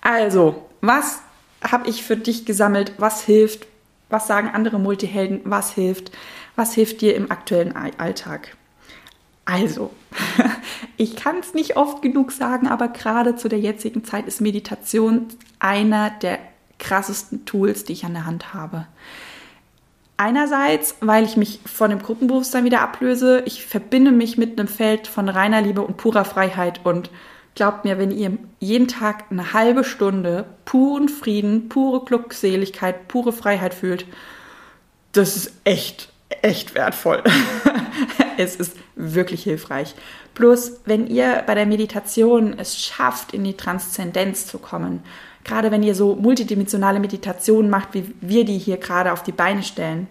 Also, 0.00 0.68
was 0.80 1.20
habe 1.62 1.88
ich 1.88 2.02
für 2.02 2.16
dich 2.16 2.44
gesammelt? 2.44 2.94
Was 2.98 3.22
hilft? 3.22 3.66
Was 4.08 4.26
sagen 4.26 4.50
andere 4.52 4.78
Multihelden? 4.78 5.40
Was 5.44 5.72
hilft? 5.72 6.10
Was 6.56 6.74
hilft 6.74 7.00
dir 7.00 7.14
im 7.14 7.30
aktuellen 7.30 7.74
Alltag? 7.76 8.56
Also, 9.44 9.92
ich 10.96 11.16
kann 11.16 11.38
es 11.38 11.54
nicht 11.54 11.76
oft 11.76 12.02
genug 12.02 12.32
sagen, 12.32 12.68
aber 12.68 12.88
gerade 12.88 13.36
zu 13.36 13.48
der 13.48 13.60
jetzigen 13.60 14.04
Zeit 14.04 14.26
ist 14.26 14.40
Meditation 14.40 15.28
einer 15.58 16.10
der 16.10 16.38
krassesten 16.78 17.44
Tools, 17.44 17.84
die 17.84 17.92
ich 17.92 18.04
an 18.04 18.14
der 18.14 18.26
Hand 18.26 18.52
habe. 18.52 18.86
Einerseits, 20.20 20.96
weil 21.00 21.24
ich 21.24 21.36
mich 21.36 21.60
von 21.64 21.90
dem 21.90 22.02
Gruppenbewusstsein 22.02 22.64
wieder 22.64 22.80
ablöse. 22.80 23.42
Ich 23.46 23.64
verbinde 23.64 24.10
mich 24.10 24.36
mit 24.36 24.58
einem 24.58 24.66
Feld 24.66 25.06
von 25.06 25.28
reiner 25.28 25.62
Liebe 25.62 25.80
und 25.80 25.96
purer 25.96 26.24
Freiheit. 26.24 26.80
Und 26.84 27.10
glaubt 27.54 27.84
mir, 27.84 27.98
wenn 27.98 28.10
ihr 28.10 28.36
jeden 28.58 28.88
Tag 28.88 29.26
eine 29.30 29.52
halbe 29.52 29.84
Stunde 29.84 30.46
puren 30.64 31.08
Frieden, 31.08 31.68
pure 31.68 32.04
Glückseligkeit, 32.04 33.06
pure 33.06 33.32
Freiheit 33.32 33.74
fühlt, 33.74 34.06
das 35.12 35.36
ist 35.36 35.52
echt, 35.62 36.12
echt 36.42 36.74
wertvoll. 36.74 37.22
es 38.36 38.56
ist 38.56 38.76
wirklich 38.94 39.42
hilfreich. 39.42 39.94
Plus, 40.34 40.80
wenn 40.84 41.06
ihr 41.06 41.42
bei 41.46 41.54
der 41.54 41.66
Meditation 41.66 42.58
es 42.58 42.78
schafft, 42.78 43.34
in 43.34 43.44
die 43.44 43.56
Transzendenz 43.56 44.46
zu 44.46 44.58
kommen, 44.58 45.02
gerade 45.44 45.70
wenn 45.70 45.82
ihr 45.82 45.94
so 45.94 46.14
multidimensionale 46.14 47.00
Meditationen 47.00 47.70
macht, 47.70 47.94
wie 47.94 48.14
wir 48.20 48.44
die 48.44 48.58
hier 48.58 48.76
gerade 48.76 49.12
auf 49.12 49.22
die 49.22 49.32
Beine 49.32 49.62
stellen, 49.62 50.06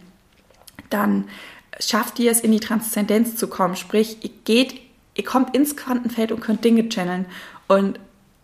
dann 0.89 1.25
schafft 1.79 2.19
ihr 2.19 2.31
es, 2.31 2.39
in 2.39 2.51
die 2.51 2.59
Transzendenz 2.59 3.35
zu 3.35 3.47
kommen. 3.47 3.75
Sprich, 3.75 4.17
ihr 4.23 4.31
geht, 4.45 4.79
ihr 5.15 5.23
kommt 5.23 5.55
ins 5.55 5.75
Quantenfeld 5.75 6.31
und 6.31 6.41
könnt 6.41 6.65
Dinge 6.65 6.89
channeln. 6.89 7.25
Und 7.67 7.99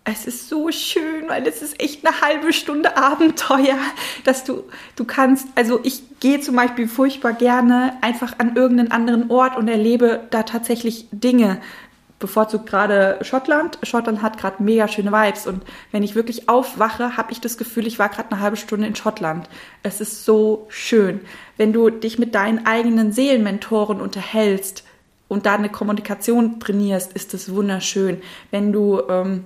es 0.05 0.27
ist 0.27 0.49
so 0.49 0.69
schön, 0.71 1.29
weil 1.29 1.47
es 1.47 1.61
ist 1.61 1.79
echt 1.79 2.05
eine 2.05 2.19
halbe 2.19 2.51
Stunde 2.51 2.97
Abenteuer, 2.97 3.77
dass 4.25 4.43
du, 4.43 4.63
du 4.95 5.05
kannst, 5.05 5.47
also 5.55 5.79
ich 5.83 6.19
gehe 6.19 6.41
zum 6.41 6.55
Beispiel 6.55 6.87
furchtbar 6.87 7.33
gerne 7.33 7.97
einfach 8.01 8.37
an 8.39 8.55
irgendeinen 8.55 8.91
anderen 8.91 9.31
Ort 9.31 9.55
und 9.55 9.67
erlebe 9.67 10.21
da 10.29 10.43
tatsächlich 10.43 11.07
Dinge. 11.11 11.61
Bevorzugt 12.19 12.67
gerade 12.67 13.19
Schottland. 13.21 13.79
Schottland 13.83 14.21
hat 14.21 14.37
gerade 14.37 14.63
mega 14.63 14.87
schöne 14.87 15.11
Vibes 15.11 15.45
und 15.45 15.63
wenn 15.91 16.03
ich 16.03 16.15
wirklich 16.15 16.47
aufwache, 16.47 17.17
habe 17.17 17.31
ich 17.31 17.41
das 17.41 17.57
Gefühl, 17.57 17.85
ich 17.87 17.99
war 17.99 18.09
gerade 18.09 18.31
eine 18.31 18.41
halbe 18.41 18.57
Stunde 18.57 18.87
in 18.87 18.95
Schottland. 18.95 19.49
Es 19.83 19.99
ist 19.99 20.23
so 20.25 20.65
schön, 20.69 21.21
wenn 21.57 21.73
du 21.73 21.89
dich 21.89 22.19
mit 22.19 22.35
deinen 22.35 22.65
eigenen 22.65 23.11
Seelenmentoren 23.11 23.99
unterhältst 23.99 24.83
und 25.33 25.45
da 25.45 25.55
eine 25.55 25.69
Kommunikation 25.69 26.59
trainierst, 26.59 27.13
ist 27.13 27.33
es 27.33 27.53
wunderschön. 27.53 28.21
Wenn 28.51 28.71
du 28.71 29.01
ähm, 29.09 29.45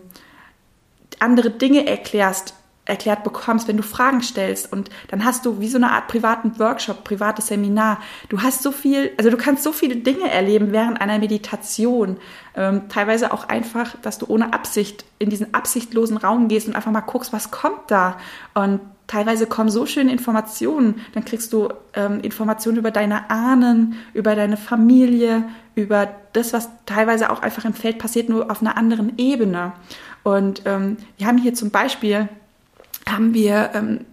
andere 1.19 1.49
Dinge 1.49 1.87
erklärst, 1.87 2.53
erklärt 2.87 3.23
bekommst, 3.23 3.67
wenn 3.67 3.77
du 3.77 3.83
Fragen 3.83 4.21
stellst 4.21 4.71
und 4.71 4.89
dann 5.09 5.25
hast 5.25 5.45
du 5.45 5.59
wie 5.59 5.67
so 5.67 5.77
eine 5.77 5.91
Art 5.91 6.07
privaten 6.07 6.57
Workshop, 6.57 7.03
privates 7.03 7.47
Seminar. 7.47 7.99
Du 8.29 8.41
hast 8.41 8.63
so 8.63 8.71
viel, 8.71 9.11
also 9.17 9.29
du 9.29 9.37
kannst 9.37 9.63
so 9.63 9.73
viele 9.73 9.97
Dinge 9.97 10.31
erleben 10.31 10.71
während 10.71 11.01
einer 11.01 11.19
Meditation. 11.19 12.17
Ähm, 12.55 12.87
teilweise 12.89 13.33
auch 13.33 13.49
einfach, 13.49 13.95
dass 14.01 14.17
du 14.17 14.25
ohne 14.27 14.53
Absicht 14.53 15.05
in 15.19 15.29
diesen 15.29 15.53
absichtlosen 15.53 16.17
Raum 16.17 16.47
gehst 16.47 16.67
und 16.67 16.75
einfach 16.75 16.91
mal 16.91 17.01
guckst, 17.01 17.33
was 17.33 17.51
kommt 17.51 17.91
da. 17.91 18.17
Und 18.53 18.79
teilweise 19.07 19.47
kommen 19.47 19.69
so 19.69 19.85
schöne 19.85 20.11
Informationen. 20.11 21.01
Dann 21.13 21.25
kriegst 21.25 21.51
du 21.53 21.69
ähm, 21.93 22.19
Informationen 22.21 22.77
über 22.77 22.91
deine 22.91 23.29
Ahnen, 23.29 23.95
über 24.13 24.35
deine 24.35 24.57
Familie, 24.57 25.43
über 25.75 26.07
das, 26.33 26.53
was 26.53 26.69
teilweise 26.85 27.29
auch 27.31 27.41
einfach 27.41 27.65
im 27.65 27.73
Feld 27.73 27.99
passiert, 27.99 28.29
nur 28.29 28.51
auf 28.51 28.61
einer 28.61 28.77
anderen 28.77 29.17
Ebene. 29.17 29.73
Und 30.27 30.63
ähm, 30.65 30.97
wir 31.17 31.25
haben 31.25 31.37
hier 31.37 31.53
zum 31.53 31.69
Beispiel, 31.71 32.27
haben 33.07 33.33
wir, 33.33 33.71
ähm, 33.73 34.05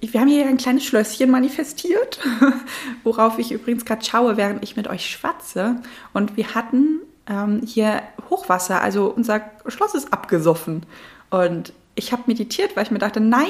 wir 0.00 0.20
haben 0.20 0.26
hier 0.26 0.48
ein 0.48 0.56
kleines 0.56 0.84
Schlösschen 0.84 1.30
manifestiert, 1.30 2.18
worauf 3.04 3.38
ich 3.38 3.52
übrigens 3.52 3.84
gerade 3.84 4.04
schaue, 4.04 4.36
während 4.36 4.64
ich 4.64 4.74
mit 4.74 4.88
euch 4.88 5.08
schwatze. 5.08 5.76
Und 6.12 6.36
wir 6.36 6.56
hatten 6.56 6.98
ähm, 7.28 7.62
hier 7.64 8.02
Hochwasser, 8.28 8.82
also 8.82 9.06
unser 9.06 9.40
Schloss 9.68 9.94
ist 9.94 10.12
abgesoffen. 10.12 10.84
Und 11.30 11.72
ich 11.94 12.10
habe 12.10 12.24
meditiert, 12.26 12.74
weil 12.74 12.82
ich 12.82 12.90
mir 12.90 12.98
dachte, 12.98 13.20
nein, 13.20 13.46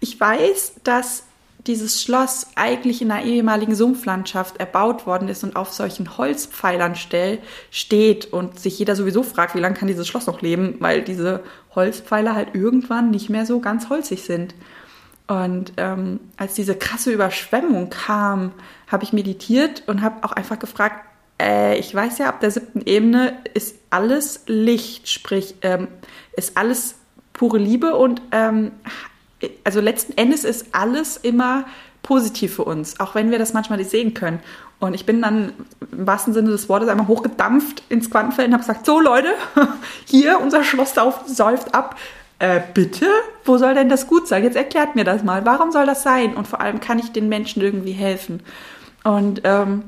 ich 0.00 0.18
weiß, 0.18 0.80
dass 0.82 1.22
dieses 1.66 2.02
Schloss 2.02 2.46
eigentlich 2.54 3.02
in 3.02 3.10
einer 3.10 3.24
ehemaligen 3.24 3.74
Sumpflandschaft 3.74 4.58
erbaut 4.58 5.06
worden 5.06 5.28
ist 5.28 5.44
und 5.44 5.56
auf 5.56 5.72
solchen 5.72 6.16
Holzpfeilern 6.16 6.94
stell, 6.94 7.38
steht 7.70 8.32
und 8.32 8.58
sich 8.58 8.78
jeder 8.78 8.96
sowieso 8.96 9.22
fragt, 9.22 9.54
wie 9.54 9.60
lange 9.60 9.76
kann 9.76 9.88
dieses 9.88 10.06
Schloss 10.06 10.26
noch 10.26 10.42
leben, 10.42 10.76
weil 10.80 11.02
diese 11.02 11.42
Holzpfeiler 11.74 12.34
halt 12.34 12.54
irgendwann 12.54 13.10
nicht 13.10 13.30
mehr 13.30 13.46
so 13.46 13.60
ganz 13.60 13.88
holzig 13.88 14.22
sind. 14.22 14.54
Und 15.26 15.72
ähm, 15.76 16.20
als 16.36 16.54
diese 16.54 16.76
krasse 16.76 17.10
Überschwemmung 17.10 17.90
kam, 17.90 18.52
habe 18.86 19.02
ich 19.02 19.12
meditiert 19.12 19.82
und 19.86 20.02
habe 20.02 20.24
auch 20.24 20.32
einfach 20.32 20.58
gefragt, 20.58 21.04
äh, 21.40 21.78
ich 21.78 21.94
weiß 21.94 22.18
ja, 22.18 22.28
ab 22.28 22.40
der 22.40 22.50
siebten 22.50 22.82
Ebene 22.82 23.38
ist 23.54 23.76
alles 23.90 24.42
Licht, 24.46 25.08
sprich, 25.08 25.56
ähm, 25.62 25.88
ist 26.36 26.56
alles 26.56 26.94
pure 27.32 27.58
Liebe 27.58 27.94
und 27.96 28.22
ähm, 28.32 28.72
also 29.64 29.80
letzten 29.80 30.16
Endes 30.16 30.44
ist 30.44 30.66
alles 30.72 31.16
immer 31.16 31.64
positiv 32.02 32.54
für 32.54 32.64
uns, 32.64 33.00
auch 33.00 33.14
wenn 33.14 33.30
wir 33.30 33.38
das 33.38 33.52
manchmal 33.52 33.78
nicht 33.78 33.90
sehen 33.90 34.14
können. 34.14 34.40
Und 34.78 34.94
ich 34.94 35.06
bin 35.06 35.22
dann 35.22 35.52
im 35.90 36.06
wahrsten 36.06 36.32
Sinne 36.32 36.50
des 36.50 36.68
Wortes 36.68 36.88
einmal 36.88 37.08
hochgedampft 37.08 37.82
ins 37.88 38.10
Quantenfeld 38.10 38.48
und 38.48 38.54
habe 38.54 38.62
gesagt, 38.62 38.86
so 38.86 39.00
Leute, 39.00 39.28
hier 40.04 40.40
unser 40.40 40.62
Schloss 40.62 40.94
säuft 41.26 41.74
ab. 41.74 41.96
Äh, 42.38 42.60
bitte? 42.74 43.06
Wo 43.44 43.56
soll 43.56 43.74
denn 43.74 43.88
das 43.88 44.06
gut 44.06 44.28
sein? 44.28 44.44
Jetzt 44.44 44.56
erklärt 44.56 44.94
mir 44.94 45.04
das 45.04 45.24
mal. 45.24 45.46
Warum 45.46 45.72
soll 45.72 45.86
das 45.86 46.02
sein? 46.02 46.34
Und 46.34 46.46
vor 46.46 46.60
allem 46.60 46.80
kann 46.80 46.98
ich 46.98 47.12
den 47.12 47.30
Menschen 47.30 47.62
irgendwie 47.62 47.92
helfen? 47.92 48.42
Und 49.04 49.40
ähm, 49.44 49.84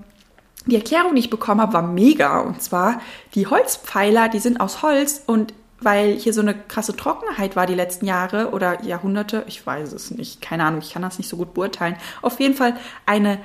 die 0.65 0.77
Erklärung, 0.77 1.15
die 1.15 1.21
ich 1.21 1.31
bekommen 1.31 1.61
habe, 1.61 1.75
war 1.75 1.83
mega. 1.83 2.41
Und 2.41 2.63
zwar, 2.63 3.01
die 3.35 3.47
Holzpfeiler, 3.47 4.31
die 4.31 4.39
sind 4.39 4.61
aus 4.61 4.81
Holz 4.81 5.23
und 5.27 5.53
weil 5.81 6.15
hier 6.15 6.33
so 6.33 6.41
eine 6.41 6.55
krasse 6.55 6.97
Trockenheit 6.97 7.57
war 7.57 7.67
die 7.67 7.75
letzten 7.75 8.07
Jahre 8.07 8.51
oder 8.51 8.83
Jahrhunderte, 8.83 9.45
ich 9.47 9.65
weiß 9.65 9.93
es 9.93 10.11
nicht, 10.11 10.41
keine 10.41 10.65
Ahnung, 10.65 10.81
ich 10.83 10.93
kann 10.93 11.03
das 11.03 11.19
nicht 11.19 11.29
so 11.29 11.37
gut 11.37 11.55
beurteilen. 11.55 11.97
Auf 12.23 12.41
jeden 12.41 12.55
Fall 12.55 12.77
eine 13.07 13.39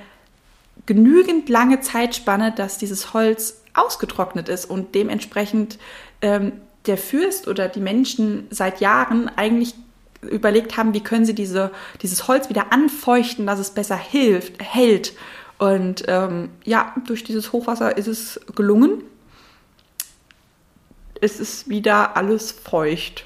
genügend 0.86 1.50
lange 1.50 1.82
Zeitspanne, 1.82 2.52
dass 2.52 2.78
dieses 2.78 3.14
Holz 3.14 3.62
ausgetrocknet 3.74 4.50
ist 4.50 4.66
und 4.66 4.96
dementsprechend 4.96 5.78
ähm, 6.22 6.54
der 6.86 6.98
Fürst 6.98 7.48
oder 7.48 7.70
die 7.70 7.80
Menschen 7.80 8.48
seit 8.50 8.82
Jahren 8.82 9.30
eigentlich 9.30 9.76
überlegt 10.22 10.78
haben, 10.78 10.94
wie 10.94 11.02
können 11.02 11.26
sie 11.26 11.36
diese, 11.36 11.72
dieses 12.02 12.28
Holz 12.28 12.50
wieder 12.50 12.72
anfeuchten, 12.72 13.46
dass 13.46 13.60
es 13.60 13.72
besser 13.72 13.98
hilft, 13.98 14.62
hält. 14.62 15.14
Und 15.60 16.04
ähm, 16.08 16.50
ja, 16.64 16.94
durch 17.06 17.24
dieses 17.24 17.52
Hochwasser 17.52 17.98
ist 17.98 18.08
es 18.08 18.40
gelungen. 18.56 19.04
Es 21.24 21.40
ist 21.40 21.70
wieder 21.70 22.18
alles 22.18 22.52
feucht. 22.52 23.26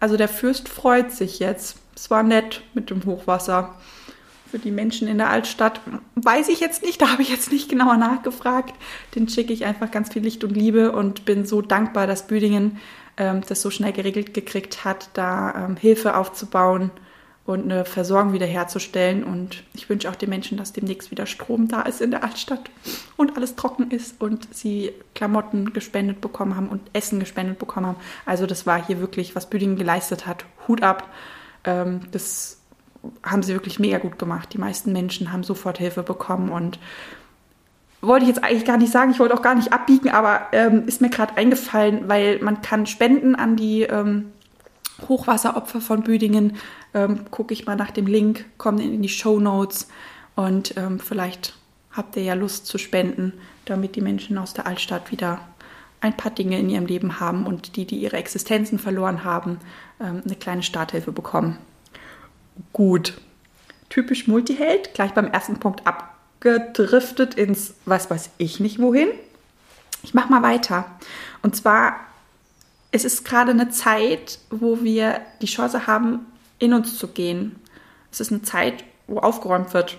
Also 0.00 0.16
der 0.16 0.26
Fürst 0.28 0.70
freut 0.70 1.12
sich 1.12 1.38
jetzt. 1.38 1.76
Es 1.94 2.10
war 2.10 2.22
nett 2.22 2.62
mit 2.72 2.88
dem 2.88 3.04
Hochwasser 3.04 3.74
für 4.50 4.58
die 4.58 4.70
Menschen 4.70 5.06
in 5.06 5.18
der 5.18 5.28
Altstadt. 5.28 5.82
Weiß 6.14 6.48
ich 6.48 6.60
jetzt 6.60 6.82
nicht, 6.82 7.02
da 7.02 7.10
habe 7.10 7.20
ich 7.20 7.28
jetzt 7.28 7.52
nicht 7.52 7.68
genauer 7.68 7.98
nachgefragt. 7.98 8.74
Den 9.14 9.28
schicke 9.28 9.52
ich 9.52 9.66
einfach 9.66 9.90
ganz 9.90 10.14
viel 10.14 10.22
Licht 10.22 10.44
und 10.44 10.56
Liebe 10.56 10.92
und 10.92 11.26
bin 11.26 11.44
so 11.44 11.60
dankbar, 11.60 12.06
dass 12.06 12.26
Büdingen 12.26 12.78
ähm, 13.18 13.42
das 13.46 13.60
so 13.60 13.70
schnell 13.70 13.92
geregelt 13.92 14.32
gekriegt 14.32 14.86
hat, 14.86 15.10
da 15.12 15.66
ähm, 15.66 15.76
Hilfe 15.76 16.16
aufzubauen 16.16 16.90
und 17.46 17.64
eine 17.64 17.84
Versorgung 17.84 18.32
wiederherzustellen. 18.32 19.24
Und 19.24 19.62
ich 19.74 19.88
wünsche 19.88 20.10
auch 20.10 20.16
den 20.16 20.28
Menschen, 20.28 20.58
dass 20.58 20.72
demnächst 20.72 21.10
wieder 21.10 21.26
Strom 21.26 21.68
da 21.68 21.82
ist 21.82 22.00
in 22.00 22.10
der 22.10 22.24
Altstadt 22.24 22.70
und 23.16 23.36
alles 23.36 23.54
trocken 23.54 23.90
ist 23.90 24.20
und 24.20 24.54
sie 24.54 24.92
Klamotten 25.14 25.72
gespendet 25.72 26.20
bekommen 26.20 26.56
haben 26.56 26.68
und 26.68 26.82
Essen 26.92 27.20
gespendet 27.20 27.58
bekommen 27.58 27.86
haben. 27.86 27.98
Also 28.24 28.46
das 28.46 28.66
war 28.66 28.84
hier 28.84 29.00
wirklich, 29.00 29.36
was 29.36 29.48
Büdingen 29.48 29.76
geleistet 29.76 30.26
hat. 30.26 30.44
Hut 30.66 30.82
ab. 30.82 31.08
Ähm, 31.64 32.00
das 32.10 32.58
haben 33.22 33.44
sie 33.44 33.52
wirklich 33.52 33.78
mega 33.78 33.98
gut 33.98 34.18
gemacht. 34.18 34.52
Die 34.52 34.58
meisten 34.58 34.92
Menschen 34.92 35.32
haben 35.32 35.44
sofort 35.44 35.78
Hilfe 35.78 36.02
bekommen 36.02 36.50
und 36.50 36.80
wollte 38.00 38.24
ich 38.24 38.28
jetzt 38.28 38.44
eigentlich 38.44 38.64
gar 38.64 38.76
nicht 38.76 38.92
sagen, 38.92 39.10
ich 39.10 39.18
wollte 39.20 39.34
auch 39.34 39.42
gar 39.42 39.54
nicht 39.54 39.72
abbiegen, 39.72 40.10
aber 40.10 40.48
ähm, 40.52 40.86
ist 40.86 41.00
mir 41.00 41.10
gerade 41.10 41.36
eingefallen, 41.36 42.08
weil 42.08 42.40
man 42.40 42.60
kann 42.62 42.86
spenden 42.86 43.34
an 43.34 43.56
die 43.56 43.82
ähm, 43.82 44.32
Hochwasseropfer 45.08 45.80
von 45.80 46.02
Büdingen. 46.02 46.56
Ähm, 46.94 47.30
Gucke 47.30 47.52
ich 47.52 47.66
mal 47.66 47.76
nach 47.76 47.90
dem 47.90 48.06
Link, 48.06 48.44
kommen 48.58 48.78
in 48.78 49.02
die 49.02 49.08
Show 49.08 49.38
Notes 49.40 49.88
und 50.34 50.76
ähm, 50.76 50.98
vielleicht 51.00 51.54
habt 51.92 52.16
ihr 52.16 52.22
ja 52.22 52.34
Lust 52.34 52.66
zu 52.66 52.78
spenden, 52.78 53.32
damit 53.64 53.96
die 53.96 54.00
Menschen 54.00 54.38
aus 54.38 54.54
der 54.54 54.66
Altstadt 54.66 55.10
wieder 55.10 55.40
ein 56.00 56.16
paar 56.16 56.30
Dinge 56.30 56.58
in 56.58 56.68
ihrem 56.68 56.86
Leben 56.86 57.20
haben 57.20 57.46
und 57.46 57.76
die, 57.76 57.86
die 57.86 57.96
ihre 57.96 58.16
Existenzen 58.16 58.78
verloren 58.78 59.24
haben, 59.24 59.58
ähm, 60.00 60.22
eine 60.24 60.36
kleine 60.36 60.62
Starthilfe 60.62 61.12
bekommen 61.12 61.58
gut. 62.72 63.14
Typisch 63.88 64.26
Multiheld, 64.26 64.94
gleich 64.94 65.12
beim 65.12 65.28
ersten 65.28 65.58
Punkt 65.58 65.86
abgedriftet 65.86 67.34
ins 67.34 67.74
was 67.84 68.10
weiß 68.10 68.30
ich 68.38 68.60
nicht 68.60 68.80
wohin. 68.80 69.08
Ich 70.02 70.14
mache 70.14 70.30
mal 70.30 70.42
weiter. 70.42 70.86
Und 71.42 71.56
zwar, 71.56 71.96
es 72.96 73.04
ist 73.04 73.26
gerade 73.26 73.50
eine 73.50 73.68
Zeit, 73.68 74.38
wo 74.50 74.82
wir 74.82 75.20
die 75.42 75.46
Chance 75.46 75.86
haben, 75.86 76.20
in 76.58 76.72
uns 76.72 76.96
zu 76.98 77.08
gehen. 77.08 77.56
Es 78.10 78.20
ist 78.20 78.32
eine 78.32 78.40
Zeit, 78.40 78.84
wo 79.06 79.18
aufgeräumt 79.18 79.74
wird. 79.74 79.98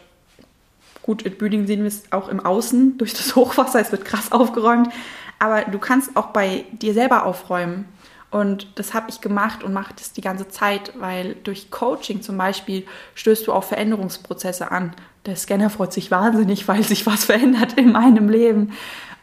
Gut, 1.03 1.21
in 1.21 1.37
Büdingen 1.37 1.67
sehen 1.67 1.81
wir 1.81 1.87
es 1.87 2.11
auch 2.11 2.27
im 2.27 2.43
Außen 2.43 2.97
durch 2.97 3.13
das 3.13 3.35
Hochwasser, 3.35 3.79
es 3.79 3.91
wird 3.91 4.03
krass 4.03 4.31
aufgeräumt. 4.31 4.89
Aber 5.37 5.61
du 5.61 5.77
kannst 5.77 6.17
auch 6.17 6.27
bei 6.27 6.65
dir 6.71 6.95
selber 6.95 7.25
aufräumen. 7.27 7.85
Und 8.31 8.67
das 8.75 8.95
habe 8.95 9.09
ich 9.09 9.21
gemacht 9.21 9.63
und 9.63 9.73
mache 9.73 9.93
das 9.95 10.11
die 10.11 10.21
ganze 10.21 10.49
Zeit, 10.49 10.93
weil 10.97 11.35
durch 11.43 11.69
Coaching 11.69 12.23
zum 12.23 12.37
Beispiel 12.37 12.85
stößt 13.13 13.45
du 13.45 13.53
auf 13.53 13.69
Veränderungsprozesse 13.69 14.71
an. 14.71 14.93
Der 15.27 15.35
Scanner 15.35 15.69
freut 15.69 15.93
sich 15.93 16.09
wahnsinnig, 16.09 16.67
weil 16.67 16.83
sich 16.83 17.05
was 17.05 17.25
verändert 17.25 17.73
in 17.73 17.91
meinem 17.91 18.27
Leben. 18.27 18.73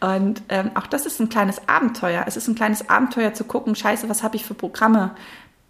Und 0.05 0.43
ähm, 0.51 0.71
auch 0.75 0.87
das 0.87 1.07
ist 1.07 1.19
ein 1.19 1.31
kleines 1.31 1.67
Abenteuer. 1.67 2.25
Es 2.27 2.37
ist 2.37 2.47
ein 2.47 2.55
kleines 2.55 2.91
Abenteuer 2.91 3.33
zu 3.33 3.45
gucken, 3.45 3.75
scheiße, 3.75 4.07
was 4.11 4.23
habe 4.23 4.37
ich 4.37 4.45
für 4.45 4.53
Programme? 4.53 5.13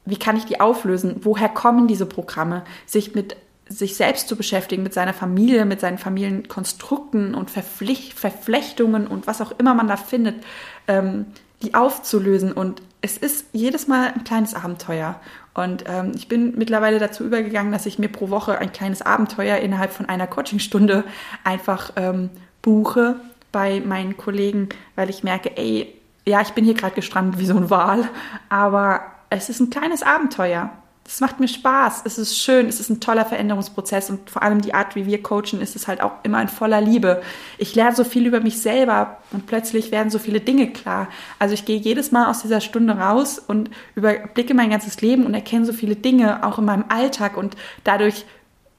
Wie 0.07 0.17
kann 0.17 0.37
ich 0.37 0.45
die 0.45 0.61
auflösen? 0.61 1.21
Woher 1.23 1.49
kommen 1.49 1.87
diese 1.87 2.05
Programme? 2.05 2.65
Sich 2.85 3.15
mit 3.15 3.37
sich 3.69 3.95
selbst 3.95 4.27
zu 4.27 4.35
beschäftigen, 4.35 4.83
mit 4.83 4.93
seiner 4.93 5.15
Familie, 5.15 5.65
mit 5.65 5.79
seinen 5.79 5.99
Familienkonstrukten 5.99 7.33
und 7.37 7.49
Verflechtungen 7.49 9.07
und 9.07 9.29
was 9.29 9.41
auch 9.41 9.53
immer 9.59 9.73
man 9.73 9.87
da 9.87 9.97
findet, 9.97 10.43
ähm, 10.89 11.27
die 11.63 11.75
aufzulösen 11.75 12.53
und 12.53 12.83
es 13.03 13.17
ist 13.17 13.47
jedes 13.53 13.87
Mal 13.87 14.09
ein 14.15 14.25
kleines 14.25 14.55
Abenteuer. 14.55 15.21
Und 15.55 15.85
ähm, 15.87 16.13
ich 16.17 16.27
bin 16.27 16.59
mittlerweile 16.59 16.99
dazu 16.99 17.23
übergegangen, 17.23 17.71
dass 17.71 17.87
ich 17.87 18.01
mir 18.01 18.09
pro 18.09 18.31
Woche 18.31 18.59
ein 18.59 18.73
kleines 18.73 19.01
Abenteuer 19.01 19.59
innerhalb 19.59 19.93
von 19.93 20.09
einer 20.09 20.27
Coachingstunde 20.27 21.05
einfach 21.45 21.93
ähm, 21.97 22.31
buche 22.63 23.17
bei 23.55 23.81
meinen 23.81 24.17
Kollegen, 24.17 24.69
weil 24.97 25.09
ich 25.09 25.23
merke, 25.23 25.57
ey, 25.57 25.95
ja, 26.27 26.41
ich 26.41 26.51
bin 26.51 26.65
hier 26.65 26.75
gerade 26.75 26.97
gestrandet 26.97 27.39
wie 27.39 27.47
so 27.47 27.57
ein 27.57 27.71
Wal, 27.71 28.09
aber 28.49 29.03
es 29.31 29.49
ist 29.49 29.61
ein 29.61 29.71
kleines 29.71 30.03
Abenteuer. 30.03 30.71
Das 31.05 31.21
macht 31.21 31.39
mir 31.39 31.47
Spaß, 31.47 32.03
es 32.05 32.19
ist 32.19 32.37
schön, 32.37 32.67
es 32.67 32.81
ist 32.81 32.89
ein 32.91 32.99
toller 32.99 33.27
Veränderungsprozess 33.27 34.11
und 34.11 34.29
vor 34.29 34.43
allem 34.43 34.61
die 34.61 34.75
Art, 34.75 34.97
wie 34.97 35.07
wir 35.07 35.23
coachen, 35.23 35.61
ist 35.61 35.77
es 35.77 35.87
halt 35.87 36.01
auch 36.01 36.13
immer 36.25 36.43
in 36.43 36.49
voller 36.49 36.81
Liebe. 36.81 37.23
Ich 37.59 37.77
lerne 37.77 37.95
so 37.95 38.03
viel 38.03 38.27
über 38.27 38.41
mich 38.41 38.61
selber 38.61 39.19
und 39.31 39.47
plötzlich 39.47 39.93
werden 39.93 40.11
so 40.11 40.19
viele 40.19 40.41
Dinge 40.41 40.73
klar. 40.73 41.09
Also 41.39 41.55
ich 41.55 41.65
gehe 41.65 41.79
jedes 41.79 42.11
Mal 42.11 42.29
aus 42.29 42.43
dieser 42.43 42.61
Stunde 42.61 42.97
raus 42.97 43.39
und 43.39 43.71
überblicke 43.95 44.55
mein 44.55 44.71
ganzes 44.71 45.01
Leben 45.01 45.27
und 45.27 45.35
erkenne 45.35 45.65
so 45.65 45.75
viele 45.75 45.95
Dinge 45.95 46.45
auch 46.45 46.59
in 46.59 46.65
meinem 46.65 46.87
Alltag 46.89 47.37
und 47.37 47.55
dadurch 47.85 48.25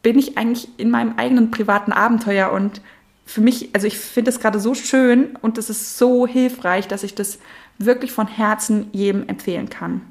bin 0.02 0.20
ich 0.20 0.38
eigentlich 0.38 0.68
in 0.78 0.90
meinem 0.90 1.18
eigenen 1.18 1.50
privaten 1.52 1.92
Abenteuer 1.92 2.52
und 2.52 2.82
für 3.26 3.42
mich, 3.42 3.70
also 3.74 3.88
ich 3.88 3.98
finde 3.98 4.30
es 4.30 4.40
gerade 4.40 4.60
so 4.60 4.76
schön 4.76 5.36
und 5.42 5.58
es 5.58 5.70
ist 5.70 5.98
so 5.98 6.28
hilfreich, 6.28 6.88
dass 6.88 7.04
ich 7.04 7.16
das 7.16 7.40
wirklich 7.78 8.12
von 8.12 8.28
Herzen 8.28 8.88
jedem 8.92 9.28
empfehlen 9.28 9.70
kann. 9.70 10.02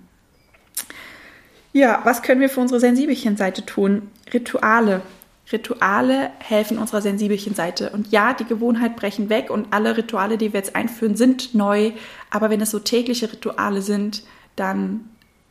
Ja, 1.73 2.01
was 2.05 2.23
können 2.23 2.41
wir 2.41 2.49
für 2.49 2.61
unsere 2.61 2.81
Sensibelchen-Seite 2.81 3.65
tun? 3.65 4.11
Rituale. 4.33 5.03
Rituale 5.53 6.31
helfen 6.39 6.79
unserer 6.79 7.03
Sensibelchen-Seite. 7.03 7.91
Und 7.91 8.11
ja, 8.11 8.33
die 8.33 8.45
Gewohnheit 8.45 8.97
brechen 8.97 9.29
weg 9.29 9.51
und 9.51 9.73
alle 9.73 9.97
Rituale, 9.97 10.39
die 10.39 10.53
wir 10.53 10.61
jetzt 10.61 10.75
einführen, 10.75 11.17
sind 11.17 11.55
neu. 11.55 11.93
Aber 12.31 12.51
wenn 12.51 12.61
es 12.61 12.71
so 12.71 12.79
tägliche 12.79 13.31
Rituale 13.31 13.83
sind, 13.83 14.25
dann 14.57 15.11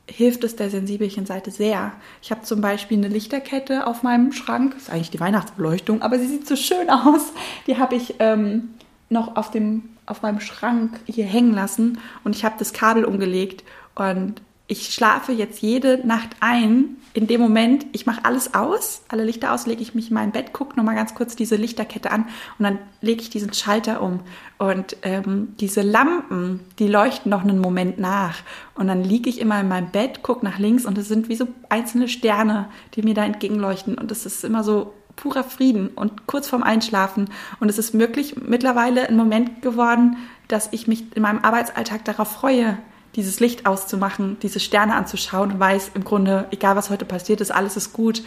hilft 0.10 0.44
es 0.44 0.56
der 0.56 0.70
Sensibelchen-Seite 0.70 1.52
sehr. 1.52 1.94
Ich 2.22 2.32
habe 2.32 2.42
zum 2.42 2.62
Beispiel 2.62 2.98
eine 2.98 3.08
Lichterkette 3.08 3.88
auf 3.88 4.04
meinem 4.04 4.32
Schrank. 4.32 4.74
Das 4.74 4.84
ist 4.84 4.90
eigentlich 4.90 5.12
die 5.12 5.20
Weihnachtsbeleuchtung, 5.20 6.02
aber 6.02 6.20
sie 6.20 6.28
sieht 6.28 6.48
so 6.48 6.56
schön 6.56 6.90
aus. 6.90 7.32
Die 7.68 7.78
habe 7.78 7.96
ich 7.96 8.16
ähm, 8.20 8.74
noch 9.10 9.36
auf, 9.38 9.52
dem, 9.52 9.90
auf 10.06 10.22
meinem 10.22 10.40
Schrank 10.40 11.00
hier 11.06 11.26
hängen 11.26 11.54
lassen 11.54 12.00
und 12.24 12.36
ich 12.36 12.44
habe 12.44 12.56
das 12.60 12.74
Kabel 12.74 13.06
umgelegt 13.06 13.64
und 13.96 14.42
ich 14.68 14.94
schlafe 14.94 15.34
jetzt 15.34 15.62
jede 15.62 16.06
Nacht 16.08 16.30
ein. 16.40 16.98
In 17.14 17.28
dem 17.28 17.42
Moment, 17.42 17.86
ich 17.92 18.06
mache 18.06 18.26
alles 18.26 18.56
aus, 18.56 19.04
alle 19.08 19.24
Lichter 19.24 19.54
aus, 19.54 19.68
lege 19.68 19.84
ich 19.84 19.94
mich 19.94 20.08
in 20.08 20.16
mein 20.16 20.32
Bett, 20.32 20.52
gucke 20.52 20.76
nochmal 20.76 20.96
ganz 20.96 21.14
kurz 21.14 21.36
diese 21.36 21.58
Lichterkette 21.58 22.10
an 22.10 22.26
und 22.58 22.64
dann 22.64 22.80
lege 23.02 23.22
ich 23.22 23.30
diesen 23.30 23.54
Schalter 23.54 24.02
um. 24.02 24.22
Und 24.58 24.98
ähm, 25.04 25.54
diese 25.60 25.82
Lampen, 25.82 26.62
die 26.80 26.88
leuchten 26.88 27.30
noch 27.30 27.44
einen 27.44 27.60
Moment 27.60 28.00
nach. 28.00 28.38
Und 28.74 28.88
dann 28.88 29.04
liege 29.04 29.30
ich 29.30 29.40
immer 29.40 29.60
in 29.60 29.68
meinem 29.68 29.92
Bett, 29.92 30.24
gucke 30.24 30.44
nach 30.44 30.58
links 30.58 30.86
und 30.86 30.98
es 30.98 31.08
sind 31.08 31.30
wie 31.30 31.36
so 31.36 31.48
einzelne 31.70 32.08
Sterne, 32.08 32.70
die 32.96 33.04
mir 33.04 33.14
da 33.14 33.26
entgegenleuchten. 33.26 33.96
Und 33.96 34.12
es 34.12 34.26
ist 34.26 34.44
immer 34.44 34.64
so 34.64 34.94
purer 35.16 35.44
Frieden 35.44 35.90
und 35.90 36.26
kurz 36.26 36.48
vorm 36.48 36.64
Einschlafen. 36.64 37.30
Und 37.60 37.70
es 37.70 37.78
ist 37.78 37.98
wirklich 38.00 38.38
mittlerweile 38.38 39.08
ein 39.08 39.18
Moment 39.18 39.62
geworden, 39.62 40.18
dass 40.48 40.70
ich 40.72 40.88
mich 40.88 41.16
in 41.16 41.22
meinem 41.22 41.44
Arbeitsalltag 41.44 42.06
darauf 42.06 42.32
freue, 42.32 42.78
dieses 43.16 43.40
Licht 43.40 43.66
auszumachen, 43.66 44.38
diese 44.42 44.60
Sterne 44.60 44.96
anzuschauen 44.96 45.52
und 45.52 45.60
weiß 45.60 45.92
im 45.94 46.04
Grunde, 46.04 46.48
egal 46.52 46.76
was 46.76 46.90
heute 46.90 47.06
passiert 47.06 47.42
ist, 47.42 47.52
alles 47.52 47.78
ist 47.78 47.94
gut. 47.94 48.24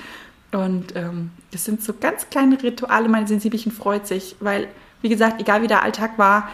Und 0.52 0.94
ähm, 0.94 1.30
das 1.50 1.64
sind 1.64 1.82
so 1.82 1.92
ganz 1.92 2.30
kleine 2.30 2.62
Rituale, 2.62 3.08
mein 3.08 3.26
Sensibelchen 3.26 3.72
freut 3.72 4.06
sich, 4.06 4.36
weil 4.40 4.68
wie 5.02 5.08
gesagt, 5.08 5.40
egal 5.40 5.62
wie 5.62 5.66
der 5.66 5.82
Alltag 5.82 6.18
war, 6.18 6.48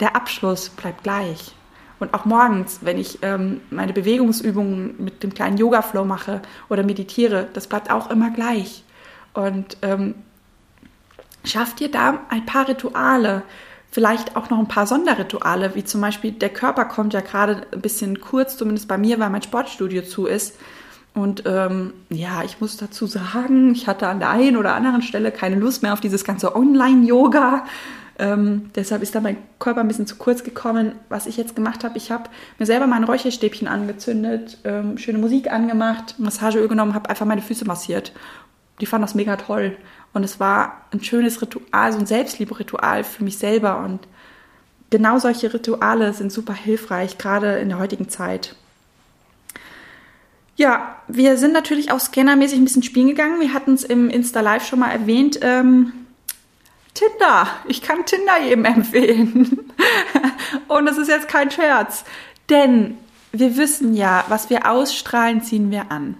der 0.00 0.16
Abschluss 0.16 0.68
bleibt 0.68 1.02
gleich. 1.02 1.54
Und 2.00 2.12
auch 2.12 2.24
morgens, 2.24 2.80
wenn 2.82 2.98
ich 2.98 3.20
ähm, 3.22 3.60
meine 3.70 3.92
Bewegungsübungen 3.92 4.96
mit 5.02 5.22
dem 5.22 5.32
kleinen 5.32 5.56
Yoga-Flow 5.56 6.04
mache 6.04 6.42
oder 6.68 6.82
meditiere, 6.82 7.48
das 7.52 7.66
bleibt 7.66 7.90
auch 7.90 8.10
immer 8.10 8.30
gleich. 8.30 8.84
Und 9.32 9.78
ähm, 9.82 10.14
schaff 11.44 11.74
dir 11.74 11.90
da 11.90 12.20
ein 12.28 12.44
paar 12.44 12.68
Rituale, 12.68 13.42
vielleicht 13.94 14.34
auch 14.34 14.50
noch 14.50 14.58
ein 14.58 14.66
paar 14.66 14.88
Sonderrituale, 14.88 15.76
wie 15.76 15.84
zum 15.84 16.00
Beispiel 16.00 16.32
der 16.32 16.48
Körper 16.48 16.84
kommt 16.84 17.14
ja 17.14 17.20
gerade 17.20 17.64
ein 17.72 17.80
bisschen 17.80 18.20
kurz, 18.20 18.56
zumindest 18.56 18.88
bei 18.88 18.98
mir, 18.98 19.20
weil 19.20 19.30
mein 19.30 19.42
Sportstudio 19.42 20.02
zu 20.02 20.26
ist. 20.26 20.56
Und 21.14 21.44
ähm, 21.46 21.92
ja, 22.10 22.42
ich 22.42 22.60
muss 22.60 22.76
dazu 22.76 23.06
sagen, 23.06 23.70
ich 23.72 23.86
hatte 23.86 24.08
an 24.08 24.18
der 24.18 24.30
einen 24.30 24.56
oder 24.56 24.74
anderen 24.74 25.00
Stelle 25.00 25.30
keine 25.30 25.54
Lust 25.54 25.84
mehr 25.84 25.92
auf 25.92 26.00
dieses 26.00 26.24
ganze 26.24 26.56
Online-Yoga. 26.56 27.66
Ähm, 28.18 28.70
deshalb 28.74 29.00
ist 29.00 29.14
da 29.14 29.20
mein 29.20 29.36
Körper 29.60 29.82
ein 29.82 29.86
bisschen 29.86 30.08
zu 30.08 30.16
kurz 30.16 30.42
gekommen. 30.42 30.96
Was 31.08 31.28
ich 31.28 31.36
jetzt 31.36 31.54
gemacht 31.54 31.84
habe, 31.84 31.96
ich 31.96 32.10
habe 32.10 32.24
mir 32.58 32.66
selber 32.66 32.88
mein 32.88 33.04
Räucherstäbchen 33.04 33.68
angezündet, 33.68 34.58
ähm, 34.64 34.98
schöne 34.98 35.18
Musik 35.18 35.52
angemacht, 35.52 36.16
Massageöl 36.18 36.66
genommen, 36.66 36.94
habe 36.94 37.10
einfach 37.10 37.26
meine 37.26 37.42
Füße 37.42 37.64
massiert. 37.64 38.10
Die 38.80 38.86
fanden 38.86 39.06
das 39.06 39.14
mega 39.14 39.36
toll. 39.36 39.76
Und 40.14 40.24
es 40.24 40.40
war 40.40 40.80
ein 40.92 41.02
schönes 41.02 41.42
Ritual, 41.42 41.92
so 41.92 41.98
ein 41.98 42.06
Selbstliebe-Ritual 42.06 43.04
für 43.04 43.24
mich 43.24 43.36
selber. 43.36 43.80
Und 43.80 44.00
genau 44.90 45.18
solche 45.18 45.52
Rituale 45.52 46.12
sind 46.14 46.32
super 46.32 46.54
hilfreich, 46.54 47.18
gerade 47.18 47.58
in 47.58 47.68
der 47.68 47.78
heutigen 47.78 48.08
Zeit. 48.08 48.54
Ja, 50.56 50.96
wir 51.08 51.36
sind 51.36 51.52
natürlich 51.52 51.90
auch 51.90 51.98
scannermäßig 51.98 52.58
ein 52.58 52.64
bisschen 52.64 52.84
spielen 52.84 53.08
gegangen. 53.08 53.40
Wir 53.40 53.52
hatten 53.52 53.74
es 53.74 53.82
im 53.82 54.08
Insta 54.08 54.40
Live 54.40 54.66
schon 54.66 54.78
mal 54.78 54.92
erwähnt. 54.92 55.40
Ähm, 55.42 55.92
Tinder. 56.94 57.48
Ich 57.66 57.82
kann 57.82 58.06
Tinder 58.06 58.40
jedem 58.40 58.64
empfehlen. 58.64 59.58
Und 60.68 60.86
das 60.86 60.96
ist 60.96 61.08
jetzt 61.08 61.28
kein 61.28 61.50
Scherz. 61.50 62.04
Denn 62.50 62.98
wir 63.32 63.56
wissen 63.56 63.94
ja, 63.94 64.24
was 64.28 64.48
wir 64.48 64.70
ausstrahlen, 64.70 65.42
ziehen 65.42 65.72
wir 65.72 65.90
an. 65.90 66.16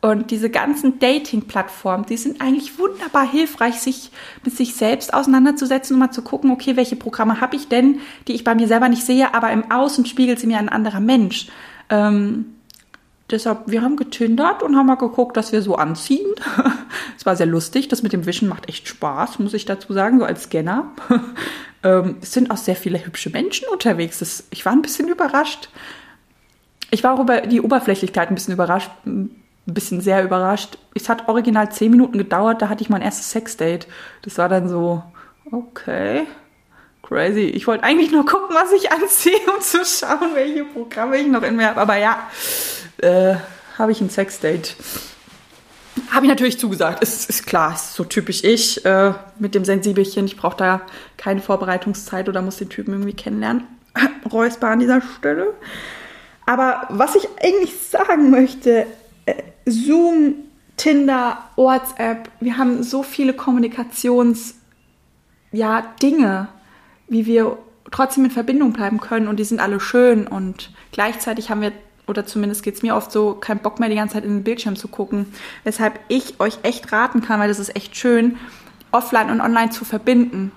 Und 0.00 0.30
diese 0.30 0.48
ganzen 0.48 1.00
Dating-Plattformen, 1.00 2.06
die 2.06 2.16
sind 2.16 2.40
eigentlich 2.40 2.78
wunderbar 2.78 3.28
hilfreich, 3.28 3.80
sich 3.80 4.12
mit 4.44 4.56
sich 4.56 4.76
selbst 4.76 5.12
auseinanderzusetzen 5.12 5.94
und 5.94 6.00
mal 6.00 6.12
zu 6.12 6.22
gucken, 6.22 6.52
okay, 6.52 6.76
welche 6.76 6.94
Programme 6.94 7.40
habe 7.40 7.56
ich 7.56 7.68
denn, 7.68 8.00
die 8.28 8.32
ich 8.34 8.44
bei 8.44 8.54
mir 8.54 8.68
selber 8.68 8.88
nicht 8.88 9.04
sehe, 9.04 9.34
aber 9.34 9.50
im 9.50 9.72
Außen 9.72 10.06
spiegelt 10.06 10.38
sie 10.38 10.46
mir 10.46 10.58
ein 10.58 10.68
anderer 10.68 11.00
Mensch. 11.00 11.48
Ähm, 11.90 12.54
Deshalb, 13.30 13.64
wir 13.66 13.82
haben 13.82 13.96
getindert 13.96 14.62
und 14.62 14.74
haben 14.74 14.86
mal 14.86 14.94
geguckt, 14.94 15.36
dass 15.36 15.52
wir 15.52 15.62
so 15.62 15.76
anziehen. 15.76 16.26
Es 17.18 17.26
war 17.26 17.34
sehr 17.34 17.46
lustig. 17.46 17.88
Das 17.88 18.04
mit 18.04 18.12
dem 18.12 18.26
Wischen 18.26 18.48
macht 18.48 18.68
echt 18.68 18.86
Spaß, 18.86 19.40
muss 19.40 19.52
ich 19.52 19.64
dazu 19.64 19.92
sagen, 19.92 20.18
so 20.18 20.24
als 20.24 20.44
Scanner. 20.44 20.92
Ähm, 21.84 22.16
es 22.20 22.32
sind 22.32 22.50
auch 22.50 22.56
sehr 22.56 22.74
viele 22.74 23.06
hübsche 23.06 23.30
Menschen 23.30 23.68
unterwegs. 23.68 24.18
Das, 24.18 24.42
ich 24.50 24.66
war 24.66 24.72
ein 24.72 24.82
bisschen 24.82 25.06
überrascht. 25.06 25.68
Ich 26.90 27.04
war 27.04 27.14
auch 27.14 27.20
über 27.20 27.42
die 27.42 27.60
Oberflächlichkeit 27.60 28.28
ein 28.28 28.34
bisschen 28.34 28.54
überrascht. 28.54 28.90
Ein 29.68 29.74
bisschen 29.74 30.00
sehr 30.00 30.24
überrascht. 30.24 30.78
Es 30.94 31.10
hat 31.10 31.28
original 31.28 31.70
zehn 31.70 31.90
Minuten 31.90 32.16
gedauert, 32.16 32.62
da 32.62 32.70
hatte 32.70 32.82
ich 32.82 32.88
mein 32.88 33.02
erstes 33.02 33.30
Sexdate. 33.30 33.86
Das 34.22 34.38
war 34.38 34.48
dann 34.48 34.66
so, 34.66 35.02
okay, 35.52 36.26
crazy. 37.02 37.42
Ich 37.42 37.66
wollte 37.66 37.84
eigentlich 37.84 38.10
nur 38.10 38.24
gucken, 38.24 38.56
was 38.56 38.72
ich 38.72 38.90
anziehe, 38.92 39.38
um 39.54 39.60
zu 39.60 39.84
schauen, 39.84 40.34
welche 40.34 40.64
Programme 40.64 41.18
ich 41.18 41.26
noch 41.26 41.42
in 41.42 41.56
mir 41.56 41.68
habe. 41.68 41.82
Aber 41.82 41.96
ja, 41.96 42.30
äh, 42.96 43.34
habe 43.76 43.92
ich 43.92 44.00
ein 44.00 44.08
Sexdate. 44.08 44.74
Habe 46.10 46.24
ich 46.24 46.30
natürlich 46.30 46.58
zugesagt. 46.58 47.02
Ist, 47.02 47.28
ist 47.28 47.46
klar, 47.46 47.74
ist 47.74 47.92
so 47.92 48.04
typisch 48.04 48.44
ich 48.44 48.86
äh, 48.86 49.12
mit 49.38 49.54
dem 49.54 49.66
Sensibelchen. 49.66 50.24
Ich 50.24 50.38
brauche 50.38 50.56
da 50.56 50.80
keine 51.18 51.42
Vorbereitungszeit 51.42 52.30
oder 52.30 52.40
muss 52.40 52.56
den 52.56 52.70
Typen 52.70 52.94
irgendwie 52.94 53.12
kennenlernen. 53.12 53.64
Räusper 54.32 54.68
an 54.68 54.78
dieser 54.78 55.02
Stelle. 55.18 55.52
Aber 56.46 56.86
was 56.88 57.16
ich 57.16 57.28
eigentlich 57.42 57.78
sagen 57.78 58.30
möchte, 58.30 58.86
äh, 59.26 59.42
Zoom, 59.70 60.34
Tinder, 60.76 61.38
WhatsApp, 61.56 62.30
wir 62.40 62.56
haben 62.56 62.82
so 62.82 63.02
viele 63.02 63.32
Kommunikations, 63.32 64.54
ja, 65.52 65.82
Dinge, 66.00 66.48
wie 67.08 67.26
wir 67.26 67.58
trotzdem 67.90 68.26
in 68.26 68.30
Verbindung 68.30 68.72
bleiben 68.72 69.00
können 69.00 69.28
und 69.28 69.38
die 69.38 69.44
sind 69.44 69.60
alle 69.60 69.80
schön 69.80 70.26
und 70.26 70.70
gleichzeitig 70.92 71.50
haben 71.50 71.62
wir 71.62 71.72
oder 72.06 72.24
zumindest 72.24 72.62
geht 72.62 72.74
es 72.74 72.82
mir 72.82 72.96
oft 72.96 73.12
so, 73.12 73.34
keinen 73.34 73.60
Bock 73.60 73.78
mehr 73.80 73.88
die 73.88 73.94
ganze 73.94 74.14
Zeit 74.14 74.24
in 74.24 74.30
den 74.30 74.42
Bildschirm 74.42 74.76
zu 74.76 74.88
gucken. 74.88 75.26
Weshalb 75.64 76.00
ich 76.08 76.40
euch 76.40 76.58
echt 76.62 76.90
raten 76.90 77.20
kann, 77.20 77.38
weil 77.38 77.48
das 77.48 77.58
ist 77.58 77.76
echt 77.76 77.96
schön, 77.96 78.38
offline 78.92 79.30
und 79.30 79.40
online 79.42 79.70
zu 79.70 79.84
verbinden. 79.84 80.50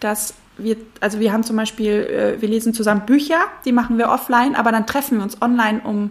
Dass 0.00 0.34
wir, 0.56 0.76
also 1.00 1.20
wir 1.20 1.32
haben 1.32 1.42
zum 1.42 1.56
Beispiel, 1.56 1.92
äh, 1.92 2.40
wir 2.40 2.48
lesen 2.48 2.72
zusammen 2.72 3.04
Bücher, 3.04 3.40
die 3.64 3.72
machen 3.72 3.98
wir 3.98 4.08
offline, 4.08 4.54
aber 4.54 4.72
dann 4.72 4.86
treffen 4.86 5.18
wir 5.18 5.24
uns 5.24 5.42
online, 5.42 5.82
um 5.84 6.10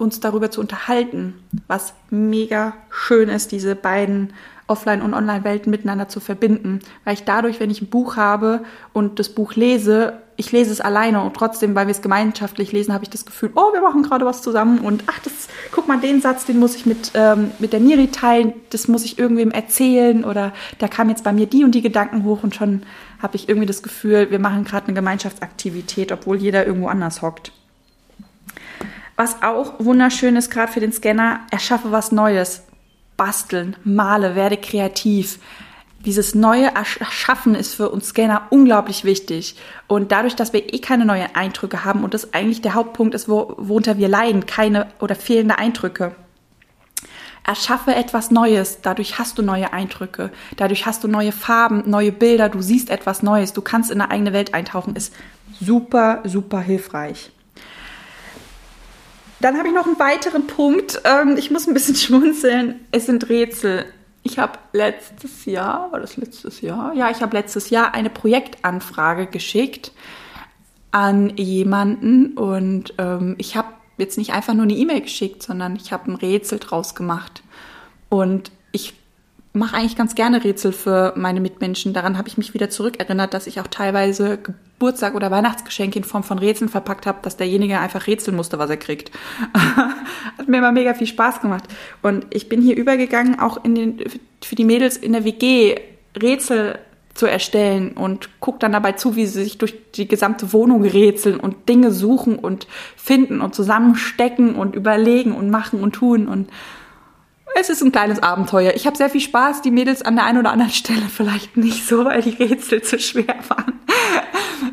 uns 0.00 0.20
darüber 0.20 0.50
zu 0.50 0.60
unterhalten, 0.60 1.34
was 1.68 1.94
mega 2.10 2.74
schön 2.90 3.28
ist, 3.28 3.52
diese 3.52 3.76
beiden 3.76 4.32
Offline- 4.66 5.02
und 5.02 5.14
Online-Welten 5.14 5.70
miteinander 5.70 6.08
zu 6.08 6.20
verbinden. 6.20 6.78
Weil 7.04 7.14
ich 7.14 7.24
dadurch, 7.24 7.60
wenn 7.60 7.70
ich 7.70 7.82
ein 7.82 7.90
Buch 7.90 8.16
habe 8.16 8.62
und 8.92 9.18
das 9.18 9.28
Buch 9.28 9.54
lese, 9.54 10.14
ich 10.36 10.52
lese 10.52 10.70
es 10.70 10.80
alleine 10.80 11.22
und 11.22 11.34
trotzdem, 11.34 11.74
weil 11.74 11.86
wir 11.86 11.90
es 11.90 12.02
gemeinschaftlich 12.02 12.72
lesen, 12.72 12.94
habe 12.94 13.04
ich 13.04 13.10
das 13.10 13.26
Gefühl, 13.26 13.50
oh, 13.56 13.72
wir 13.72 13.82
machen 13.82 14.02
gerade 14.04 14.24
was 14.24 14.42
zusammen 14.42 14.78
und 14.78 15.02
ach, 15.06 15.18
das, 15.18 15.48
guck 15.72 15.88
mal, 15.88 16.00
den 16.00 16.22
Satz, 16.22 16.46
den 16.46 16.58
muss 16.58 16.76
ich 16.76 16.86
mit, 16.86 17.10
ähm, 17.14 17.50
mit 17.58 17.72
der 17.72 17.80
Niri 17.80 18.08
teilen, 18.08 18.54
das 18.70 18.88
muss 18.88 19.04
ich 19.04 19.18
irgendwem 19.18 19.50
erzählen 19.50 20.24
oder 20.24 20.52
da 20.78 20.88
kam 20.88 21.10
jetzt 21.10 21.24
bei 21.24 21.32
mir 21.32 21.46
die 21.46 21.64
und 21.64 21.74
die 21.74 21.82
Gedanken 21.82 22.24
hoch 22.24 22.42
und 22.42 22.54
schon 22.54 22.84
habe 23.20 23.36
ich 23.36 23.48
irgendwie 23.48 23.66
das 23.66 23.82
Gefühl, 23.82 24.30
wir 24.30 24.38
machen 24.38 24.64
gerade 24.64 24.86
eine 24.86 24.94
Gemeinschaftsaktivität, 24.94 26.12
obwohl 26.12 26.38
jeder 26.38 26.64
irgendwo 26.64 26.86
anders 26.86 27.20
hockt. 27.20 27.52
Was 29.20 29.42
auch 29.42 29.74
wunderschön 29.78 30.34
ist, 30.34 30.48
gerade 30.48 30.72
für 30.72 30.80
den 30.80 30.94
Scanner, 30.94 31.40
erschaffe 31.50 31.92
was 31.92 32.10
Neues. 32.10 32.62
Basteln, 33.18 33.76
male, 33.84 34.34
werde 34.34 34.56
kreativ 34.56 35.40
dieses 36.06 36.34
neue 36.34 36.74
Erschaffen 36.74 37.54
ist 37.54 37.74
für 37.74 37.90
uns 37.90 38.08
Scanner 38.08 38.46
unglaublich 38.48 39.04
wichtig. 39.04 39.56
Und 39.88 40.10
dadurch, 40.10 40.36
dass 40.36 40.54
wir 40.54 40.72
eh 40.72 40.78
keine 40.78 41.04
neuen 41.04 41.34
Eindrücke 41.34 41.84
haben 41.84 42.02
und 42.02 42.14
das 42.14 42.32
eigentlich 42.32 42.62
der 42.62 42.72
Hauptpunkt 42.72 43.14
ist, 43.14 43.28
wo, 43.28 43.52
worunter 43.58 43.98
wir 43.98 44.08
leiden, 44.08 44.46
keine 44.46 44.86
oder 45.00 45.14
fehlende 45.14 45.58
Eindrücke. 45.58 46.14
Erschaffe 47.46 47.94
etwas 47.94 48.30
Neues, 48.30 48.80
dadurch 48.80 49.18
hast 49.18 49.36
du 49.36 49.42
neue 49.42 49.74
Eindrücke, 49.74 50.32
dadurch 50.56 50.86
hast 50.86 51.04
du 51.04 51.08
neue 51.08 51.32
Farben, 51.32 51.82
neue 51.84 52.12
Bilder, 52.12 52.48
du 52.48 52.62
siehst 52.62 52.88
etwas 52.88 53.22
Neues, 53.22 53.52
du 53.52 53.60
kannst 53.60 53.90
in 53.90 54.00
eine 54.00 54.10
eigene 54.10 54.32
Welt 54.32 54.54
eintauchen, 54.54 54.96
ist 54.96 55.12
super, 55.60 56.22
super 56.24 56.60
hilfreich. 56.60 57.32
Dann 59.40 59.56
habe 59.56 59.68
ich 59.68 59.74
noch 59.74 59.86
einen 59.86 59.98
weiteren 59.98 60.46
Punkt. 60.46 61.00
Ähm, 61.04 61.36
ich 61.36 61.50
muss 61.50 61.66
ein 61.66 61.74
bisschen 61.74 61.94
schmunzeln. 61.96 62.80
Es 62.90 63.06
sind 63.06 63.28
Rätsel. 63.28 63.86
Ich 64.22 64.38
habe 64.38 64.58
letztes 64.72 65.46
Jahr, 65.46 65.90
war 65.92 66.00
das 66.00 66.16
letztes 66.16 66.60
Jahr? 66.60 66.92
Ja, 66.94 67.10
ich 67.10 67.22
habe 67.22 67.36
letztes 67.36 67.70
Jahr 67.70 67.94
eine 67.94 68.10
Projektanfrage 68.10 69.26
geschickt 69.26 69.92
an 70.90 71.36
jemanden 71.36 72.36
und 72.36 72.94
ähm, 72.98 73.36
ich 73.38 73.56
habe 73.56 73.68
jetzt 73.96 74.18
nicht 74.18 74.32
einfach 74.32 74.54
nur 74.54 74.64
eine 74.64 74.74
E-Mail 74.74 75.00
geschickt, 75.02 75.42
sondern 75.42 75.76
ich 75.76 75.92
habe 75.92 76.10
ein 76.10 76.16
Rätsel 76.16 76.58
draus 76.58 76.94
gemacht. 76.94 77.42
Und 78.08 78.50
ich 78.72 78.94
mache 79.52 79.76
eigentlich 79.76 79.96
ganz 79.96 80.14
gerne 80.14 80.44
Rätsel 80.44 80.72
für 80.72 81.12
meine 81.16 81.40
Mitmenschen. 81.40 81.92
Daran 81.92 82.16
habe 82.16 82.28
ich 82.28 82.38
mich 82.38 82.54
wieder 82.54 82.70
zurückerinnert, 82.70 83.34
dass 83.34 83.46
ich 83.46 83.60
auch 83.60 83.66
teilweise 83.66 84.38
Geburtstag 84.38 85.14
oder 85.14 85.30
Weihnachtsgeschenke 85.30 85.98
in 85.98 86.04
Form 86.04 86.22
von 86.22 86.38
Rätseln 86.38 86.68
verpackt 86.68 87.06
habe, 87.06 87.18
dass 87.22 87.36
derjenige 87.36 87.80
einfach 87.80 88.06
rätseln 88.06 88.36
musste, 88.36 88.58
was 88.58 88.70
er 88.70 88.76
kriegt. 88.76 89.10
Hat 89.54 90.46
mir 90.46 90.58
immer 90.58 90.72
mega 90.72 90.94
viel 90.94 91.08
Spaß 91.08 91.40
gemacht. 91.40 91.64
Und 92.00 92.26
ich 92.30 92.48
bin 92.48 92.62
hier 92.62 92.76
übergegangen, 92.76 93.40
auch 93.40 93.64
in 93.64 93.74
den, 93.74 94.04
für 94.40 94.54
die 94.54 94.64
Mädels 94.64 94.96
in 94.96 95.12
der 95.12 95.24
WG 95.24 95.76
Rätsel 96.20 96.78
zu 97.14 97.26
erstellen 97.26 97.92
und 97.92 98.30
guck 98.38 98.60
dann 98.60 98.72
dabei 98.72 98.92
zu, 98.92 99.16
wie 99.16 99.26
sie 99.26 99.42
sich 99.42 99.58
durch 99.58 99.74
die 99.92 100.06
gesamte 100.06 100.52
Wohnung 100.52 100.84
rätseln 100.84 101.40
und 101.40 101.68
Dinge 101.68 101.90
suchen 101.90 102.36
und 102.36 102.68
finden 102.96 103.40
und 103.40 103.54
zusammenstecken 103.54 104.54
und 104.54 104.76
überlegen 104.76 105.32
und 105.32 105.50
machen 105.50 105.82
und 105.82 105.92
tun 105.92 106.28
und 106.28 106.48
es 107.54 107.70
ist 107.70 107.82
ein 107.82 107.92
kleines 107.92 108.22
Abenteuer. 108.22 108.74
Ich 108.74 108.86
habe 108.86 108.96
sehr 108.96 109.10
viel 109.10 109.20
Spaß. 109.20 109.62
Die 109.62 109.70
Mädels 109.70 110.02
an 110.02 110.16
der 110.16 110.24
einen 110.24 110.38
oder 110.38 110.52
anderen 110.52 110.72
Stelle 110.72 111.02
vielleicht 111.12 111.56
nicht 111.56 111.86
so, 111.86 112.04
weil 112.04 112.22
die 112.22 112.42
Rätsel 112.42 112.82
zu 112.82 112.98
schwer 112.98 113.36
waren. 113.48 113.80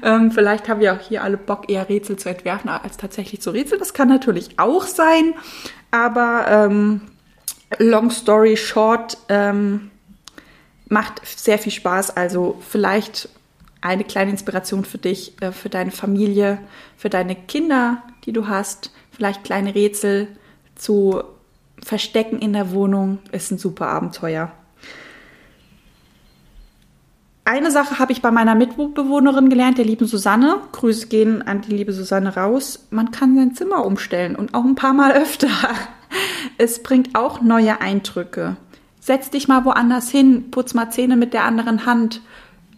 ähm, 0.04 0.32
vielleicht 0.32 0.68
haben 0.70 0.80
wir 0.80 0.94
auch 0.94 1.00
hier 1.00 1.24
alle 1.24 1.38
Bock, 1.38 1.70
eher 1.70 1.90
Rätsel 1.90 2.18
zu 2.18 2.30
entwerfen, 2.30 2.70
als 2.70 2.98
tatsächlich 2.98 3.42
zu 3.42 3.52
rätseln. 3.52 3.80
Das 3.80 3.94
kann 3.94 4.08
natürlich 4.08 4.60
auch 4.60 4.86
sein. 4.86 5.34
Aber 5.92 6.46
ähm, 6.50 7.02
long 7.80 8.12
story 8.12 8.58
short, 8.58 9.18
ähm, 9.30 9.92
macht 10.90 11.22
sehr 11.26 11.60
viel 11.60 11.72
Spaß. 11.72 12.16
Also 12.16 12.62
vielleicht 12.68 13.30
eine 13.82 14.04
kleine 14.04 14.32
Inspiration 14.32 14.86
für 14.86 14.98
dich, 14.98 15.42
äh, 15.42 15.52
für 15.52 15.70
deine 15.70 15.92
Familie, 15.92 16.60
für 16.98 17.10
deine 17.10 17.36
Kinder, 17.36 18.04
die 18.26 18.34
du 18.34 18.48
hast. 18.48 18.92
Vielleicht 19.12 19.44
kleine 19.44 19.76
Rätsel 19.76 20.28
zu 20.76 21.24
Verstecken 21.84 22.40
in 22.40 22.54
der 22.54 22.72
Wohnung 22.72 23.20
ist 23.32 23.52
ein 23.52 23.58
super 23.58 23.88
Abenteuer. 23.88 24.52
eine 27.48 27.72
Sache 27.72 27.98
habe 27.98 28.12
ich 28.12 28.22
bei 28.22 28.30
meiner 28.30 28.56
Mitbewohnerin 28.56 29.50
gelernt, 29.50 29.78
der 29.78 29.86
lieben 29.86 30.06
Susanne. 30.06 30.60
Grüße 30.74 31.08
gehen 31.08 31.42
an 31.42 31.62
die 31.62 31.72
liebe 31.72 31.94
Susanne 31.94 32.36
raus. 32.36 32.88
Man 32.90 33.12
kann 33.12 33.36
sein 33.36 33.56
Zimmer 33.56 33.86
umstellen 33.86 34.36
und 34.36 34.54
auch 34.54 34.66
ein 34.66 34.76
paar 34.76 34.94
Mal 34.94 35.14
öfter. 35.14 35.48
Es 36.58 36.82
bringt 36.82 37.16
auch 37.16 37.42
neue 37.42 37.82
Eindrücke. 37.82 38.56
Setz 39.00 39.30
dich 39.30 39.48
mal 39.48 39.66
woanders 39.66 40.10
hin, 40.10 40.50
putz 40.52 40.74
mal 40.74 40.90
Zähne 40.90 41.18
mit 41.18 41.34
der 41.34 41.44
anderen 41.44 41.86
Hand 41.86 42.22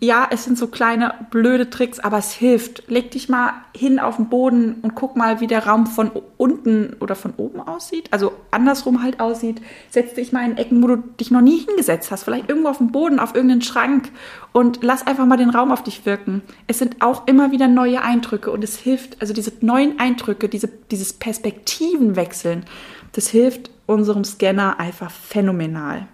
ja, 0.01 0.29
es 0.31 0.45
sind 0.45 0.57
so 0.57 0.67
kleine 0.67 1.13
blöde 1.29 1.69
Tricks, 1.69 1.99
aber 1.99 2.17
es 2.17 2.31
hilft. 2.31 2.89
Leg 2.89 3.11
dich 3.11 3.27
mal 3.27 3.51
hin 3.75 3.99
auf 3.99 4.15
den 4.15 4.29
Boden 4.29 4.75
und 4.81 4.95
guck 4.95 5.17
mal, 5.17 5.41
wie 5.41 5.47
der 5.47 5.67
Raum 5.67 5.87
von 5.87 6.11
unten 6.37 6.95
oder 7.01 7.15
von 7.15 7.33
oben 7.35 7.59
aussieht. 7.59 8.07
Also 8.11 8.31
andersrum 8.49 9.03
halt 9.03 9.19
aussieht. 9.19 9.61
Setz 9.89 10.13
dich 10.13 10.31
mal 10.31 10.49
in 10.49 10.57
Ecken, 10.57 10.81
wo 10.81 10.87
du 10.87 10.97
dich 11.19 11.31
noch 11.31 11.41
nie 11.41 11.57
hingesetzt 11.57 12.11
hast. 12.11 12.23
Vielleicht 12.23 12.47
irgendwo 12.47 12.69
auf 12.69 12.77
dem 12.77 12.93
Boden, 12.93 13.19
auf 13.19 13.35
irgendeinen 13.35 13.61
Schrank 13.61 14.09
und 14.53 14.79
lass 14.83 15.05
einfach 15.05 15.25
mal 15.25 15.35
den 15.35 15.49
Raum 15.49 15.69
auf 15.69 15.83
dich 15.83 16.05
wirken. 16.05 16.43
Es 16.67 16.79
sind 16.79 17.01
auch 17.01 17.27
immer 17.27 17.51
wieder 17.51 17.67
neue 17.67 18.01
Eindrücke 18.01 18.51
und 18.51 18.63
es 18.63 18.77
hilft, 18.77 19.21
also 19.21 19.33
diese 19.33 19.51
neuen 19.59 19.99
Eindrücke, 19.99 20.47
diese, 20.47 20.69
dieses 20.91 21.11
Perspektivenwechseln, 21.11 22.63
das 23.11 23.27
hilft 23.27 23.69
unserem 23.85 24.23
Scanner 24.23 24.79
einfach 24.79 25.11
phänomenal. 25.11 26.07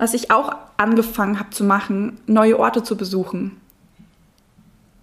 Was 0.00 0.14
ich 0.14 0.30
auch 0.30 0.56
angefangen 0.78 1.38
habe 1.38 1.50
zu 1.50 1.62
machen, 1.62 2.16
neue 2.26 2.58
Orte 2.58 2.82
zu 2.82 2.96
besuchen. 2.96 3.60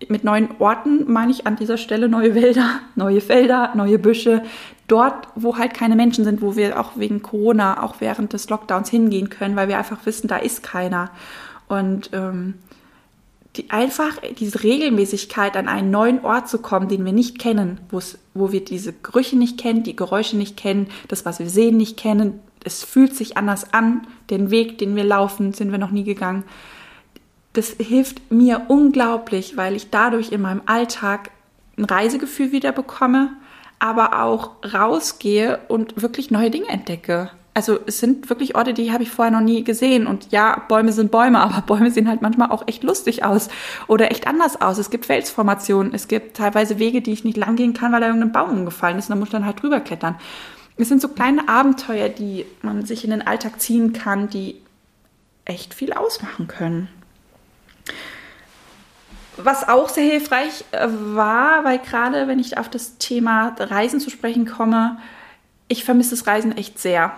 Mit 0.09 0.23
neuen 0.23 0.49
Orten 0.57 1.11
meine 1.11 1.31
ich 1.31 1.45
an 1.45 1.55
dieser 1.55 1.77
Stelle 1.77 2.09
neue 2.09 2.33
Wälder, 2.33 2.79
neue 2.95 3.21
Felder, 3.21 3.75
neue 3.75 3.99
Büsche. 3.99 4.41
Dort, 4.87 5.27
wo 5.35 5.55
halt 5.59 5.75
keine 5.75 5.95
Menschen 5.95 6.23
sind, 6.23 6.41
wo 6.41 6.55
wir 6.55 6.79
auch 6.79 6.93
wegen 6.95 7.21
Corona, 7.21 7.83
auch 7.83 7.97
während 7.99 8.33
des 8.33 8.49
Lockdowns 8.49 8.89
hingehen 8.89 9.29
können, 9.29 9.55
weil 9.55 9.67
wir 9.67 9.77
einfach 9.77 10.03
wissen, 10.05 10.27
da 10.27 10.37
ist 10.37 10.63
keiner. 10.63 11.11
Und 11.67 12.09
ähm, 12.13 12.55
die, 13.55 13.69
einfach 13.69 14.17
diese 14.39 14.63
Regelmäßigkeit, 14.63 15.57
an 15.57 15.67
einen 15.67 15.91
neuen 15.91 16.25
Ort 16.25 16.49
zu 16.49 16.57
kommen, 16.57 16.87
den 16.87 17.05
wir 17.05 17.13
nicht 17.13 17.37
kennen, 17.37 17.79
wo 17.91 18.51
wir 18.51 18.65
diese 18.65 18.93
Gerüche 18.93 19.37
nicht 19.37 19.59
kennen, 19.59 19.83
die 19.83 19.95
Geräusche 19.95 20.37
nicht 20.37 20.57
kennen, 20.57 20.87
das, 21.07 21.23
was 21.23 21.37
wir 21.37 21.51
sehen, 21.51 21.77
nicht 21.77 21.97
kennen, 21.97 22.39
es 22.63 22.83
fühlt 22.83 23.15
sich 23.15 23.37
anders 23.37 23.73
an, 23.73 24.07
den 24.29 24.51
Weg, 24.51 24.77
den 24.77 24.95
wir 24.95 25.03
laufen, 25.03 25.53
sind 25.53 25.71
wir 25.71 25.77
noch 25.77 25.91
nie 25.91 26.03
gegangen. 26.03 26.43
Das 27.53 27.75
hilft 27.79 28.31
mir 28.31 28.65
unglaublich, 28.67 29.57
weil 29.57 29.75
ich 29.75 29.89
dadurch 29.89 30.31
in 30.31 30.41
meinem 30.41 30.61
Alltag 30.65 31.31
ein 31.77 31.85
Reisegefühl 31.85 32.51
wieder 32.51 32.71
bekomme, 32.71 33.31
aber 33.79 34.21
auch 34.23 34.51
rausgehe 34.73 35.59
und 35.67 36.01
wirklich 36.01 36.31
neue 36.31 36.51
Dinge 36.51 36.69
entdecke. 36.69 37.31
Also 37.53 37.79
es 37.87 37.99
sind 37.99 38.29
wirklich 38.29 38.55
Orte, 38.55 38.75
die 38.75 38.91
habe 38.91 39.01
ich 39.01 39.09
vorher 39.09 39.31
noch 39.31 39.41
nie 39.41 39.63
gesehen. 39.63 40.05
Und 40.05 40.31
ja, 40.31 40.63
Bäume 40.67 40.91
sind 40.91 41.09
Bäume, 41.09 41.39
aber 41.39 41.61
Bäume 41.65 41.89
sehen 41.89 42.07
halt 42.07 42.21
manchmal 42.21 42.51
auch 42.51 42.67
echt 42.67 42.83
lustig 42.83 43.23
aus 43.23 43.49
oder 43.87 44.11
echt 44.11 44.27
anders 44.27 44.61
aus. 44.61 44.77
Es 44.77 44.91
gibt 44.91 45.07
Felsformationen, 45.07 45.91
es 45.95 46.07
gibt 46.07 46.37
teilweise 46.37 46.77
Wege, 46.77 47.01
die 47.01 47.13
ich 47.13 47.23
nicht 47.23 47.35
lang 47.35 47.55
gehen 47.55 47.73
kann, 47.73 47.91
weil 47.91 48.01
da 48.01 48.07
irgendein 48.07 48.31
Baum 48.31 48.51
umgefallen 48.51 48.99
ist 48.99 49.09
und 49.09 49.15
da 49.15 49.15
muss 49.15 49.29
ich 49.29 49.31
dann 49.31 49.45
halt 49.45 49.63
drüber 49.63 49.79
klettern. 49.79 50.17
Es 50.77 50.89
sind 50.89 51.01
so 51.01 51.07
kleine 51.07 51.49
Abenteuer, 51.49 52.09
die 52.09 52.45
man 52.61 52.85
sich 52.85 53.03
in 53.03 53.09
den 53.09 53.25
Alltag 53.25 53.59
ziehen 53.59 53.93
kann, 53.93 54.29
die 54.29 54.61
echt 55.43 55.73
viel 55.73 55.93
ausmachen 55.93 56.47
können. 56.47 56.87
Was 59.37 59.67
auch 59.67 59.89
sehr 59.89 60.03
hilfreich 60.03 60.65
äh, 60.71 60.87
war, 60.89 61.63
weil 61.63 61.79
gerade 61.79 62.27
wenn 62.27 62.39
ich 62.39 62.57
auf 62.57 62.69
das 62.69 62.97
Thema 62.97 63.55
Reisen 63.59 63.99
zu 63.99 64.09
sprechen 64.09 64.45
komme, 64.45 64.97
ich 65.67 65.83
vermisse 65.83 66.11
das 66.11 66.25
Reisen 66.25 66.57
echt 66.57 66.79
sehr. 66.79 67.13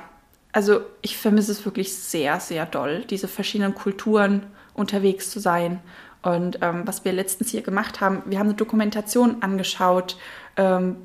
Also 0.51 0.81
ich 1.01 1.17
vermisse 1.17 1.51
es 1.51 1.63
wirklich 1.63 1.95
sehr, 1.95 2.39
sehr 2.39 2.65
doll, 2.65 3.05
diese 3.09 3.27
verschiedenen 3.27 3.75
Kulturen 3.75 4.43
unterwegs 4.73 5.29
zu 5.29 5.39
sein. 5.39 5.79
Und 6.21 6.59
ähm, 6.61 6.85
was 6.85 7.05
wir 7.05 7.13
letztens 7.13 7.51
hier 7.51 7.61
gemacht 7.61 8.01
haben, 8.01 8.23
wir 8.25 8.39
haben 8.39 8.47
eine 8.47 8.55
Dokumentation 8.55 9.41
angeschaut 9.41 10.17
ähm, 10.57 10.97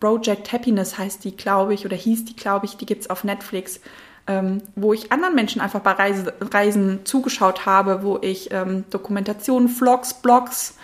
Project 0.00 0.52
Happiness 0.52 0.98
heißt 0.98 1.24
die, 1.24 1.36
glaube 1.36 1.74
ich, 1.74 1.84
oder 1.84 1.96
hieß 1.96 2.24
die, 2.24 2.34
glaube 2.34 2.66
ich, 2.66 2.76
die 2.76 2.86
gibt 2.86 3.02
es 3.02 3.10
auf 3.10 3.22
Netflix, 3.22 3.80
ähm, 4.26 4.62
wo 4.74 4.92
ich 4.92 5.12
anderen 5.12 5.34
Menschen 5.34 5.60
einfach 5.60 5.80
bei 5.80 5.92
Reise, 5.92 6.32
Reisen 6.40 7.04
zugeschaut 7.04 7.66
habe, 7.66 8.02
wo 8.02 8.18
ich 8.22 8.50
ähm, 8.52 8.84
Dokumentationen, 8.90 9.68
Vlogs, 9.68 10.14
Blogs, 10.14 10.76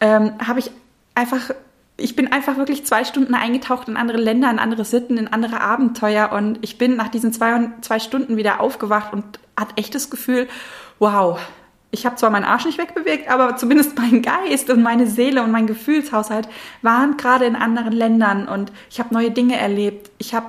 ähm, 0.00 0.32
habe 0.44 0.58
ich 0.58 0.70
einfach, 1.14 1.50
ich 1.96 2.16
bin 2.16 2.32
einfach 2.32 2.56
wirklich 2.56 2.84
zwei 2.86 3.04
Stunden 3.04 3.34
eingetaucht 3.34 3.88
in 3.88 3.96
andere 3.96 4.18
Länder, 4.18 4.50
in 4.50 4.58
andere 4.58 4.84
Sitten, 4.84 5.16
in 5.16 5.28
andere 5.28 5.60
Abenteuer 5.60 6.32
und 6.32 6.58
ich 6.62 6.76
bin 6.76 6.96
nach 6.96 7.08
diesen 7.08 7.32
zwei, 7.32 7.70
zwei 7.82 8.00
Stunden 8.00 8.36
wieder 8.36 8.60
aufgewacht 8.60 9.12
und 9.12 9.24
hatte 9.56 9.76
echt 9.76 9.94
das 9.94 10.10
Gefühl, 10.10 10.48
wow, 10.98 11.38
ich 11.92 12.06
habe 12.06 12.16
zwar 12.16 12.30
meinen 12.30 12.44
Arsch 12.44 12.66
nicht 12.66 12.78
wegbewegt, 12.78 13.28
aber 13.28 13.56
zumindest 13.56 13.98
mein 13.98 14.22
Geist 14.22 14.70
und 14.70 14.82
meine 14.82 15.06
Seele 15.06 15.42
und 15.42 15.50
mein 15.50 15.66
Gefühlshaushalt 15.66 16.48
waren 16.82 17.16
gerade 17.16 17.46
in 17.46 17.56
anderen 17.56 17.92
Ländern 17.92 18.46
und 18.46 18.72
ich 18.90 19.00
habe 19.00 19.12
neue 19.12 19.30
Dinge 19.30 19.56
erlebt. 19.56 20.10
Ich 20.18 20.34
habe 20.34 20.48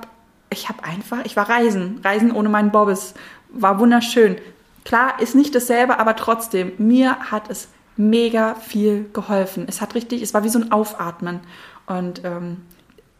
ich 0.52 0.68
habe 0.68 0.84
einfach, 0.84 1.24
ich 1.24 1.34
war 1.34 1.48
reisen, 1.48 2.00
reisen 2.04 2.30
ohne 2.30 2.50
meinen 2.50 2.70
Bobbes, 2.70 3.14
war 3.48 3.78
wunderschön. 3.78 4.36
Klar, 4.84 5.20
ist 5.20 5.34
nicht 5.34 5.54
dasselbe, 5.54 5.98
aber 5.98 6.14
trotzdem, 6.14 6.72
mir 6.78 7.30
hat 7.30 7.50
es 7.50 7.68
mega 7.96 8.54
viel 8.56 9.08
geholfen. 9.12 9.64
Es 9.66 9.80
hat 9.80 9.94
richtig, 9.94 10.22
es 10.22 10.34
war 10.34 10.44
wie 10.44 10.48
so 10.48 10.58
ein 10.58 10.70
Aufatmen 10.70 11.40
und 11.86 12.22
ähm, 12.24 12.58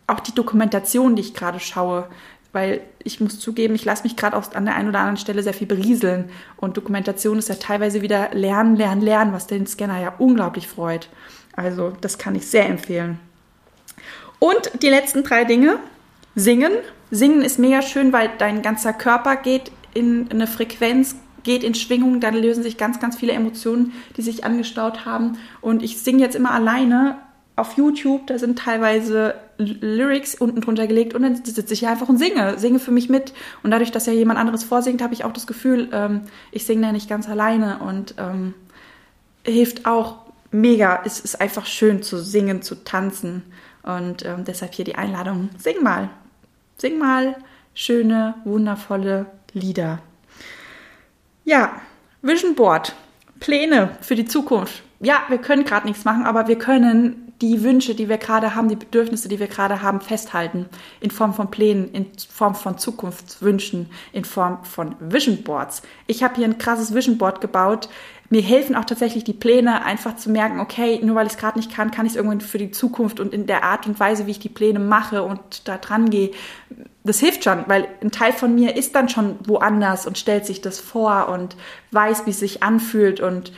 auch 0.06 0.20
die 0.20 0.34
Dokumentation, 0.34 1.16
die 1.16 1.22
ich 1.22 1.34
gerade 1.34 1.60
schaue, 1.60 2.08
weil 2.52 2.82
ich 3.02 3.20
muss 3.20 3.38
zugeben, 3.38 3.74
ich 3.74 3.84
lasse 3.84 4.04
mich 4.04 4.16
gerade 4.16 4.36
an 4.54 4.64
der 4.64 4.76
einen 4.76 4.88
oder 4.88 5.00
anderen 5.00 5.16
Stelle 5.16 5.42
sehr 5.42 5.54
viel 5.54 5.66
berieseln 5.66 6.30
und 6.56 6.76
Dokumentation 6.76 7.38
ist 7.38 7.48
ja 7.48 7.54
teilweise 7.54 8.02
wieder 8.02 8.30
lernen, 8.32 8.76
lernen, 8.76 9.00
lernen, 9.00 9.32
was 9.32 9.46
den 9.46 9.66
Scanner 9.66 10.00
ja 10.00 10.14
unglaublich 10.18 10.68
freut. 10.68 11.08
Also 11.56 11.92
das 12.00 12.18
kann 12.18 12.34
ich 12.34 12.46
sehr 12.46 12.68
empfehlen. 12.68 13.18
Und 14.38 14.82
die 14.82 14.88
letzten 14.88 15.22
drei 15.22 15.44
Dinge. 15.44 15.78
Singen. 16.34 16.72
Singen 17.10 17.42
ist 17.42 17.58
mega 17.58 17.82
schön, 17.82 18.12
weil 18.12 18.30
dein 18.38 18.62
ganzer 18.62 18.92
Körper 18.92 19.36
geht 19.36 19.70
in 19.92 20.30
eine 20.30 20.46
Frequenz, 20.46 21.14
geht 21.42 21.62
in 21.62 21.74
Schwingung, 21.74 22.20
dann 22.20 22.34
lösen 22.34 22.62
sich 22.62 22.78
ganz, 22.78 23.00
ganz 23.00 23.16
viele 23.16 23.32
Emotionen, 23.32 23.92
die 24.16 24.22
sich 24.22 24.44
angestaut 24.44 25.04
haben. 25.04 25.38
Und 25.60 25.82
ich 25.82 25.98
singe 25.98 26.22
jetzt 26.22 26.34
immer 26.34 26.52
alleine 26.52 27.18
auf 27.56 27.76
YouTube, 27.76 28.26
da 28.26 28.38
sind 28.38 28.58
teilweise 28.58 29.34
Lyrics 29.58 30.34
unten 30.34 30.60
drunter 30.60 30.86
gelegt 30.86 31.14
und 31.14 31.22
dann 31.22 31.44
sitze 31.44 31.72
ich 31.74 31.80
hier 31.80 31.90
einfach 31.90 32.08
und 32.08 32.18
singe, 32.18 32.58
singe 32.58 32.78
für 32.78 32.90
mich 32.90 33.08
mit. 33.08 33.34
Und 33.62 33.70
dadurch, 33.70 33.90
dass 33.90 34.06
ja 34.06 34.12
jemand 34.12 34.38
anderes 34.38 34.64
vorsingt, 34.64 35.02
habe 35.02 35.14
ich 35.14 35.24
auch 35.24 35.32
das 35.32 35.46
Gefühl, 35.46 35.88
ähm, 35.92 36.22
ich 36.50 36.64
singe 36.64 36.86
ja 36.86 36.92
nicht 36.92 37.08
ganz 37.08 37.28
alleine 37.28 37.78
und 37.80 38.14
ähm, 38.18 38.54
hilft 39.44 39.86
auch 39.86 40.20
mega. 40.50 41.02
Es 41.04 41.20
ist 41.20 41.40
einfach 41.40 41.66
schön 41.66 42.02
zu 42.02 42.18
singen, 42.22 42.62
zu 42.62 42.84
tanzen. 42.84 43.42
Und 43.82 44.24
ähm, 44.24 44.44
deshalb 44.44 44.74
hier 44.74 44.84
die 44.84 44.94
Einladung, 44.94 45.50
sing 45.58 45.82
mal. 45.82 46.08
Sing 46.78 46.98
mal 46.98 47.36
schöne, 47.74 48.34
wundervolle 48.44 49.26
Lieder. 49.52 50.00
Ja, 51.44 51.72
Vision 52.22 52.54
Board. 52.54 52.94
Pläne 53.40 53.96
für 54.00 54.14
die 54.14 54.24
Zukunft. 54.24 54.82
Ja, 55.00 55.22
wir 55.28 55.38
können 55.38 55.64
gerade 55.64 55.88
nichts 55.88 56.04
machen, 56.04 56.24
aber 56.24 56.46
wir 56.46 56.56
können 56.56 57.31
die 57.42 57.62
Wünsche, 57.64 57.96
die 57.96 58.08
wir 58.08 58.18
gerade 58.18 58.54
haben, 58.54 58.68
die 58.68 58.76
Bedürfnisse, 58.76 59.28
die 59.28 59.40
wir 59.40 59.48
gerade 59.48 59.82
haben, 59.82 60.00
festhalten. 60.00 60.66
In 61.00 61.10
Form 61.10 61.34
von 61.34 61.50
Plänen, 61.50 61.92
in 61.92 62.06
Form 62.30 62.54
von 62.54 62.78
Zukunftswünschen, 62.78 63.90
in 64.12 64.24
Form 64.24 64.64
von 64.64 64.94
Vision 65.00 65.42
Boards. 65.42 65.82
Ich 66.06 66.22
habe 66.22 66.36
hier 66.36 66.44
ein 66.44 66.58
krasses 66.58 66.94
Vision 66.94 67.18
Board 67.18 67.40
gebaut. 67.40 67.88
Mir 68.30 68.42
helfen 68.42 68.76
auch 68.76 68.84
tatsächlich 68.84 69.24
die 69.24 69.32
Pläne, 69.32 69.84
einfach 69.84 70.16
zu 70.16 70.30
merken, 70.30 70.60
okay, 70.60 71.00
nur 71.02 71.16
weil 71.16 71.26
ich 71.26 71.32
es 71.32 71.38
gerade 71.38 71.58
nicht 71.58 71.74
kann, 71.74 71.90
kann 71.90 72.06
ich 72.06 72.12
es 72.12 72.16
irgendwann 72.16 72.40
für 72.40 72.58
die 72.58 72.70
Zukunft 72.70 73.20
und 73.20 73.34
in 73.34 73.46
der 73.46 73.64
Art 73.64 73.86
und 73.86 73.98
Weise, 74.00 74.26
wie 74.26 74.30
ich 74.30 74.38
die 74.38 74.48
Pläne 74.48 74.78
mache 74.78 75.24
und 75.24 75.68
da 75.68 75.76
dran 75.76 76.08
gehe. 76.08 76.30
Das 77.04 77.18
hilft 77.18 77.44
schon, 77.44 77.64
weil 77.66 77.88
ein 78.00 78.12
Teil 78.12 78.32
von 78.32 78.54
mir 78.54 78.76
ist 78.76 78.94
dann 78.94 79.08
schon 79.08 79.36
woanders 79.44 80.06
und 80.06 80.16
stellt 80.16 80.46
sich 80.46 80.60
das 80.60 80.78
vor 80.78 81.28
und 81.28 81.56
weiß, 81.90 82.24
wie 82.24 82.30
es 82.30 82.38
sich 82.38 82.62
anfühlt 82.62 83.20
und 83.20 83.52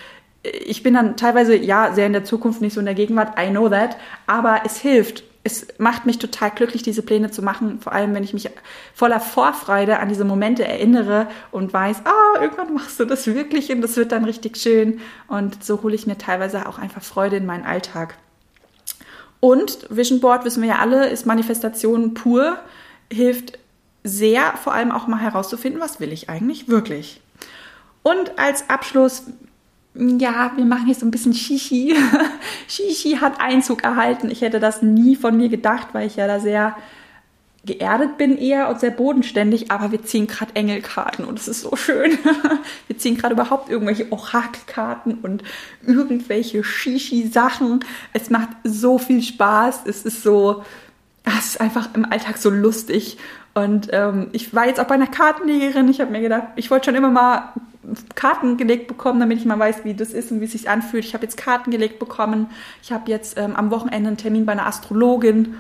ich 0.45 0.83
bin 0.83 0.95
dann 0.95 1.17
teilweise, 1.17 1.57
ja, 1.57 1.93
sehr 1.93 2.07
in 2.07 2.13
der 2.13 2.25
Zukunft, 2.25 2.61
nicht 2.61 2.75
so 2.75 2.81
in 2.81 2.87
der 2.87 2.95
Gegenwart, 2.95 3.39
I 3.41 3.51
know 3.51 3.69
that, 3.69 3.97
aber 4.27 4.63
es 4.65 4.77
hilft. 4.79 5.25
Es 5.47 5.67
macht 5.77 6.07
mich 6.07 6.19
total 6.19 6.51
glücklich, 6.53 6.83
diese 6.83 7.03
Pläne 7.03 7.31
zu 7.31 7.43
machen, 7.43 7.79
vor 7.81 7.93
allem 7.93 8.15
wenn 8.15 8.25
ich 8.25 8.33
mich 8.33 8.49
voller 8.95 9.21
Vorfreude 9.21 9.99
an 9.99 10.09
diese 10.09 10.25
Momente 10.25 10.67
erinnere 10.67 11.29
und 11.51 11.71
weiß, 11.73 11.99
ah, 12.05 12.41
irgendwann 12.41 12.73
machst 12.73 12.99
du 12.99 13.05
das 13.05 13.27
wirklich 13.27 13.71
und 13.71 13.83
das 13.83 13.97
wird 13.97 14.13
dann 14.13 14.25
richtig 14.25 14.57
schön. 14.57 15.01
Und 15.29 15.63
so 15.63 15.83
hole 15.83 15.95
ich 15.95 16.07
mir 16.07 16.17
teilweise 16.17 16.67
auch 16.67 16.79
einfach 16.79 17.03
Freude 17.03 17.37
in 17.37 17.45
meinen 17.45 17.65
Alltag. 17.65 18.17
Und 19.41 19.87
Vision 19.91 20.21
Board, 20.21 20.47
wissen 20.47 20.63
wir 20.63 20.71
ja 20.71 20.79
alle, 20.79 21.09
ist 21.09 21.27
Manifestation 21.27 22.15
pur, 22.15 22.57
hilft 23.13 23.59
sehr, 24.03 24.55
vor 24.63 24.73
allem 24.73 24.93
auch 24.93 25.09
mal 25.09 25.21
herauszufinden, 25.21 25.81
was 25.81 26.01
will 26.01 26.13
ich 26.13 26.31
eigentlich 26.31 26.69
wirklich. 26.69 27.21
Und 28.03 28.39
als 28.39 28.71
Abschluss 28.71 29.25
ja, 29.95 30.53
wir 30.57 30.65
machen 30.65 30.87
hier 30.87 30.95
so 30.95 31.07
ein 31.07 31.11
bisschen 31.11 31.35
Shishi. 31.35 31.95
Shishi 32.69 33.19
hat 33.21 33.41
Einzug 33.41 33.85
erhalten. 33.85 34.31
Ich 34.31 34.41
hätte 34.41 34.59
das 34.59 34.83
nie 34.83 35.15
von 35.15 35.37
mir 35.37 35.49
gedacht, 35.49 35.89
weil 35.93 36.07
ich 36.07 36.17
ja 36.17 36.27
da 36.27 36.41
sehr 36.41 36.77
geerdet 37.65 38.19
bin 38.19 38.37
eher 38.37 38.69
und 38.69 38.81
sehr 38.81 38.91
bodenständig, 38.91 39.71
aber 39.71 39.91
wir 39.91 40.05
ziehen 40.05 40.27
gerade 40.27 40.55
Engelkarten 40.55 41.25
und 41.25 41.39
es 41.39 41.49
ist 41.49 41.63
so 41.63 41.77
schön. 41.77 42.19
wir 42.89 42.99
ziehen 42.99 43.17
gerade 43.17 43.35
überhaupt 43.35 43.71
irgendwelche 43.71 44.13
Orakelkarten 44.13 45.15
und 45.21 45.43
irgendwelche 45.87 46.63
Shishi-Sachen. 46.63 47.81
Es 48.13 48.29
macht 48.31 48.49
so 48.65 48.99
viel 48.99 49.23
Spaß. 49.23 49.83
Es 49.87 50.03
ist 50.05 50.23
so, 50.23 50.63
es 51.25 51.47
ist 51.47 51.61
einfach 51.61 51.89
im 51.95 52.05
Alltag 52.05 52.37
so 52.37 52.51
lustig. 52.51 53.17
Und 53.55 53.89
ähm, 53.93 54.29
ich 54.33 54.53
war 54.55 54.67
jetzt 54.67 54.81
auch 54.81 54.87
bei 54.87 54.97
einer 54.97 55.07
Kartenlegerin. 55.07 55.89
Ich 55.89 56.01
habe 56.01 56.11
mir 56.11 56.21
gedacht, 56.21 56.49
ich 56.57 56.71
wollte 56.71 56.87
schon 56.87 56.97
immer 56.97 57.11
mal 57.11 57.53
Karten 58.15 58.57
gelegt 58.57 58.89
bekommen, 58.89 59.21
damit 59.21 59.39
ich 59.39 59.45
mal 59.45 59.59
weiß, 59.59 59.85
wie 59.85 59.95
das 59.95 60.13
ist 60.13 60.31
und 60.33 60.41
wie 60.41 60.45
es 60.45 60.53
sich 60.53 60.69
anfühlt. 60.69 61.05
Ich 61.05 61.15
habe 61.15 61.25
jetzt 61.25 61.37
Karten 61.37 61.71
gelegt 61.71 61.99
bekommen. 61.99 62.49
Ich 62.83 62.93
habe 62.93 63.11
jetzt 63.11 63.39
ähm, 63.39 63.57
am 63.57 63.71
Wochenende 63.71 64.09
einen 64.09 64.17
Termin 64.17 64.47
bei 64.47 64.53
einer 64.53 64.67
Astrologin. 64.67 65.55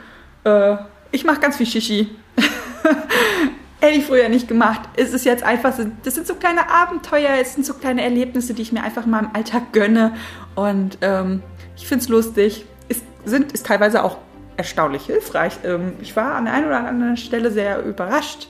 Äh, 0.44 0.76
ich 1.10 1.24
mache 1.24 1.40
ganz 1.40 1.56
viel 1.56 1.66
Shishi. 1.66 2.10
Hätte 3.80 3.98
ich 3.98 4.06
früher 4.06 4.28
nicht 4.28 4.48
gemacht. 4.48 4.80
Es 4.96 5.12
ist 5.12 5.24
jetzt 5.24 5.42
einfach, 5.42 5.74
das 6.02 6.14
sind 6.14 6.26
so 6.26 6.34
kleine 6.34 6.70
Abenteuer, 6.70 7.32
es 7.40 7.54
sind 7.54 7.66
so 7.66 7.74
kleine 7.74 8.02
Erlebnisse, 8.02 8.54
die 8.54 8.62
ich 8.62 8.72
mir 8.72 8.82
einfach 8.82 9.04
mal 9.04 9.24
im 9.24 9.30
Alltag 9.34 9.72
gönne. 9.72 10.14
Und 10.54 10.98
ähm, 11.02 11.42
ich 11.76 11.86
finde 11.86 12.02
es 12.02 12.08
lustig. 12.08 12.64
Ist, 12.88 13.04
sind, 13.24 13.52
ist 13.52 13.66
teilweise 13.66 14.02
auch 14.02 14.18
erstaunlich 14.56 15.06
hilfreich. 15.06 15.58
Ähm, 15.64 15.94
ich 16.00 16.16
war 16.16 16.34
an 16.34 16.46
der 16.46 16.54
einen 16.54 16.66
oder 16.66 16.86
anderen 16.86 17.16
Stelle 17.16 17.50
sehr 17.50 17.84
überrascht. 17.84 18.48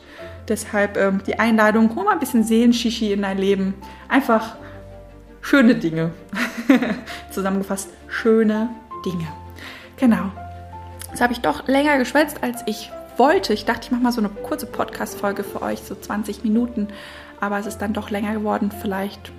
Deshalb 0.48 0.96
ähm, 0.96 1.22
die 1.26 1.38
Einladung, 1.38 1.94
hol 1.94 2.04
mal 2.04 2.12
ein 2.12 2.18
bisschen 2.18 2.44
Seelen-Shishi 2.44 3.12
in 3.12 3.22
dein 3.22 3.38
Leben. 3.38 3.74
Einfach 4.08 4.56
schöne 5.40 5.74
Dinge. 5.74 6.10
Zusammengefasst, 7.30 7.90
schöne 8.08 8.68
Dinge. 9.04 9.26
Genau. 9.96 10.30
Jetzt 11.10 11.20
habe 11.20 11.32
ich 11.32 11.40
doch 11.40 11.66
länger 11.68 11.98
geschwätzt, 11.98 12.42
als 12.42 12.62
ich 12.66 12.90
wollte. 13.16 13.52
Ich 13.52 13.64
dachte, 13.64 13.82
ich 13.84 13.90
mache 13.90 14.02
mal 14.02 14.12
so 14.12 14.20
eine 14.20 14.28
kurze 14.28 14.66
Podcast-Folge 14.66 15.44
für 15.44 15.62
euch, 15.62 15.80
so 15.80 15.94
20 15.94 16.42
Minuten. 16.44 16.88
Aber 17.40 17.58
es 17.58 17.66
ist 17.66 17.78
dann 17.78 17.92
doch 17.92 18.10
länger 18.10 18.34
geworden. 18.34 18.72
Vielleicht, 18.82 19.32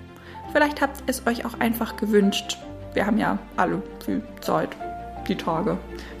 vielleicht 0.52 0.80
habt 0.80 1.02
es 1.06 1.26
euch 1.26 1.44
auch 1.44 1.60
einfach 1.60 1.96
gewünscht. 1.96 2.58
Wir 2.94 3.06
haben 3.06 3.18
ja 3.18 3.38
alle 3.56 3.82
viel 4.04 4.22
Zeit, 4.40 4.70
die 5.28 5.36
Tage. 5.36 5.76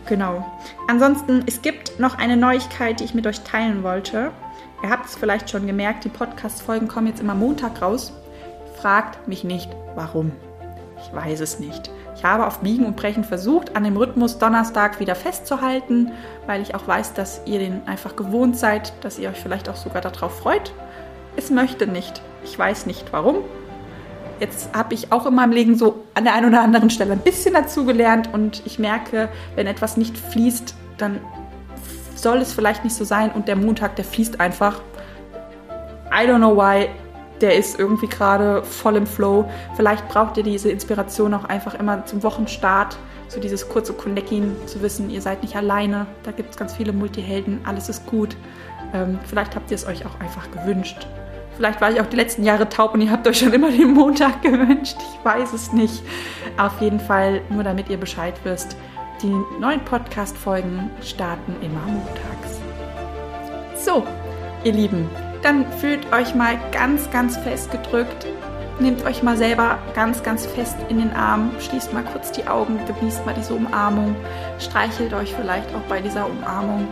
Genau. 0.06 0.44
Ansonsten, 0.88 1.42
es 1.46 1.62
gibt 1.62 1.98
noch 1.98 2.18
eine 2.18 2.36
Neuigkeit, 2.36 3.00
die 3.00 3.04
ich 3.04 3.14
mit 3.14 3.26
euch 3.26 3.40
teilen 3.40 3.82
wollte. 3.82 4.32
Ihr 4.82 4.90
habt 4.90 5.06
es 5.06 5.16
vielleicht 5.16 5.50
schon 5.50 5.66
gemerkt, 5.66 6.04
die 6.04 6.08
Podcast-Folgen 6.08 6.88
kommen 6.88 7.06
jetzt 7.06 7.20
immer 7.20 7.34
Montag 7.34 7.80
raus. 7.80 8.12
Fragt 8.76 9.26
mich 9.26 9.42
nicht, 9.42 9.70
warum. 9.94 10.32
Ich 11.00 11.14
weiß 11.14 11.40
es 11.40 11.58
nicht. 11.58 11.90
Ich 12.14 12.24
habe 12.24 12.46
auf 12.46 12.60
Biegen 12.60 12.86
und 12.86 12.96
Brechen 12.96 13.24
versucht, 13.24 13.76
an 13.76 13.84
dem 13.84 13.96
Rhythmus 13.96 14.38
Donnerstag 14.38 15.00
wieder 15.00 15.14
festzuhalten, 15.14 16.12
weil 16.46 16.62
ich 16.62 16.74
auch 16.74 16.86
weiß, 16.86 17.14
dass 17.14 17.42
ihr 17.46 17.58
den 17.58 17.86
einfach 17.86 18.16
gewohnt 18.16 18.56
seid, 18.56 18.92
dass 19.02 19.18
ihr 19.18 19.28
euch 19.28 19.40
vielleicht 19.40 19.68
auch 19.68 19.76
sogar 19.76 20.00
darauf 20.00 20.38
freut. 20.38 20.72
Es 21.36 21.50
möchte 21.50 21.86
nicht. 21.86 22.22
Ich 22.44 22.58
weiß 22.58 22.86
nicht 22.86 23.12
warum. 23.12 23.38
Jetzt 24.40 24.74
habe 24.74 24.94
ich 24.94 25.12
auch 25.12 25.26
in 25.26 25.34
meinem 25.34 25.52
Leben 25.52 25.76
so 25.76 26.04
an 26.14 26.24
der 26.24 26.34
einen 26.34 26.48
oder 26.48 26.62
anderen 26.62 26.90
Stelle 26.90 27.12
ein 27.12 27.20
bisschen 27.20 27.54
dazugelernt 27.54 28.30
und 28.32 28.62
ich 28.66 28.78
merke, 28.78 29.28
wenn 29.54 29.66
etwas 29.66 29.96
nicht 29.96 30.16
fließt, 30.16 30.74
dann 30.98 31.20
soll 32.16 32.38
es 32.38 32.52
vielleicht 32.52 32.84
nicht 32.84 32.96
so 32.96 33.04
sein 33.04 33.30
und 33.32 33.48
der 33.48 33.56
Montag, 33.56 33.96
der 33.96 34.04
fließt 34.04 34.40
einfach. 34.40 34.80
I 36.10 36.26
don't 36.26 36.38
know 36.38 36.56
why 36.56 36.88
der 37.40 37.56
ist 37.56 37.78
irgendwie 37.78 38.06
gerade 38.06 38.62
voll 38.62 38.96
im 38.96 39.06
Flow. 39.06 39.48
Vielleicht 39.74 40.08
braucht 40.08 40.36
ihr 40.36 40.42
diese 40.42 40.70
Inspiration 40.70 41.34
auch 41.34 41.44
einfach 41.44 41.74
immer 41.74 42.04
zum 42.06 42.22
Wochenstart. 42.22 42.96
So 43.28 43.40
dieses 43.40 43.68
kurze 43.68 43.92
Connecting, 43.92 44.54
zu 44.66 44.80
wissen, 44.82 45.10
ihr 45.10 45.20
seid 45.20 45.42
nicht 45.42 45.56
alleine. 45.56 46.06
Da 46.22 46.30
gibt 46.30 46.50
es 46.50 46.56
ganz 46.56 46.74
viele 46.74 46.92
Multihelden, 46.92 47.60
alles 47.64 47.88
ist 47.88 48.06
gut. 48.06 48.36
Ähm, 48.94 49.18
vielleicht 49.26 49.56
habt 49.56 49.70
ihr 49.70 49.74
es 49.74 49.86
euch 49.86 50.06
auch 50.06 50.20
einfach 50.20 50.48
gewünscht. 50.52 51.08
Vielleicht 51.56 51.80
war 51.80 51.90
ich 51.90 52.00
auch 52.00 52.06
die 52.06 52.16
letzten 52.16 52.44
Jahre 52.44 52.68
taub 52.68 52.94
und 52.94 53.00
ihr 53.00 53.10
habt 53.10 53.26
euch 53.26 53.38
schon 53.38 53.52
immer 53.52 53.70
den 53.70 53.94
Montag 53.94 54.42
gewünscht. 54.42 54.96
Ich 54.98 55.24
weiß 55.24 55.52
es 55.52 55.72
nicht. 55.72 56.02
Auf 56.56 56.80
jeden 56.80 57.00
Fall, 57.00 57.40
nur 57.50 57.64
damit 57.64 57.88
ihr 57.88 57.96
Bescheid 57.96 58.34
wisst, 58.44 58.76
die 59.22 59.34
neuen 59.60 59.84
Podcast-Folgen 59.84 60.90
starten 61.02 61.56
immer 61.62 61.80
montags. 61.86 62.60
So, 63.76 64.04
ihr 64.64 64.72
Lieben, 64.72 65.08
dann 65.42 65.70
fühlt 65.78 66.12
euch 66.12 66.34
mal 66.34 66.58
ganz, 66.72 67.10
ganz 67.10 67.36
fest 67.36 67.70
gedrückt. 67.70 68.26
Nehmt 68.78 69.04
euch 69.06 69.22
mal 69.22 69.36
selber 69.36 69.78
ganz, 69.94 70.22
ganz 70.22 70.44
fest 70.44 70.76
in 70.90 70.98
den 70.98 71.12
Arm, 71.14 71.50
schließt 71.60 71.94
mal 71.94 72.04
kurz 72.04 72.30
die 72.32 72.46
Augen, 72.46 72.78
genießt 72.86 73.24
mal 73.24 73.34
diese 73.34 73.54
Umarmung, 73.54 74.14
streichelt 74.58 75.14
euch 75.14 75.34
vielleicht 75.34 75.74
auch 75.74 75.88
bei 75.88 76.02
dieser 76.02 76.26
Umarmung. 76.28 76.86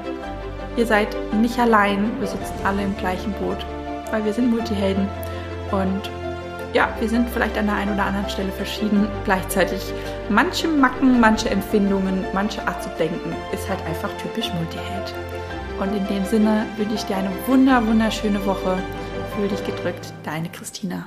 Ihr 0.76 0.86
seid 0.86 1.14
nicht 1.34 1.58
allein, 1.58 2.10
wir 2.20 2.26
sitzen 2.26 2.54
alle 2.64 2.82
im 2.82 2.96
gleichen 2.96 3.32
Boot, 3.34 3.58
weil 4.10 4.24
wir 4.24 4.32
sind 4.32 4.50
Multihelden 4.50 5.08
und 5.70 6.10
ja, 6.72 6.88
wir 6.98 7.08
sind 7.08 7.28
vielleicht 7.30 7.56
an 7.56 7.66
der 7.66 7.76
einen 7.76 7.94
oder 7.94 8.04
anderen 8.04 8.28
Stelle 8.28 8.50
verschieden. 8.50 9.06
Gleichzeitig 9.24 9.92
manche 10.28 10.68
Macken, 10.68 11.20
manche 11.20 11.50
Empfindungen, 11.50 12.24
manche 12.32 12.66
Art 12.66 12.82
zu 12.82 12.88
denken 12.98 13.34
ist 13.52 13.68
halt 13.68 13.80
einfach 13.86 14.10
typisch 14.18 14.52
Multiheld. 14.54 15.14
Und 15.80 15.94
in 15.94 16.06
dem 16.06 16.24
Sinne 16.24 16.66
wünsche 16.76 16.94
ich 16.94 17.04
dir 17.04 17.16
eine 17.16 17.30
wunder, 17.46 17.84
wunderschöne 17.86 18.44
Woche. 18.46 18.78
Fühl 19.36 19.48
dich 19.48 19.64
gedrückt, 19.64 20.12
deine 20.24 20.48
Christina. 20.48 21.06